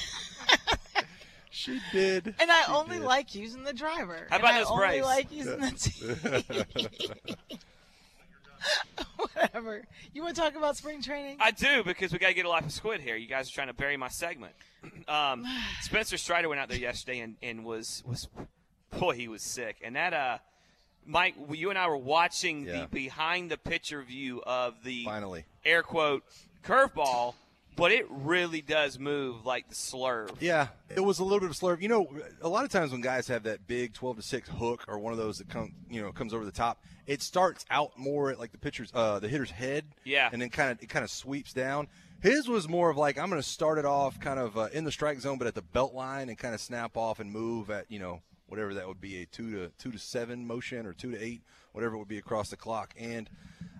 she 1.50 1.80
did. 1.92 2.34
and 2.40 2.50
I 2.50 2.64
She 2.66 2.72
only 2.72 2.96
did. 2.98 3.04
like 3.04 3.34
using 3.34 3.64
the 3.64 3.72
driver. 3.72 4.26
How 4.30 4.36
and 4.36 4.44
about 4.44 4.54
I 4.54 4.58
those 4.58 4.70
only 4.70 4.86
brace? 4.86 5.04
like 5.04 5.32
using 5.32 5.60
the 5.60 7.26
tee. 7.36 7.46
Whatever. 9.16 9.84
You 10.12 10.22
want 10.22 10.34
to 10.36 10.40
talk 10.40 10.56
about 10.56 10.76
spring 10.76 11.00
training? 11.02 11.36
I 11.40 11.50
do 11.52 11.82
because 11.84 12.12
we 12.12 12.18
got 12.18 12.28
to 12.28 12.34
get 12.34 12.44
a 12.44 12.48
life 12.48 12.64
of 12.66 12.72
squid 12.72 13.00
here. 13.00 13.16
You 13.16 13.28
guys 13.28 13.48
are 13.48 13.52
trying 13.52 13.68
to 13.68 13.72
bury 13.74 13.96
my 13.96 14.08
segment. 14.08 14.52
Um, 15.08 15.44
Spencer 15.80 16.16
Strider 16.18 16.48
went 16.48 16.60
out 16.60 16.68
there 16.68 16.78
yesterday 16.78 17.18
and, 17.20 17.34
and 17.42 17.64
was 17.64 18.02
was 18.06 18.28
boy 18.96 19.14
he 19.14 19.26
was 19.26 19.42
sick. 19.42 19.76
And 19.82 19.96
that 19.96 20.12
uh, 20.12 20.38
Mike, 21.04 21.34
you 21.50 21.70
and 21.70 21.78
I 21.78 21.88
were 21.88 21.96
watching 21.96 22.64
Yeah. 22.64 22.82
the 22.82 22.86
behind 22.88 23.50
the 23.50 23.56
picture 23.56 24.02
view 24.02 24.40
of 24.46 24.74
the 24.84 25.04
Finally. 25.04 25.46
air 25.64 25.82
quote 25.82 26.22
curveball, 26.62 27.34
but 27.78 27.92
it 27.92 28.06
really 28.10 28.60
does 28.60 28.98
move 28.98 29.46
like 29.46 29.68
the 29.68 29.74
slurve. 29.74 30.34
Yeah, 30.40 30.68
it 30.94 31.00
was 31.00 31.20
a 31.20 31.24
little 31.24 31.38
bit 31.38 31.48
of 31.48 31.56
slurve. 31.56 31.80
You 31.80 31.88
know, 31.88 32.08
a 32.42 32.48
lot 32.48 32.64
of 32.64 32.70
times 32.70 32.90
when 32.90 33.00
guys 33.00 33.28
have 33.28 33.44
that 33.44 33.68
big 33.68 33.94
12 33.94 34.16
to 34.16 34.22
6 34.22 34.48
hook 34.48 34.84
or 34.88 34.98
one 34.98 35.12
of 35.12 35.18
those 35.18 35.38
that 35.38 35.48
come, 35.48 35.72
you 35.88 36.02
know, 36.02 36.10
comes 36.10 36.34
over 36.34 36.44
the 36.44 36.50
top, 36.50 36.82
it 37.06 37.22
starts 37.22 37.64
out 37.70 37.96
more 37.96 38.32
at 38.32 38.40
like 38.40 38.50
the 38.50 38.58
pitcher's 38.58 38.90
uh 38.92 39.20
the 39.20 39.28
hitter's 39.28 39.52
head. 39.52 39.84
Yeah. 40.04 40.28
And 40.32 40.42
then 40.42 40.50
kind 40.50 40.72
of 40.72 40.82
it 40.82 40.88
kind 40.88 41.04
of 41.04 41.10
sweeps 41.10 41.52
down. 41.52 41.86
His 42.20 42.48
was 42.48 42.68
more 42.68 42.90
of 42.90 42.96
like 42.96 43.16
I'm 43.16 43.30
going 43.30 43.40
to 43.40 43.48
start 43.48 43.78
it 43.78 43.84
off 43.84 44.18
kind 44.18 44.40
of 44.40 44.58
uh, 44.58 44.68
in 44.72 44.82
the 44.82 44.92
strike 44.92 45.20
zone 45.20 45.38
but 45.38 45.46
at 45.46 45.54
the 45.54 45.62
belt 45.62 45.94
line 45.94 46.28
and 46.28 46.36
kind 46.36 46.54
of 46.54 46.60
snap 46.60 46.96
off 46.96 47.20
and 47.20 47.30
move 47.30 47.70
at, 47.70 47.88
you 47.88 48.00
know, 48.00 48.22
whatever 48.48 48.74
that 48.74 48.88
would 48.88 49.00
be 49.00 49.22
a 49.22 49.26
2 49.26 49.52
to 49.52 49.72
2 49.78 49.92
to 49.92 49.98
7 49.98 50.44
motion 50.44 50.84
or 50.84 50.92
2 50.92 51.12
to 51.12 51.22
8, 51.22 51.42
whatever 51.72 51.94
it 51.94 51.98
would 51.98 52.08
be 52.08 52.18
across 52.18 52.50
the 52.50 52.56
clock. 52.56 52.92
And 52.98 53.30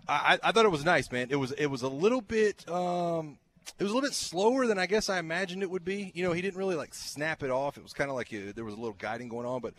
I, 0.07 0.39
I 0.43 0.53
thought 0.53 0.65
it 0.65 0.71
was 0.71 0.85
nice, 0.85 1.11
man. 1.11 1.29
It 1.31 1.37
was 1.37 1.51
it 1.53 1.67
was 1.67 1.83
a 1.83 1.89
little 1.89 2.23
bit 2.23 2.67
um, 2.69 3.39
it 3.79 3.83
was 3.83 3.91
a 3.93 3.95
little 3.95 4.09
bit 4.09 4.15
slower 4.15 4.67
than 4.67 4.79
I 4.79 4.87
guess 4.87 5.09
I 5.09 5.19
imagined 5.19 5.63
it 5.63 5.71
would 5.71 5.85
be. 5.85 6.13
You 6.15 6.25
know, 6.25 6.33
he 6.33 6.43
didn't 6.43 6.59
really 6.59 6.77
like 6.77 6.95
snap 6.95 7.43
it 7.43 7.51
off. 7.51 7.77
It 7.77 7.83
was 7.83 7.93
kind 7.93 8.11
of 8.11 8.17
like 8.17 8.33
uh 8.33 8.53
there 8.55 8.65
was 8.65 8.75
a 8.75 8.79
little 8.79 8.97
guiding 8.99 9.29
going 9.29 9.47
on, 9.47 9.61
but 9.61 9.75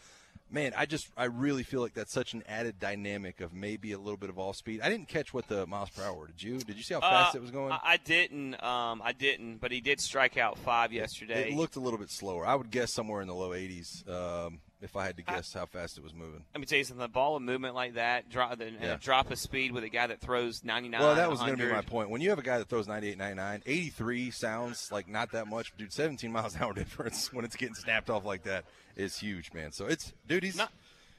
man, 0.51 0.73
I 0.75 0.85
just 0.85 1.07
I 1.17 1.25
really 1.25 1.63
feel 1.63 1.81
like 1.81 1.93
that's 1.93 2.11
such 2.11 2.33
an 2.33 2.43
added 2.47 2.79
dynamic 2.79 3.39
of 3.41 3.53
maybe 3.53 3.91
a 3.91 3.97
little 3.97 4.17
bit 4.17 4.29
of 4.29 4.39
off 4.39 4.55
speed. 4.55 4.81
I 4.81 4.89
didn't 4.89 5.07
catch 5.07 5.33
what 5.33 5.47
the 5.47 5.65
miles 5.67 5.89
per 5.89 6.03
hour 6.03 6.15
were. 6.15 6.27
Did 6.27 6.41
you? 6.43 6.59
Did 6.59 6.77
you 6.77 6.83
see 6.83 6.93
how 6.93 7.01
fast 7.01 7.35
Uh, 7.35 7.39
it 7.39 7.41
was 7.41 7.51
going? 7.51 7.71
I, 7.71 7.79
I 7.83 7.97
didn't. 7.97 8.61
Um, 8.63 9.01
I 9.03 9.13
didn't. 9.13 9.57
But 9.57 9.71
he 9.71 9.81
did 9.81 9.99
strike 9.99 10.37
out 10.37 10.57
five 10.59 10.91
yesterday. 10.91 11.51
It 11.51 11.55
looked 11.55 11.75
a 11.75 11.79
little 11.79 11.99
bit 11.99 12.09
slower. 12.09 12.45
I 12.45 12.55
would 12.55 12.71
guess 12.71 12.93
somewhere 12.93 13.21
in 13.21 13.27
the 13.27 13.35
low 13.35 13.51
80s 13.51 14.07
um, 14.09 14.59
if 14.81 14.95
I 14.95 15.05
had 15.05 15.17
to 15.17 15.23
guess 15.23 15.53
how 15.53 15.65
fast 15.65 15.97
it 15.97 16.03
was 16.03 16.13
moving. 16.13 16.43
Let 16.53 16.59
me 16.61 16.65
tell 16.65 16.77
you 16.77 16.83
something. 16.83 17.01
The 17.01 17.07
ball 17.09 17.35
of 17.35 17.41
movement 17.41 17.75
like 17.75 17.95
that, 17.95 18.29
drop, 18.29 18.59
and 18.59 18.77
Yeah. 18.81 18.93
a 18.93 18.97
drop 18.97 19.29
of 19.31 19.37
speed 19.39 19.71
with 19.73 19.83
a 19.83 19.89
guy 19.89 20.07
that 20.07 20.21
throws 20.21 20.63
99. 20.63 20.99
Well, 21.01 21.15
that 21.15 21.29
was 21.29 21.39
going 21.39 21.57
to 21.57 21.65
be 21.65 21.71
my 21.71 21.81
point. 21.81 22.09
When 22.09 22.21
you 22.21 22.29
have 22.29 22.39
a 22.39 22.43
guy 22.43 22.57
that 22.59 22.69
throws 22.69 22.87
98, 22.87 23.17
99, 23.17 23.63
83 23.65 24.31
sounds 24.31 24.91
like 24.91 25.07
not 25.07 25.31
that 25.33 25.47
much. 25.47 25.73
Dude, 25.77 25.91
17 25.91 26.31
miles 26.31 26.55
an 26.55 26.63
hour 26.63 26.73
difference 26.75 27.31
when 27.33 27.43
it's 27.45 27.55
getting 27.55 27.75
snapped 27.75 28.09
off 28.09 28.23
like 28.25 28.43
that 28.43 28.65
is 28.95 29.17
huge, 29.19 29.53
man. 29.53 29.71
So 29.71 29.85
it's, 29.85 30.13
dude, 30.27 30.43
he's 30.43 30.59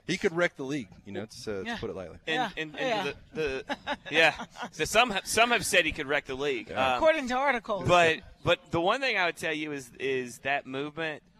he 0.06 0.16
could 0.16 0.34
wreck 0.34 0.56
the 0.56 0.64
league. 0.64 0.88
You 1.04 1.12
know, 1.12 1.26
to, 1.44 1.62
Yeah. 1.64 1.74
to 1.74 1.80
put 1.80 1.90
it 1.90 1.96
lightly. 1.96 2.16
And, 2.26 2.52
and, 2.56 2.78
and 2.78 3.14
The, 3.34 3.64
the 3.68 3.76
yeah. 4.10 4.34
So 4.72 4.84
some 4.84 5.10
have, 5.10 5.26
some 5.26 5.50
have 5.50 5.64
said 5.64 5.84
he 5.84 5.92
could 5.92 6.06
wreck 6.06 6.24
the 6.26 6.34
league. 6.34 6.72
Um, 6.72 6.96
According 6.96 7.28
to 7.28 7.34
articles. 7.36 7.86
but 7.86 8.20
but 8.42 8.58
the 8.70 8.80
one 8.80 9.00
thing 9.00 9.16
I 9.18 9.26
would 9.26 9.36
tell 9.36 9.52
you 9.52 9.72
is 9.72 9.90
is 10.00 10.38
that 10.38 10.66
movement 10.66 11.22
s- 11.22 11.39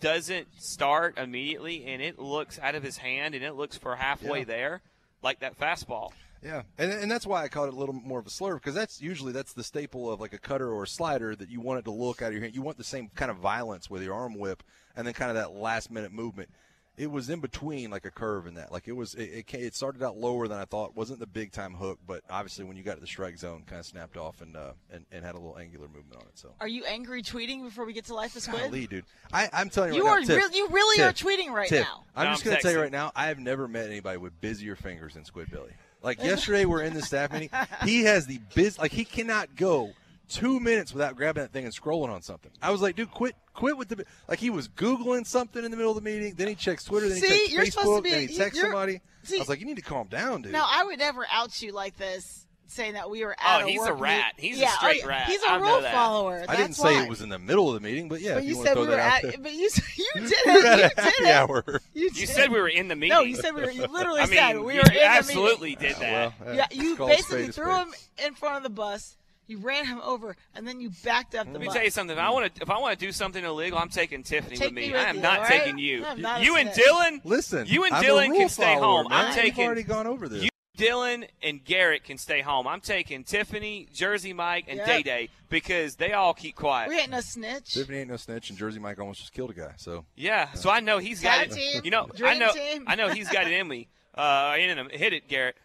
doesn't 0.00 0.48
start 0.60 1.18
immediately, 1.18 1.84
and 1.86 2.02
it 2.02 2.18
looks 2.18 2.58
out 2.58 2.74
of 2.74 2.82
his 2.82 2.98
hand, 2.98 3.34
and 3.34 3.42
it 3.44 3.54
looks 3.54 3.76
for 3.76 3.96
halfway 3.96 4.40
Yeah. 4.40 4.44
there, 4.44 4.82
like 5.22 5.40
that 5.40 5.58
fastball. 5.58 6.12
Yeah, 6.42 6.62
and 6.76 6.90
and 6.92 7.08
that's 7.10 7.24
why 7.26 7.44
I 7.44 7.48
called 7.48 7.68
it 7.68 7.74
a 7.74 7.76
little 7.78 7.94
more 7.94 8.18
of 8.18 8.26
a 8.26 8.30
slurve 8.30 8.56
because 8.56 8.74
that's 8.74 9.00
usually 9.00 9.32
that's 9.32 9.52
the 9.52 9.62
staple 9.62 10.10
of 10.10 10.20
like 10.20 10.32
a 10.32 10.38
cutter 10.38 10.68
or 10.72 10.82
a 10.82 10.88
slider 10.88 11.36
that 11.36 11.48
you 11.48 11.60
want 11.60 11.78
it 11.78 11.84
to 11.84 11.92
look 11.92 12.20
out 12.20 12.28
of 12.28 12.32
your 12.32 12.42
hand. 12.42 12.54
You 12.56 12.62
want 12.62 12.78
the 12.78 12.84
same 12.84 13.10
kind 13.14 13.30
of 13.30 13.36
violence 13.36 13.88
with 13.88 14.02
your 14.02 14.14
arm 14.14 14.36
whip, 14.36 14.62
and 14.96 15.06
then 15.06 15.14
kind 15.14 15.30
of 15.30 15.36
that 15.36 15.52
last 15.52 15.90
minute 15.90 16.12
movement. 16.12 16.50
It 16.96 17.10
was 17.10 17.30
in 17.30 17.40
between 17.40 17.90
like 17.90 18.04
a 18.04 18.10
curve 18.10 18.46
in 18.46 18.54
that. 18.54 18.70
Like 18.70 18.86
it 18.86 18.92
was, 18.92 19.14
it, 19.14 19.46
it, 19.48 19.54
it 19.54 19.74
started 19.74 20.02
out 20.02 20.18
lower 20.18 20.46
than 20.46 20.58
I 20.58 20.66
thought. 20.66 20.94
wasn't 20.94 21.20
the 21.20 21.26
big 21.26 21.50
time 21.50 21.72
hook, 21.74 21.98
but 22.06 22.22
obviously 22.28 22.64
when 22.66 22.76
you 22.76 22.82
got 22.82 22.94
to 22.96 23.00
the 23.00 23.06
strike 23.06 23.38
zone, 23.38 23.62
kind 23.66 23.80
of 23.80 23.86
snapped 23.86 24.16
off 24.18 24.42
and 24.42 24.54
uh 24.56 24.72
and, 24.92 25.06
and 25.10 25.24
had 25.24 25.34
a 25.34 25.38
little 25.38 25.58
angular 25.58 25.86
movement 25.88 26.16
on 26.16 26.22
it. 26.22 26.38
So. 26.38 26.50
Are 26.60 26.68
you 26.68 26.84
angry 26.84 27.22
tweeting 27.22 27.62
before 27.64 27.86
we 27.86 27.92
get 27.94 28.04
to 28.06 28.14
Life 28.14 28.36
of 28.36 28.42
Squid? 28.42 28.62
Golly, 28.64 28.86
dude. 28.86 29.04
I, 29.32 29.48
I'm 29.54 29.70
telling 29.70 29.94
you, 29.94 30.00
You 30.00 30.06
right 30.06 30.18
are 30.18 30.20
now, 30.20 30.26
Tiff, 30.26 30.36
real- 30.36 30.50
you 30.52 30.68
really 30.68 30.96
Tiff, 30.98 31.06
are 31.08 31.12
tweeting 31.12 31.50
right 31.50 31.68
Tiff, 31.68 31.86
now. 31.86 32.04
I'm 32.14 32.26
No, 32.26 32.32
just 32.32 32.44
I'm 32.44 32.50
going 32.50 32.56
to 32.58 32.62
tell 32.62 32.72
you 32.72 32.80
right 32.80 32.92
now, 32.92 33.10
I 33.16 33.26
have 33.28 33.38
never 33.38 33.66
met 33.66 33.86
anybody 33.86 34.18
with 34.18 34.38
busier 34.42 34.76
fingers 34.76 35.14
than 35.14 35.24
Squidbilly. 35.24 35.72
Like 36.02 36.18
yesterday, 36.22 36.66
we're 36.66 36.82
in 36.82 36.92
the 36.94 37.02
staff 37.02 37.32
meeting. 37.32 37.48
He 37.84 38.04
has 38.04 38.26
the 38.26 38.38
biz. 38.54 38.78
Like 38.78 38.92
he 38.92 39.04
cannot 39.06 39.56
go 39.56 39.92
two 40.34 40.58
minutes 40.60 40.92
without 40.92 41.16
grabbing 41.16 41.42
that 41.42 41.52
thing 41.52 41.64
and 41.64 41.74
scrolling 41.74 42.08
on 42.10 42.22
something. 42.22 42.50
I 42.60 42.70
was 42.70 42.80
like, 42.82 42.96
dude, 42.96 43.10
quit, 43.10 43.34
quit 43.54 43.76
with 43.76 43.88
the. 43.88 44.04
Like 44.28 44.38
he 44.38 44.50
was 44.50 44.68
googling 44.68 45.26
something 45.26 45.64
in 45.64 45.70
the 45.70 45.76
middle 45.76 45.92
of 45.96 46.02
the 46.02 46.08
meeting. 46.10 46.34
Then 46.34 46.48
he 46.48 46.54
checks 46.54 46.84
Twitter. 46.84 47.08
Then 47.08 47.18
See, 47.18 47.26
he 47.26 47.38
checks 47.38 47.52
you're 47.52 47.66
supposed 47.66 47.86
to 47.86 47.92
Facebook. 48.00 48.02
be- 48.04 48.10
Then 48.10 48.28
he 48.28 48.36
texts 48.36 48.60
somebody. 48.60 49.00
see- 49.22 49.36
I 49.36 49.38
was 49.40 49.48
like, 49.48 49.60
you 49.60 49.66
need 49.66 49.76
to 49.76 49.82
calm 49.82 50.08
down, 50.08 50.42
dude. 50.42 50.52
Now, 50.52 50.66
I 50.68 50.84
would 50.84 50.98
never 50.98 51.26
out 51.32 51.60
you 51.62 51.72
like 51.72 51.96
this, 51.96 52.46
saying 52.66 52.94
that 52.94 53.10
we 53.10 53.22
were 53.24 53.36
oh, 53.38 53.44
at 53.58 53.62
Oh, 53.62 53.66
a 53.66 53.70
he's 53.70 53.82
a 53.86 53.92
rat. 53.92 54.32
meet- 54.40 54.50
He's 54.54 54.60
a 54.62 54.64
oh, 54.64 54.68
straight 54.78 55.02
oh, 55.04 55.08
rat. 55.08 55.26
He's 55.26 55.42
a 55.42 55.50
I 55.52 55.56
rule 55.58 55.80
that. 55.82 55.92
follower. 55.94 56.44
I 56.48 56.56
didn't 56.56 56.74
say 56.74 56.96
why. 56.96 57.02
it 57.04 57.08
was 57.08 57.20
in 57.20 57.28
the 57.28 57.38
middle 57.38 57.68
of 57.68 57.74
the 57.74 57.80
meeting, 57.80 58.08
but 58.08 58.20
yeah, 58.22 58.34
But 58.34 58.44
you 58.44 58.56
you, 58.56 58.64
said 58.64 58.78
we 58.78 58.86
were 58.86 58.94
at. 58.94 59.16
out 59.16 59.22
there. 59.22 59.32
But 59.42 59.52
you 59.52 59.68
you 59.96 60.06
did 60.14 60.24
it. 60.32 60.46
You 60.46 60.62
did 60.62 60.80
a 60.96 61.00
happy 61.02 61.24
it. 61.24 61.30
hour. 61.30 61.64
You, 61.92 62.10
You 62.14 62.26
said 62.26 62.50
we 62.50 62.58
were 62.60 62.68
in 62.68 62.88
the 62.88 62.96
meeting. 62.96 63.10
No, 63.16 63.20
you 63.22 63.36
said 63.36 63.54
we 63.54 63.62
were. 63.62 63.70
You 63.70 63.86
literally 63.86 64.20
I 64.22 64.26
mean, 64.26 64.34
said 64.38 64.58
we 64.58 64.74
were 64.76 64.80
in 64.80 64.98
absolutely 65.04 65.74
the 65.74 65.82
meeting. 65.82 66.00
did 66.00 66.08
that. 66.08 66.32
Uh, 66.46 66.52
yeah, 66.52 66.66
you 66.70 66.96
basically 66.96 67.48
threw 67.48 67.74
him 67.76 67.92
in 68.24 68.34
front 68.34 68.56
of 68.56 68.62
the 68.62 68.70
bus. 68.70 69.16
You 69.48 69.58
ran 69.58 69.84
him 69.86 70.00
over, 70.02 70.36
and 70.54 70.66
then 70.66 70.80
you 70.80 70.90
backed 71.04 71.34
up 71.34 71.46
the 71.46 71.52
Let 71.52 71.60
me 71.60 71.66
bus. 71.66 71.74
tell 71.74 71.84
you 71.84 71.90
something. 71.90 72.16
If 72.16 72.22
I 72.22 72.30
want 72.30 72.54
to, 72.54 72.62
if 72.62 72.70
I 72.70 72.78
want 72.78 72.98
to 72.98 73.04
do 73.06 73.12
something 73.12 73.44
illegal, 73.44 73.78
I'm 73.78 73.88
taking 73.88 74.22
Tiffany 74.22 74.56
Take 74.56 74.66
with 74.68 74.74
me. 74.74 74.86
me 74.88 74.92
with 74.92 75.00
I 75.00 75.04
am 75.10 75.16
you, 75.16 75.22
not 75.22 75.38
all 75.40 75.44
right? 75.44 75.62
taking 75.62 75.78
you. 75.78 76.00
Not 76.16 76.42
You 76.42 76.56
and 76.56 76.70
snitch. 76.72 76.86
Dylan. 76.86 77.20
Listen, 77.24 77.66
You 77.66 77.84
and 77.84 77.94
I'm 77.94 78.02
Dylan 78.04 78.36
can 78.36 78.48
stay 78.48 78.74
follower, 78.74 79.02
home. 79.02 79.08
man. 79.10 79.26
I'm 79.26 79.34
taking. 79.34 79.42
We've 79.44 79.52
taking. 79.54 79.66
already 79.66 79.82
gone 79.82 80.06
over 80.06 80.28
this. 80.28 80.44
You, 80.44 80.48
Dylan, 80.78 81.28
and 81.42 81.62
Garrett 81.62 82.02
can 82.04 82.16
stay 82.16 82.40
home. 82.40 82.66
I'm 82.66 82.80
taking 82.80 83.24
Tiffany, 83.24 83.88
Jersey 83.92 84.32
Mike, 84.32 84.64
and 84.68 84.78
Yep. 84.78 84.86
Day 84.86 85.02
Day 85.02 85.28
because 85.50 85.96
they 85.96 86.12
all 86.12 86.32
keep 86.34 86.56
quiet. 86.56 86.88
We 86.88 86.98
ain't 86.98 87.10
no 87.10 87.20
snitch. 87.20 87.74
Tiffany 87.74 87.98
ain't 87.98 88.08
no 88.10 88.16
snitch, 88.16 88.48
and 88.48 88.58
Jersey 88.58 88.78
Mike 88.80 88.98
almost 88.98 89.20
just 89.20 89.32
killed 89.34 89.50
a 89.50 89.54
guy. 89.54 89.72
So 89.76 90.06
Yeah, 90.16 90.52
so 90.54 90.70
I 90.70 90.80
know 90.80 90.98
he's 90.98 91.20
got 91.20 91.36
Tag 91.38 91.50
it. 91.50 91.54
team, 91.54 91.80
You 91.84 91.90
know, 91.90 92.08
I 92.24 92.38
know, 92.38 92.52
team. 92.52 92.84
I 92.86 92.94
know 92.94 93.10
he's 93.10 93.28
got 93.28 93.46
it 93.46 93.52
in 93.52 93.68
me. 93.68 93.88
Uh, 94.14 94.56
in 94.58 94.78
him. 94.78 94.88
Hit 94.90 95.12
it, 95.12 95.28
Garrett. 95.28 95.56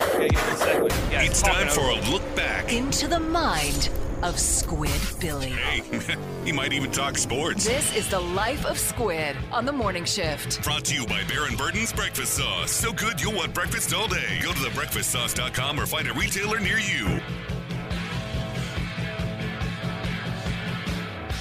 Okay, 0.00 0.28
give 0.28 0.46
me 0.46 0.52
a 0.52 0.56
second. 0.56 0.92
Yeah, 1.10 1.22
It's 1.22 1.42
time 1.42 1.68
for 1.68 1.80
over. 1.80 2.00
a 2.00 2.10
look 2.10 2.36
back. 2.36 2.72
Into 2.72 3.08
the 3.08 3.18
mind 3.20 3.90
of 4.22 4.38
Squid 4.38 5.00
Billy. 5.20 5.50
Hey, 5.50 5.82
he 6.44 6.52
might 6.52 6.72
even 6.72 6.90
talk 6.90 7.16
sports. 7.18 7.64
This 7.64 7.94
is 7.96 8.08
the 8.08 8.20
life 8.20 8.64
of 8.66 8.78
Squid 8.78 9.36
on 9.52 9.64
the 9.64 9.72
morning 9.72 10.04
shift. 10.04 10.62
Brought 10.62 10.84
to 10.86 10.94
you 10.94 11.06
by 11.06 11.22
Baron 11.24 11.56
Burton's 11.56 11.92
Breakfast 11.92 12.34
Sauce. 12.34 12.70
So 12.70 12.92
good 12.92 13.20
you'll 13.20 13.34
want 13.34 13.54
breakfast 13.54 13.94
all 13.94 14.08
day. 14.08 14.38
Go 14.42 14.52
to 14.52 14.58
thebreakfastsauce.com 14.58 15.80
or 15.80 15.86
find 15.86 16.08
a 16.08 16.12
retailer 16.14 16.60
near 16.60 16.78
you. 16.78 17.20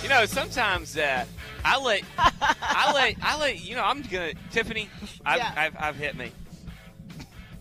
You 0.04 0.10
know, 0.10 0.26
sometimes 0.26 0.98
uh, 0.98 1.26
I 1.66 1.80
let, 1.82 2.02
I 2.18 2.92
let, 2.94 3.16
I 3.22 3.38
let. 3.40 3.60
You 3.62 3.76
know, 3.76 3.84
I'm 3.84 4.02
gonna 4.04 4.32
Tiffany. 4.52 4.88
I've, 5.26 5.38
Yeah. 5.40 5.54
I've, 5.58 5.76
I've 5.78 5.96
hit 5.98 6.16
me. 6.16 6.32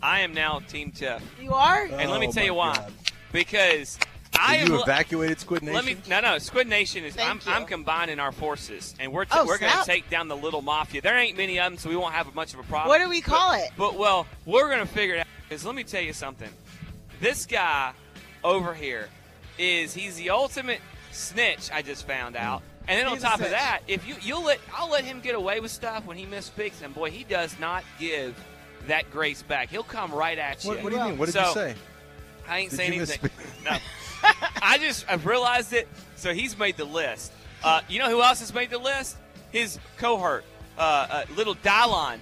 I 0.03 0.21
am 0.21 0.35
now 0.35 0.61
Team 0.61 0.93
Tiff, 0.93 1.23
You 1.41 1.53
are. 1.53 1.85
and 1.85 2.11
let 2.11 2.21
me 2.21 2.29
Oh, 2.29 2.33
tell 2.33 2.45
you 2.45 2.55
why. 2.55 2.75
God. 2.75 2.93
Because 3.33 3.99
I 4.39 4.59
Did 4.59 4.67
am. 4.67 4.73
you 4.75 4.83
evacuated 4.83 5.41
Squid 5.41 5.63
Nation? 5.63 5.75
Let 5.75 5.85
me 5.85 5.97
no 6.09 6.21
no 6.21 6.39
Squid 6.39 6.69
Nation 6.69 7.05
is 7.05 7.17
I'm, 7.17 7.39
Thank 7.39 7.47
you. 7.47 7.53
I'm 7.53 7.67
combining 7.67 8.21
our 8.21 8.33
forces 8.33 8.95
and 8.99 9.13
we're 9.13 9.25
t- 9.25 9.31
Oh, 9.35 9.47
we're 9.47 9.59
gonna 9.59 9.85
take 9.85 10.09
down 10.11 10.29
the 10.29 10.37
little 10.37 10.63
mafia. 10.63 11.01
There 11.01 11.17
ain't 11.17 11.37
many 11.37 11.59
of 11.59 11.73
them, 11.73 11.79
so 11.79 11.89
we 11.89 11.97
won't 11.97 12.15
have 12.15 12.35
much 12.35 12.55
of 12.55 12.61
a 12.61 12.63
problem. 12.65 12.89
What 12.89 13.03
do 13.03 13.09
we 13.09 13.21
call 13.21 13.53
it? 13.55 13.71
But 13.77 13.97
well, 13.97 14.27
we're 14.45 14.69
gonna 14.71 14.87
figure 14.87 15.17
it 15.17 15.21
out. 15.21 15.27
Because 15.49 15.65
let 15.65 15.75
me 15.75 15.85
tell 15.85 16.03
you 16.03 16.13
something. 16.13 16.51
This 17.21 17.47
guy 17.47 17.93
over 18.45 18.75
here 18.75 19.09
is 19.59 19.95
he's 19.95 20.17
the 20.17 20.31
ultimate 20.31 20.81
snitch. 21.13 21.71
I 21.73 21.83
just 21.83 22.07
found 22.07 22.37
hmm. 22.37 22.43
out. 22.43 22.63
And 22.89 22.99
then 22.99 23.07
on 23.07 23.15
He's 23.15 23.25
a 23.25 23.27
top 23.27 23.41
of 23.41 23.51
that, 23.51 23.81
if 23.89 24.07
you 24.07 24.15
you'll 24.21 24.45
let 24.45 24.61
I'll 24.75 24.91
let 24.91 25.05
him 25.05 25.21
get 25.21 25.35
away 25.35 25.61
with 25.61 25.71
stuff 25.71 26.07
when 26.07 26.17
he 26.17 26.27
misspeaks, 26.27 26.83
and 26.83 26.95
boy, 26.95 27.11
he 27.11 27.25
does 27.25 27.59
not 27.59 27.85
give 27.99 28.37
that 28.89 29.11
grace 29.11 29.43
back. 29.43 29.69
He'll 29.71 29.83
come 29.83 30.13
right 30.13 30.39
at 30.39 30.65
you. 30.65 30.71
What, 30.71 30.83
what 30.83 30.93
do 30.93 30.99
you 30.99 31.05
mean? 31.05 31.19
What 31.19 31.27
did 31.27 31.33
So, 31.33 31.47
you 31.49 31.55
say? 31.55 31.75
I 32.49 32.59
ain't 32.61 32.71
Did 32.71 32.77
saying 32.77 32.93
anything. 32.95 33.31
No. 33.65 33.77
I 34.63 34.79
just 34.79 35.05
I've 35.09 35.27
realized 35.27 35.73
it. 35.73 35.89
So 36.17 36.33
he's 36.33 36.57
made 36.59 36.77
the 36.77 36.85
list. 36.85 37.33
Uh, 37.63 37.81
you 37.89 37.99
know 37.99 38.09
who 38.09 38.23
else 38.23 38.41
has 38.41 38.53
made 38.55 38.71
the 38.71 38.79
list? 38.79 39.17
His 39.51 39.79
cohort, 39.99 40.45
uh, 40.79 41.07
uh, 41.11 41.25
little 41.37 41.55
Dylan, 41.57 42.19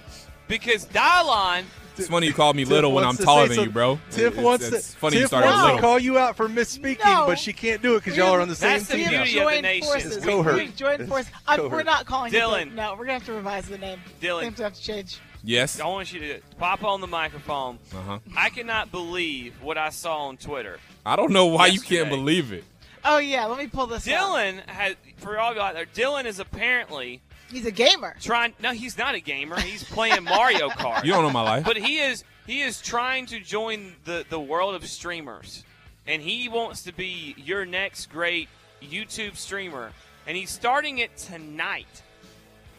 because 0.48 0.86
Dylan. 0.86 1.64
It's 1.96 2.08
funny 2.08 2.26
you 2.26 2.32
called 2.32 2.56
me 2.56 2.64
Tiff 2.64 2.72
little 2.72 2.92
when 2.92 3.04
I'm 3.04 3.16
taller 3.16 3.46
than 3.46 3.54
some- 3.56 3.64
you, 3.66 3.70
bro. 3.70 4.00
Tiff 4.10 4.32
It's- 4.32 4.44
wants 4.44 4.66
it's 4.66 4.92
to. 4.92 4.96
funny 4.98 5.16
you 5.16 5.22
Tiff 5.22 5.28
started 5.28 5.46
wants 5.46 5.62
little. 5.62 5.76
to 5.76 5.80
call 5.82 5.98
you 6.00 6.18
out 6.18 6.36
for 6.36 6.48
misspeaking, 6.48 7.04
No. 7.04 7.24
but 7.26 7.38
she 7.38 7.52
can't 7.52 7.80
do 7.82 7.94
it 7.94 8.00
because 8.02 8.16
y'all 8.16 8.32
are 8.34 8.40
on 8.40 8.48
the 8.48 8.56
same 8.56 8.70
team. 8.70 8.78
That's 8.78 8.88
the 8.88 8.96
team. 8.96 9.08
beauty 9.22 9.38
of 9.40 9.50
the 9.50 9.62
nation. 9.62 9.88
forces. 9.88 10.16
We- 10.16 10.32
cohort. 10.32 10.54
We've 10.56 10.74
joined 10.76 11.08
forces. 11.08 11.30
We're 11.56 11.82
not 11.84 12.04
calling 12.06 12.32
Dylan. 12.32 12.62
it. 12.62 12.70
the- 12.70 12.74
No, 12.76 12.92
we're 12.94 13.04
gonna 13.04 13.12
have 13.12 13.26
to 13.26 13.32
revise 13.32 13.66
the 13.68 13.78
name. 13.78 14.00
Dylan. 14.20 14.42
Names 14.42 14.58
have 14.58 14.74
to 14.74 14.82
change. 14.82 15.18
Yes. 15.44 15.78
I 15.78 15.86
want 15.86 16.12
you 16.12 16.20
to 16.20 16.40
pop 16.58 16.82
on 16.84 17.00
the 17.02 17.06
microphone. 17.06 17.78
Uh 17.94 18.00
huh. 18.00 18.18
I 18.36 18.48
cannot 18.48 18.90
believe 18.90 19.60
what 19.62 19.76
I 19.76 19.90
saw 19.90 20.28
on 20.28 20.38
Twitter. 20.38 20.78
I 21.04 21.16
don't 21.16 21.32
know 21.32 21.46
why 21.46 21.66
you 21.66 21.80
can't 21.80 22.08
believe 22.08 22.52
it. 22.52 22.64
Oh 23.04 23.18
yeah, 23.18 23.44
let 23.44 23.58
me 23.58 23.66
pull 23.66 23.86
this. 23.86 24.08
out. 24.08 24.30
Dylan 24.30 24.66
has, 24.66 24.96
for 25.18 25.38
all 25.38 25.50
of 25.50 25.56
you 25.56 25.62
out 25.62 25.74
there, 25.74 25.84
Dylan 25.84 26.24
is 26.24 26.38
apparently 26.40 27.20
He's 27.50 27.66
a 27.66 27.70
gamer. 27.70 28.16
trying. 28.20 28.54
No, 28.62 28.72
he's 28.72 28.96
not 28.96 29.14
a 29.14 29.20
gamer. 29.20 29.60
He's 29.60 29.84
playing 29.84 30.24
Mario 30.24 30.68
Kart. 30.70 31.04
You 31.04 31.12
don't 31.12 31.22
know 31.22 31.30
my 31.30 31.42
life. 31.42 31.64
But 31.66 31.76
he 31.76 31.98
is 31.98 32.24
he 32.46 32.62
is 32.62 32.80
trying 32.80 33.26
to 33.26 33.40
join 33.40 33.96
the 34.06 34.24
the 34.30 34.40
world 34.40 34.74
of 34.74 34.86
streamers, 34.86 35.62
and 36.06 36.22
he 36.22 36.48
wants 36.48 36.82
to 36.84 36.92
be 36.94 37.34
your 37.36 37.66
next 37.66 38.06
great 38.06 38.48
YouTube 38.82 39.36
streamer, 39.36 39.92
and 40.26 40.34
he's 40.38 40.50
starting 40.50 40.98
it 40.98 41.14
tonight. 41.18 41.86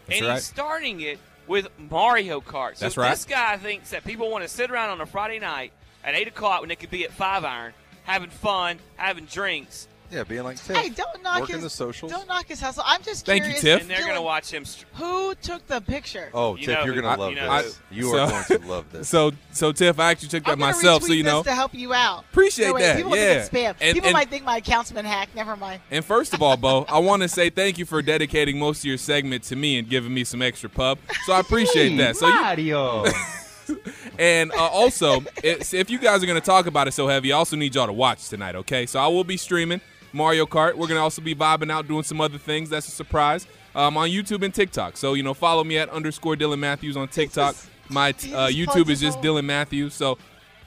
That's 0.07 0.19
and 0.19 0.27
right. 0.27 0.33
he's 0.35 0.45
starting 0.45 1.01
it 1.01 1.19
with 1.47 1.67
Mario 1.77 2.41
Kart. 2.41 2.77
So 2.77 2.85
That's 2.85 2.97
right. 2.97 3.09
this 3.09 3.25
guy 3.25 3.57
thinks 3.57 3.91
that 3.91 4.03
people 4.03 4.29
want 4.31 4.43
to 4.43 4.47
sit 4.47 4.71
around 4.71 4.89
on 4.89 5.01
a 5.01 5.05
Friday 5.05 5.39
night 5.39 5.71
at 6.03 6.15
eight 6.15 6.27
o'clock 6.27 6.61
when 6.61 6.69
they 6.69 6.75
could 6.75 6.89
be 6.91 7.03
at 7.05 7.11
five 7.11 7.43
iron, 7.43 7.73
having 8.03 8.29
fun, 8.29 8.79
having 8.95 9.25
drinks, 9.25 9.87
Yeah, 10.15 10.23
being 10.23 10.43
like 10.43 10.55
Tiff. 10.63 10.77
Hey, 10.77 10.87
don't 10.89 11.21
knock 11.23 11.41
Working 11.41 11.55
his 11.55 11.63
the 11.65 11.69
socials. 11.69 12.09
Don't 12.09 12.25
knock 12.27 12.45
his 12.47 12.61
hustle. 12.61 12.83
I'm 12.85 13.01
just 13.03 13.25
Thank 13.25 13.43
you, 13.43 13.53
curious. 13.53 13.61
Tiff. 13.61 13.81
and 13.81 13.89
they're 13.89 13.99
going 14.03 14.15
to 14.15 14.21
watch 14.21 14.49
him. 14.49 14.63
Str- 14.63 14.85
Who 14.93 15.35
took 15.35 15.67
the 15.67 15.81
picture? 15.81 16.29
Oh, 16.33 16.55
You 16.55 16.67
Tiff, 16.67 16.75
know 16.79 16.85
you're 16.85 16.93
who- 16.93 17.01
gonna 17.01 17.21
love 17.21 17.29
you 17.31 17.35
know 17.35 17.61
this. 17.61 17.79
who. 17.89 17.95
You 17.97 18.03
So- 18.11 18.19
are 18.19 18.45
going 18.47 18.61
to 18.61 18.67
love 18.67 18.91
this. 18.93 19.09
So, 19.09 19.31
so 19.51 19.73
Tiff, 19.73 19.99
I 19.99 20.11
actually 20.11 20.29
took 20.29 20.45
that 20.45 20.51
I'm 20.53 20.59
gonna 20.59 20.71
myself, 20.71 21.03
so 21.03 21.09
retweet 21.09 21.17
you 21.17 21.23
know. 21.23 21.39
this 21.43 21.51
to 21.51 21.55
help 21.55 21.73
you 21.73 21.93
out. 21.93 22.23
Appreciate 22.31 22.67
No, 22.67 22.73
wait, 22.75 22.81
that, 22.83 22.95
People 22.95 23.11
will 23.11 23.17
yeah. 23.17 23.43
think 23.43 23.53
it's 23.53 23.53
spam. 23.53 23.75
And- 23.81 23.93
people 23.95 24.07
and- 24.07 24.13
might 24.13 24.29
think 24.29 24.45
my 24.45 24.57
account's 24.57 24.91
been 24.93 25.03
hacked. 25.03 25.35
Never 25.35 25.57
mind. 25.57 25.81
And 25.91 26.05
first 26.05 26.33
of 26.33 26.41
all, 26.41 26.55
Beau, 26.55 26.85
I 26.89 26.99
want 26.99 27.21
to 27.23 27.27
say 27.27 27.49
thank 27.49 27.77
you 27.77 27.83
for 27.85 28.01
dedicating 28.01 28.57
most 28.57 28.79
of 28.79 28.85
your 28.85 28.97
segment 28.97 29.43
to 29.45 29.57
me 29.57 29.77
and 29.79 29.89
giving 29.89 30.13
me 30.13 30.23
some 30.23 30.41
extra 30.41 30.69
pub. 30.69 30.97
So 31.25 31.33
I 31.33 31.41
appreciate 31.41 31.97
that. 31.97 32.15
So 32.15 32.27
you, 32.29 32.33
Mario. 32.35 33.05
and 34.19 34.51
uh, 34.53 34.55
also, 34.67 35.23
it's, 35.43 35.73
if 35.73 35.89
you 35.89 35.97
guys 35.99 36.23
are 36.23 36.27
going 36.27 36.39
to 36.39 36.45
talk 36.45 36.67
about 36.67 36.87
it 36.87 36.91
so 36.93 37.07
heavy, 37.07 37.33
I 37.33 37.37
also 37.37 37.55
need 37.55 37.75
y'all 37.75 37.87
to 37.87 37.93
watch 37.93 38.29
tonight, 38.29 38.55
okay? 38.55 38.85
So 38.85 38.99
I 38.99 39.07
will 39.07 39.23
be 39.23 39.37
streaming 39.37 39.81
Mario 40.15 40.45
Kart. 40.45 40.73
We're 40.73 40.87
going 40.87 40.97
to 40.97 41.01
also 41.01 41.21
be 41.21 41.35
vibing 41.35 41.71
out, 41.71 41.87
doing 41.87 42.03
some 42.03 42.21
other 42.21 42.37
things. 42.37 42.69
That's 42.69 42.87
a 42.87 42.91
surprise 42.91 43.45
um, 43.75 43.97
on 43.97 44.09
YouTube 44.09 44.43
and 44.43 44.53
TikTok. 44.53 44.97
So, 44.97 45.13
you 45.13 45.23
know, 45.23 45.33
follow 45.33 45.63
me 45.63 45.77
at 45.77 45.89
underscore 45.89 46.35
Dylan 46.35 46.59
Matthews 46.59 46.97
on 46.97 47.07
TikTok. 47.07 47.55
My 47.89 48.09
uh, 48.09 48.47
YouTube 48.47 48.89
is 48.89 49.01
just. 49.01 49.19
Dylan 49.21 49.45
Matthews. 49.45 49.93
So 49.93 50.17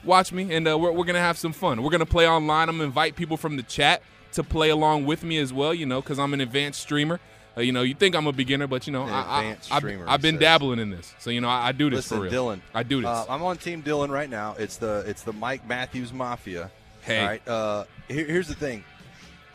watch 0.03 0.31
me, 0.31 0.53
and 0.53 0.67
uh, 0.67 0.77
we're, 0.77 0.91
we're 0.91 1.05
going 1.05 1.15
to 1.15 1.19
have 1.19 1.37
some 1.37 1.51
fun. 1.51 1.81
We're 1.81 1.89
going 1.89 1.99
to 1.99 2.05
play 2.05 2.27
online. 2.27 2.69
I'm 2.69 2.77
going 2.77 2.79
to 2.79 2.85
invite 2.85 3.15
people 3.15 3.37
from 3.37 3.57
the 3.57 3.63
chat 3.63 4.01
to 4.33 4.43
play 4.43 4.69
along 4.69 5.05
with 5.05 5.23
me 5.23 5.37
as 5.39 5.51
well, 5.51 5.73
you 5.73 5.85
know, 5.85 6.01
because 6.01 6.19
I'm 6.19 6.33
an 6.33 6.41
advanced 6.41 6.79
streamer. 6.79 7.19
Uh, 7.57 7.61
you 7.61 7.71
know, 7.71 7.81
you 7.81 7.95
think 7.95 8.15
I'm 8.15 8.27
a 8.27 8.31
beginner, 8.31 8.67
but, 8.67 8.85
you 8.85 8.93
know, 8.93 9.03
I, 9.03 9.55
I, 9.71 9.75
I've, 9.75 9.83
I've 10.07 10.21
been 10.21 10.37
dabbling 10.37 10.79
in 10.79 10.91
this. 10.91 11.13
So, 11.17 11.31
you 11.31 11.41
know, 11.41 11.49
I, 11.49 11.69
I 11.69 11.71
do 11.71 11.89
this 11.89 12.11
Listen, 12.11 12.17
for 12.17 12.23
real. 12.23 12.31
Dylan. 12.31 12.61
I 12.73 12.83
do 12.83 13.01
this. 13.01 13.07
Uh, 13.07 13.25
I'm 13.27 13.41
on 13.43 13.57
Team 13.57 13.81
Dylan 13.81 14.09
right 14.09 14.29
now. 14.29 14.55
It's 14.59 14.77
the 14.77 15.03
it's 15.07 15.23
the 15.23 15.33
Mike 15.33 15.67
Matthews 15.67 16.13
Mafia. 16.13 16.69
Hey. 17.01 17.19
All 17.19 17.27
right. 17.27 17.47
Uh, 17.47 17.83
here, 18.07 18.25
here's 18.25 18.47
the 18.47 18.53
thing, 18.53 18.83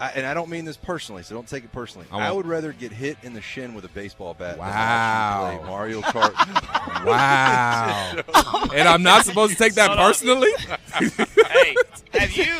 I, 0.04 0.10
and 0.16 0.26
I 0.26 0.34
don't 0.34 0.50
mean 0.50 0.64
this 0.64 0.76
personally, 0.76 1.22
so 1.22 1.34
don't 1.34 1.48
take 1.48 1.64
it 1.64 1.72
personally. 1.72 2.06
I 2.12 2.28
I, 2.28 2.32
would 2.32 2.46
rather 2.46 2.72
get 2.72 2.92
hit 2.92 3.16
in 3.22 3.32
the 3.32 3.40
shin 3.40 3.72
with 3.74 3.84
a 3.84 3.88
baseball 3.88 4.34
bat 4.34 4.58
Wow. 4.58 5.48
than 5.48 5.58
play 5.60 5.68
Mario 5.68 6.00
Kart. 6.02 6.34
Wow. 7.04 8.68
and 8.74 8.88
I'm 8.88 9.02
not 9.02 9.24
supposed 9.24 9.52
to 9.52 9.58
take 9.58 9.74
that 9.74 9.88
Hold 9.88 9.98
personally? 9.98 10.50
hey, 11.48 11.74
have 12.12 12.32
you 12.32 12.56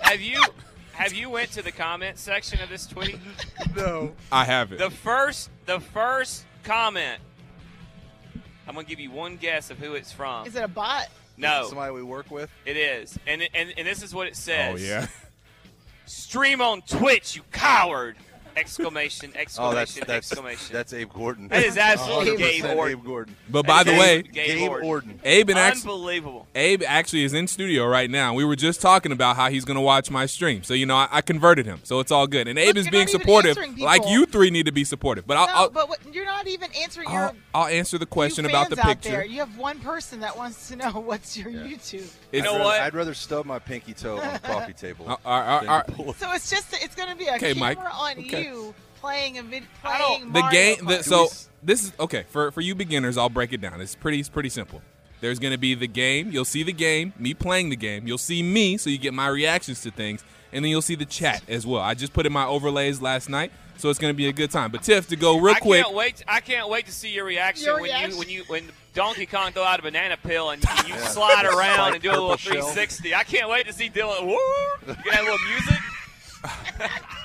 have 0.00 0.20
you 0.20 0.42
have 0.92 1.12
you 1.12 1.28
went 1.30 1.50
to 1.52 1.62
the 1.62 1.72
comment 1.72 2.18
section 2.18 2.60
of 2.60 2.68
this 2.68 2.86
tweet? 2.86 3.18
no. 3.76 4.12
I 4.30 4.44
haven't. 4.44 4.78
The 4.78 4.90
first, 4.90 5.50
the 5.66 5.80
first 5.80 6.44
comment. 6.62 7.20
I'm 8.66 8.74
gonna 8.74 8.86
give 8.86 9.00
you 9.00 9.10
one 9.10 9.36
guess 9.36 9.70
of 9.70 9.78
who 9.78 9.94
it's 9.94 10.12
from. 10.12 10.46
Is 10.46 10.54
it 10.56 10.62
a 10.62 10.68
bot? 10.68 11.08
No, 11.36 11.66
Somebody 11.68 11.92
we 11.92 12.02
work 12.02 12.30
with. 12.30 12.48
it 12.64 12.76
is, 12.76 13.18
and 13.26 13.42
and 13.54 13.74
and 13.76 13.86
this 13.86 14.02
is 14.02 14.14
what 14.14 14.26
it 14.28 14.36
says. 14.36 14.80
Oh 14.80 14.84
yeah. 14.84 15.06
Stream 16.06 16.60
on 16.60 16.82
Twitch, 16.82 17.36
you 17.36 17.42
coward! 17.50 18.16
Exclamation! 18.56 19.32
Oh, 19.36 19.40
Exclamation! 19.40 19.74
that's 19.76 19.94
that's 19.94 20.10
exclamation! 20.10 20.72
that's 20.72 20.92
Abe 20.92 21.12
Gordon. 21.12 21.48
That 21.48 21.64
is 21.64 21.76
absolutely 21.76 22.36
Gabe 22.36 22.64
Orton. 22.64 22.98
Abe 22.98 23.04
Gordon. 23.04 23.36
But 23.48 23.66
by 23.66 23.82
the 23.82 23.92
way, 23.92 24.22
Gabe, 24.22 24.32
Gabe 24.32 24.70
Orton. 24.70 24.88
Orton. 24.88 25.20
Abe 25.24 25.50
and 25.50 25.58
actually, 25.58 25.92
Unbelievable. 25.92 26.46
Abe 26.54 26.82
actually 26.86 27.24
is 27.24 27.32
in 27.32 27.46
studio 27.46 27.86
right 27.86 28.10
now. 28.10 28.34
We 28.34 28.44
were 28.44 28.56
just 28.56 28.80
talking 28.80 29.12
about 29.12 29.36
how 29.36 29.50
he's 29.50 29.64
going 29.64 29.76
to 29.76 29.80
watch 29.80 30.10
my 30.10 30.26
stream. 30.26 30.62
So, 30.62 30.74
you 30.74 30.86
know, 30.86 30.96
I, 30.96 31.08
I 31.10 31.20
converted 31.20 31.66
him. 31.66 31.80
So 31.84 32.00
it's 32.00 32.10
all 32.12 32.26
good. 32.26 32.48
And 32.48 32.58
Abe 32.58 32.68
Look, 32.68 32.76
is 32.76 32.88
being 32.90 33.06
supportive. 33.08 33.56
Like 33.78 34.06
you 34.08 34.26
three 34.26 34.50
need 34.50 34.66
to 34.66 34.72
be 34.72 34.84
supportive. 34.84 35.26
But 35.26 35.36
I'll, 35.36 35.46
no, 35.46 35.52
I'll, 35.54 35.70
but 35.70 35.88
what, 35.88 35.98
you're 36.12 36.24
not 36.24 36.46
even 36.46 36.70
answering 36.80 37.10
your 37.10 37.20
I'll, 37.22 37.36
I'll 37.54 37.66
answer 37.68 37.98
the 37.98 38.06
question 38.06 38.46
about 38.46 38.70
the 38.70 38.76
fans 38.76 38.86
out 38.88 38.92
picture. 39.02 39.10
there. 39.10 39.24
You 39.24 39.40
have 39.40 39.56
one 39.58 39.78
person 39.80 40.20
that 40.20 40.36
wants 40.36 40.68
to 40.68 40.76
know 40.76 40.90
what's 41.04 41.36
your 41.36 41.50
YouTube. 41.50 42.10
You 42.32 42.38
I'd 42.40 42.44
know 42.44 42.52
rather- 42.52 42.64
what? 42.64 42.80
I'd 42.80 42.94
rather 42.94 43.14
stub 43.14 43.46
my 43.46 43.58
pinky 43.58 43.94
toe 43.94 44.18
on 44.18 44.32
the 44.32 44.38
coffee 44.40 44.72
table. 44.72 45.04
Uh, 45.14 45.16
all 45.26 45.40
right, 45.40 45.60
than 45.60 45.68
all 45.68 45.76
right. 45.78 45.86
to 45.86 45.92
pull 45.92 46.10
it. 46.10 46.16
So 46.16 46.32
it's 46.32 46.50
just 46.50 46.72
it's 46.82 46.94
going 46.94 47.08
to 47.10 47.16
be 47.16 47.26
a 47.26 47.34
Okay, 47.36 47.54
camera 47.54 47.60
Mike. 47.84 47.94
on 47.94 48.18
Okay. 48.24 48.43
You 48.44 48.74
playing 49.00 49.38
a 49.38 49.42
vid- 49.42 49.64
playing 49.82 49.98
don't- 49.98 50.32
the 50.32 50.42
game 50.50 50.76
the, 50.86 51.02
so 51.02 51.28
this 51.62 51.82
is 51.84 51.92
okay 52.00 52.24
for 52.28 52.50
for 52.52 52.60
you 52.60 52.74
beginners 52.74 53.16
i'll 53.18 53.28
break 53.28 53.52
it 53.52 53.60
down 53.60 53.80
it's 53.80 53.94
pretty 53.94 54.18
it's 54.20 54.28
pretty 54.28 54.48
simple 54.48 54.80
there's 55.20 55.38
going 55.38 55.52
to 55.52 55.58
be 55.58 55.74
the 55.74 55.86
game 55.86 56.30
you'll 56.30 56.44
see 56.44 56.62
the 56.62 56.72
game 56.72 57.12
me 57.18 57.34
playing 57.34 57.68
the 57.70 57.76
game 57.76 58.06
you'll 58.06 58.18
see 58.18 58.42
me 58.42 58.76
so 58.76 58.88
you 58.90 58.98
get 58.98 59.12
my 59.14 59.28
reactions 59.28 59.80
to 59.82 59.90
things 59.90 60.24
and 60.52 60.64
then 60.64 60.70
you'll 60.70 60.82
see 60.82 60.94
the 60.94 61.04
chat 61.04 61.42
as 61.48 61.66
well 61.66 61.80
i 61.82 61.94
just 61.94 62.12
put 62.12 62.24
in 62.26 62.32
my 62.32 62.46
overlays 62.46 63.00
last 63.02 63.28
night 63.28 63.50
so 63.76 63.90
it's 63.90 63.98
going 63.98 64.12
to 64.12 64.16
be 64.16 64.28
a 64.28 64.32
good 64.32 64.50
time 64.52 64.70
but 64.70 64.82
tiff 64.82 65.08
to 65.08 65.16
go 65.16 65.36
real 65.38 65.54
I 65.56 65.58
quick 65.58 65.82
can't 65.82 65.94
wait. 65.96 66.22
I 66.28 66.38
can't 66.40 66.68
wait 66.68 66.86
to 66.86 66.92
see 66.92 67.10
your 67.12 67.24
reaction 67.24 67.64
Your 67.66 67.74
when 67.74 67.84
reaction? 67.84 68.10
you 68.12 68.18
when 68.18 68.28
you 68.28 68.44
when 68.46 68.64
Donkey 68.94 69.26
Kong 69.26 69.50
throw 69.50 69.64
out 69.64 69.80
a 69.80 69.82
banana 69.82 70.16
peel 70.16 70.50
and 70.50 70.62
you 70.86 70.96
slide 70.98 71.44
around 71.44 71.94
and 71.94 72.00
do 72.02 72.08
a 72.08 72.12
little 72.12 72.28
Purple 72.28 72.38
shell. 72.38 72.52
360. 72.70 73.12
I 73.16 73.24
can't 73.24 73.50
wait 73.50 73.66
to 73.66 73.72
see 73.72 73.90
Dylan. 73.90 74.24
Woo! 74.28 74.36
Get 74.86 75.04
that 75.10 75.22
little 75.24 75.38
music. 75.50 75.80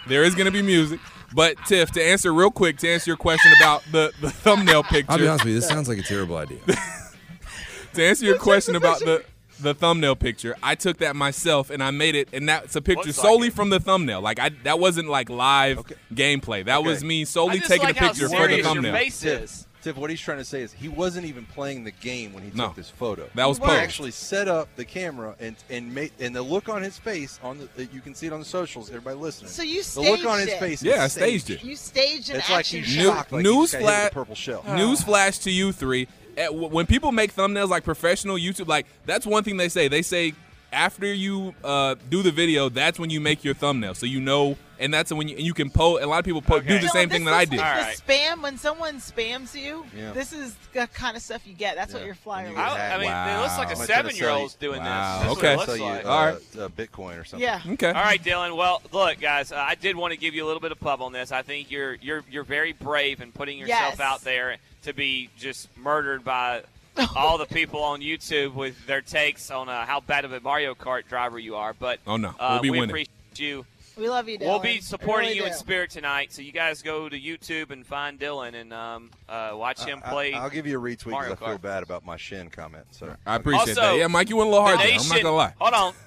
There 0.07 0.23
is 0.23 0.35
going 0.35 0.45
to 0.45 0.51
be 0.51 0.61
music 0.61 0.99
but 1.33 1.55
tiff 1.65 1.91
to 1.91 2.03
answer 2.03 2.33
real 2.33 2.51
quick 2.51 2.77
to 2.77 2.89
answer 2.89 3.11
your 3.11 3.17
question 3.17 3.51
about 3.61 3.83
the, 3.91 4.11
the 4.21 4.29
thumbnail 4.29 4.83
picture 4.83 5.11
I'll 5.11 5.17
be 5.17 5.27
honest 5.27 5.45
with 5.45 5.53
you. 5.53 5.59
This 5.59 5.69
sounds 5.69 5.87
like 5.87 5.99
a 5.99 6.03
terrible 6.03 6.37
idea. 6.37 6.59
to 7.93 8.03
answer 8.03 8.25
your 8.25 8.37
question 8.37 8.75
about 8.75 8.99
the 8.99 9.23
the 9.61 9.73
thumbnail 9.73 10.15
picture, 10.15 10.55
I 10.63 10.75
took 10.75 10.99
that 10.99 11.15
myself 11.15 11.69
and 11.69 11.83
I 11.83 11.91
made 11.91 12.15
it, 12.15 12.29
and 12.31 12.47
that's 12.47 12.75
a 12.75 12.81
picture 12.81 13.07
Looks 13.07 13.17
solely 13.17 13.49
it. 13.49 13.53
from 13.53 13.69
the 13.69 13.79
thumbnail. 13.79 14.21
Like 14.21 14.39
I, 14.39 14.49
that 14.63 14.79
wasn't 14.79 15.09
like 15.09 15.29
live 15.29 15.83
gameplay. 16.13 16.65
That 16.65 16.83
was 16.83 17.03
me 17.03 17.25
solely 17.25 17.59
taking 17.59 17.87
like 17.87 17.97
a 17.97 17.99
how 17.99 18.07
picture 18.07 18.29
for 18.29 18.35
the 18.35 18.37
serious 18.37 18.57
your 18.57 18.73
thumbnail. 18.73 18.93
face 18.93 19.23
is. 19.23 19.67
Tiff, 19.81 19.95
what 19.95 20.09
he's 20.09 20.19
trying 20.19 20.39
to 20.39 20.45
say 20.45 20.61
is 20.61 20.73
he 20.73 20.89
wasn't 20.89 21.25
even 21.25 21.45
playing 21.45 21.85
the 21.85 21.91
game 21.91 22.33
when 22.33 22.43
he 22.43 22.51
No. 22.53 22.67
took 22.67 22.75
this 22.75 22.89
photo. 22.89 23.29
That 23.35 23.47
was 23.47 23.57
he 23.59 23.63
posed. 23.65 23.79
actually 23.79 24.11
set 24.11 24.47
up 24.49 24.67
the 24.75 24.83
camera 24.85 25.35
and 25.39 25.55
and 25.69 25.93
made 25.95 26.11
and 26.19 26.35
the 26.35 26.41
look 26.41 26.67
on 26.69 26.81
his 26.81 26.97
face 26.97 27.39
on 27.43 27.59
the 27.59 27.63
uh, 27.83 27.87
you 27.93 28.01
can 28.01 28.13
see 28.13 28.27
it 28.27 28.33
on 28.33 28.39
the 28.39 28.45
socials. 28.45 28.89
Everybody 28.89 29.15
listening. 29.17 29.49
So 29.51 29.63
you 29.63 29.81
staged 29.81 29.95
the 30.07 30.11
look 30.23 30.25
on 30.31 30.37
staged 30.39 30.49
his 30.49 30.53
it. 30.55 30.59
face. 30.59 30.83
Yeah, 30.83 31.01
I 31.01 31.05
is 31.05 31.13
staged 31.13 31.49
it. 31.49 31.63
You 31.63 31.75
staged 31.75 32.29
an 32.29 32.37
It's 32.37 32.49
like 32.49 32.59
action 32.59 32.83
he's 32.83 32.93
shot. 32.93 33.03
shocked. 33.15 33.31
Like 33.31 33.43
news 33.43 33.55
he 33.55 33.61
just 33.61 33.73
got 33.73 33.79
hit 33.79 33.83
with 33.85 33.93
flat- 33.95 34.11
a 34.11 34.13
purple 34.15 34.35
shell. 34.35 34.65
News 34.75 35.01
flash 35.03 35.37
to 35.39 35.51
you 35.51 35.71
three. 35.71 36.07
When 36.51 36.85
people 36.85 37.11
make 37.11 37.35
thumbnails 37.35 37.69
like 37.69 37.83
professional 37.83 38.37
YouTube, 38.37 38.67
like 38.67 38.85
that's 39.05 39.25
one 39.25 39.43
thing 39.43 39.57
they 39.57 39.69
say. 39.69 39.87
They 39.87 40.01
say 40.01 40.33
after 40.71 41.11
you 41.11 41.53
uh, 41.63 41.95
do 42.09 42.21
the 42.21 42.31
video, 42.31 42.69
that's 42.69 42.99
when 42.99 43.09
you 43.09 43.19
make 43.19 43.43
your 43.43 43.53
thumbnail, 43.53 43.93
so 43.95 44.05
you 44.05 44.19
know, 44.21 44.55
and 44.79 44.93
that's 44.93 45.11
when 45.11 45.27
you, 45.27 45.35
and 45.35 45.45
you 45.45 45.53
can 45.53 45.69
post. 45.69 46.03
A 46.03 46.07
lot 46.07 46.19
of 46.19 46.25
people 46.25 46.41
po- 46.41 46.59
do 46.59 46.79
the 46.79 46.85
Dylan, 46.87 46.89
same 46.91 47.09
thing 47.09 47.25
that 47.25 47.33
I 47.33 47.39
looks 47.41 47.49
did. 47.51 47.57
like 47.59 47.97
the 48.05 48.13
right. 48.13 48.19
spam 48.37 48.41
when 48.43 48.57
someone 48.57 48.95
spams 48.97 49.53
you. 49.59 49.85
Yeah. 49.97 50.11
This 50.13 50.31
is 50.31 50.55
the 50.73 50.87
kind 50.87 51.17
of 51.17 51.23
stuff 51.23 51.45
you 51.45 51.53
get. 51.53 51.75
That's 51.75 51.93
what 51.93 52.05
your 52.05 52.15
flyer 52.15 52.49
You 52.49 52.55
looks 52.55 52.61
get 52.69 52.71
like. 52.73 52.79
I, 52.79 52.93
I 52.93 52.97
mean, 52.97 53.37
it 53.37 53.41
looks 53.41 53.57
like 53.57 53.67
a 53.71 53.75
Wow. 53.75 53.81
I'm 53.81 53.87
gonna 53.87 53.87
try 53.87 54.01
to 54.01 54.09
seven-year-old's 54.09 54.51
sell 54.53 54.59
doing 54.61 54.81
Wow, 54.83 55.17
this. 55.19 55.27
That's 55.27 55.37
okay. 55.37 55.55
what 55.55 55.69
it 55.69 55.71
Sell 55.71 55.75
looks 55.75 55.79
you, 55.79 55.85
like. 55.85 56.05
uh, 56.05 56.09
All 56.09 56.25
right. 56.25 56.35
uh, 56.59 56.69
Bitcoin 56.69 57.19
or 57.21 57.23
something. 57.25 57.47
Yeah. 57.47 57.61
Okay. 57.73 57.87
All 57.87 57.93
right, 57.93 58.23
Dylan. 58.23 58.55
Well, 58.55 58.81
look, 58.93 59.19
guys, 59.19 59.51
uh, 59.51 59.55
I 59.57 59.75
did 59.75 59.95
want 59.95 60.13
to 60.13 60.19
give 60.19 60.33
you 60.33 60.45
a 60.45 60.47
little 60.47 60.61
bit 60.61 60.71
of 60.71 60.79
pub 60.79 61.01
on 61.01 61.11
this. 61.11 61.31
I 61.31 61.41
think 61.41 61.71
you're 61.71 61.95
you're 61.95 62.23
you're 62.31 62.43
very 62.45 62.71
brave 62.73 63.21
in 63.21 63.31
putting 63.31 63.57
yourself 63.57 63.95
Yes. 63.97 63.99
out 63.99 64.21
there 64.21 64.57
to 64.83 64.93
be 64.93 65.29
just 65.37 65.67
murdered 65.77 66.23
by 66.23 66.61
all 67.15 67.37
the 67.37 67.45
people 67.45 67.81
on 67.83 68.01
YouTube 68.01 68.53
with 68.53 68.85
their 68.87 69.01
takes 69.01 69.51
on 69.51 69.69
uh, 69.69 69.85
how 69.85 69.99
bad 70.01 70.25
of 70.25 70.33
a 70.33 70.39
Mario 70.39 70.75
Kart 70.75 71.07
driver 71.07 71.39
you 71.39 71.55
are. 71.55 71.73
But 71.73 71.99
Oh, 72.07 72.17
no. 72.17 72.29
uh, 72.39 72.49
We'll 72.53 72.61
be 72.61 72.69
we 72.69 72.79
winning. 72.79 72.89
appreciate 72.91 73.09
you. 73.39 73.65
We 73.97 74.07
love 74.07 74.29
you, 74.29 74.37
Dylan. 74.39 74.45
We'll 74.47 74.59
be 74.59 74.79
supporting 74.79 75.29
We 75.31 75.35
you 75.35 75.41
really 75.41 75.51
in 75.51 75.57
spirit 75.57 75.89
tonight. 75.89 76.31
So 76.31 76.41
you 76.41 76.53
guys 76.53 76.81
go 76.81 77.09
to 77.09 77.19
YouTube 77.19 77.71
and 77.71 77.85
find 77.85 78.17
Dylan 78.17 78.53
and 78.53 78.71
um, 78.73 79.11
uh, 79.27 79.51
watch 79.55 79.83
him 79.83 80.01
I- 80.05 80.09
play. 80.09 80.33
I, 80.33 80.41
will 80.43 80.49
give 80.49 80.65
you 80.65 80.79
a 80.79 80.81
retweet 80.81 81.11
Mario 81.11 81.31
because 81.31 81.43
I 81.43 81.49
feel 81.49 81.57
Kart. 81.57 81.61
bad 81.61 81.83
about 81.83 82.05
my 82.05 82.15
shin 82.15 82.49
comment. 82.49 82.85
So 82.91 83.13
I 83.25 83.35
appreciate 83.35 83.61
Also, 83.77 83.81
that. 83.81 83.97
Yeah, 83.97 84.07
Mike, 84.07 84.29
you 84.29 84.37
went 84.37 84.47
a 84.47 84.51
little 84.51 84.65
hard 84.65 84.79
the 84.79 84.83
there. 84.83 84.97
I'm 84.99 85.07
not 85.09 85.21
gonna 85.21 85.35
lie. 85.35 85.53
Hold 85.59 85.73
on. 85.73 85.93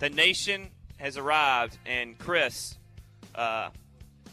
The 0.00 0.08
nation 0.08 0.68
has 0.96 1.18
arrived, 1.18 1.76
and 1.84 2.16
Chris 2.18 2.78
uh, 3.34 3.68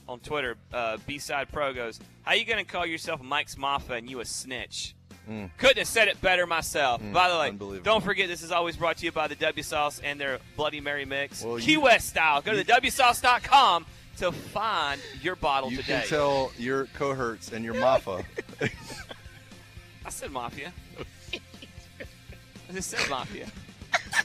on 0.08 0.20
Twitter, 0.22 0.56
uh, 0.74 0.96
B-Side 1.06 1.50
Pro 1.52 1.74
goes, 1.74 2.00
How 2.24 2.34
you 2.36 2.46
going 2.46 2.64
to 2.64 2.70
call 2.72 2.86
yourself 2.86 3.22
Mike's 3.22 3.58
Mafia 3.58 3.98
and 3.98 4.10
you 4.10 4.22
a 4.22 4.26
snitch? 4.26 4.96
Mm. 5.30 5.50
Couldn't 5.58 5.80
have 5.80 5.88
said 5.88 6.08
it 6.08 6.22
better 6.22 6.48
myself. 6.48 7.02
Mm, 7.02 7.12
By 7.14 7.30
the 7.30 7.38
way, 7.68 7.80
don't 7.84 8.04
forget 8.04 8.28
this 8.30 8.42
is 8.44 8.52
always 8.52 8.78
brought 8.78 8.98
to 8.98 9.06
you 9.06 9.12
by 9.12 9.28
the 9.28 9.36
W 9.36 9.64
Sauce 9.64 10.00
and 10.00 10.20
their 10.20 10.40
Bloody 10.56 10.80
Mary 10.80 11.04
mix. 11.06 11.44
Well, 11.44 11.58
Key 11.58 11.74
you- 11.74 11.82
West 11.82 12.10
style. 12.10 12.42
Go 12.42 12.52
to 12.52 12.64
the 12.64 12.72
WSauce.com 12.72 13.86
to 14.18 14.32
find 14.32 15.02
your 15.22 15.36
bottle 15.36 15.70
you 15.70 15.78
today. 15.78 16.00
can 16.00 16.08
tell 16.08 16.52
your 16.58 16.86
cohorts 16.94 17.52
and 17.52 17.64
your 17.66 17.74
mafa. 17.76 18.24
I 20.06 20.10
said 20.10 20.32
Mafia. 20.32 20.72
I 21.34 22.74
just 22.74 22.90
said 22.90 23.10
Mafia. 23.10 23.48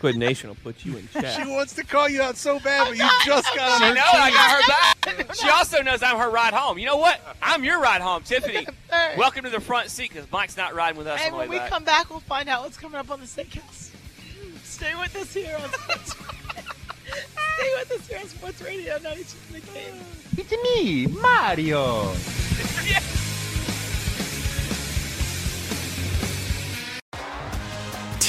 Squid 0.02 0.16
Nation 0.16 0.48
will 0.48 0.56
put 0.56 0.84
you 0.84 0.96
in 0.96 1.08
chat. 1.12 1.32
she 1.40 1.48
wants 1.48 1.74
to 1.74 1.84
call 1.84 2.08
you 2.08 2.20
out 2.22 2.36
so 2.36 2.58
bad, 2.58 2.88
but 2.88 2.96
you 2.98 3.08
just 3.24 3.54
got 3.54 3.80
on 3.80 3.88
her 3.88 3.94
knows 3.94 4.04
I 4.12 4.24
team. 4.30 4.34
got 4.34 4.50
her 4.50 5.16
back. 5.28 5.34
She 5.36 5.48
also 5.48 5.80
knows 5.80 6.02
I'm 6.02 6.16
her 6.18 6.28
ride 6.28 6.52
home. 6.54 6.76
You 6.76 6.86
know 6.86 6.96
what? 6.96 7.20
I'm 7.40 7.62
your 7.62 7.80
ride 7.80 8.00
home, 8.00 8.24
Tiffany. 8.24 8.66
Welcome 9.16 9.44
to 9.44 9.50
the 9.50 9.60
front 9.60 9.90
seat 9.90 10.10
because 10.12 10.28
Mike's 10.32 10.56
not 10.56 10.74
riding 10.74 10.98
with 10.98 11.06
us 11.06 11.20
And 11.22 11.32
on 11.34 11.38
the 11.38 11.38
when 11.42 11.50
we 11.50 11.58
back. 11.58 11.70
come 11.70 11.84
back, 11.84 12.10
we'll 12.10 12.18
find 12.18 12.48
out 12.48 12.64
what's 12.64 12.76
coming 12.76 12.98
up 12.98 13.12
on 13.12 13.20
the 13.20 13.26
steakhouse. 13.26 13.90
Stay 14.64 14.92
with 14.98 15.14
us 15.14 15.32
here 15.32 15.56
on 15.62 15.70
Sports. 15.72 16.16
Stay 16.16 17.70
with 17.78 17.92
us 17.92 18.08
here 18.08 18.18
on 18.18 18.26
Sports 18.26 18.60
Radio 18.62 18.98
92 18.98 19.52
The 19.52 19.60
Game. 19.72 19.94
It's 20.36 20.50
me, 20.64 21.06
Mario. 21.06 22.12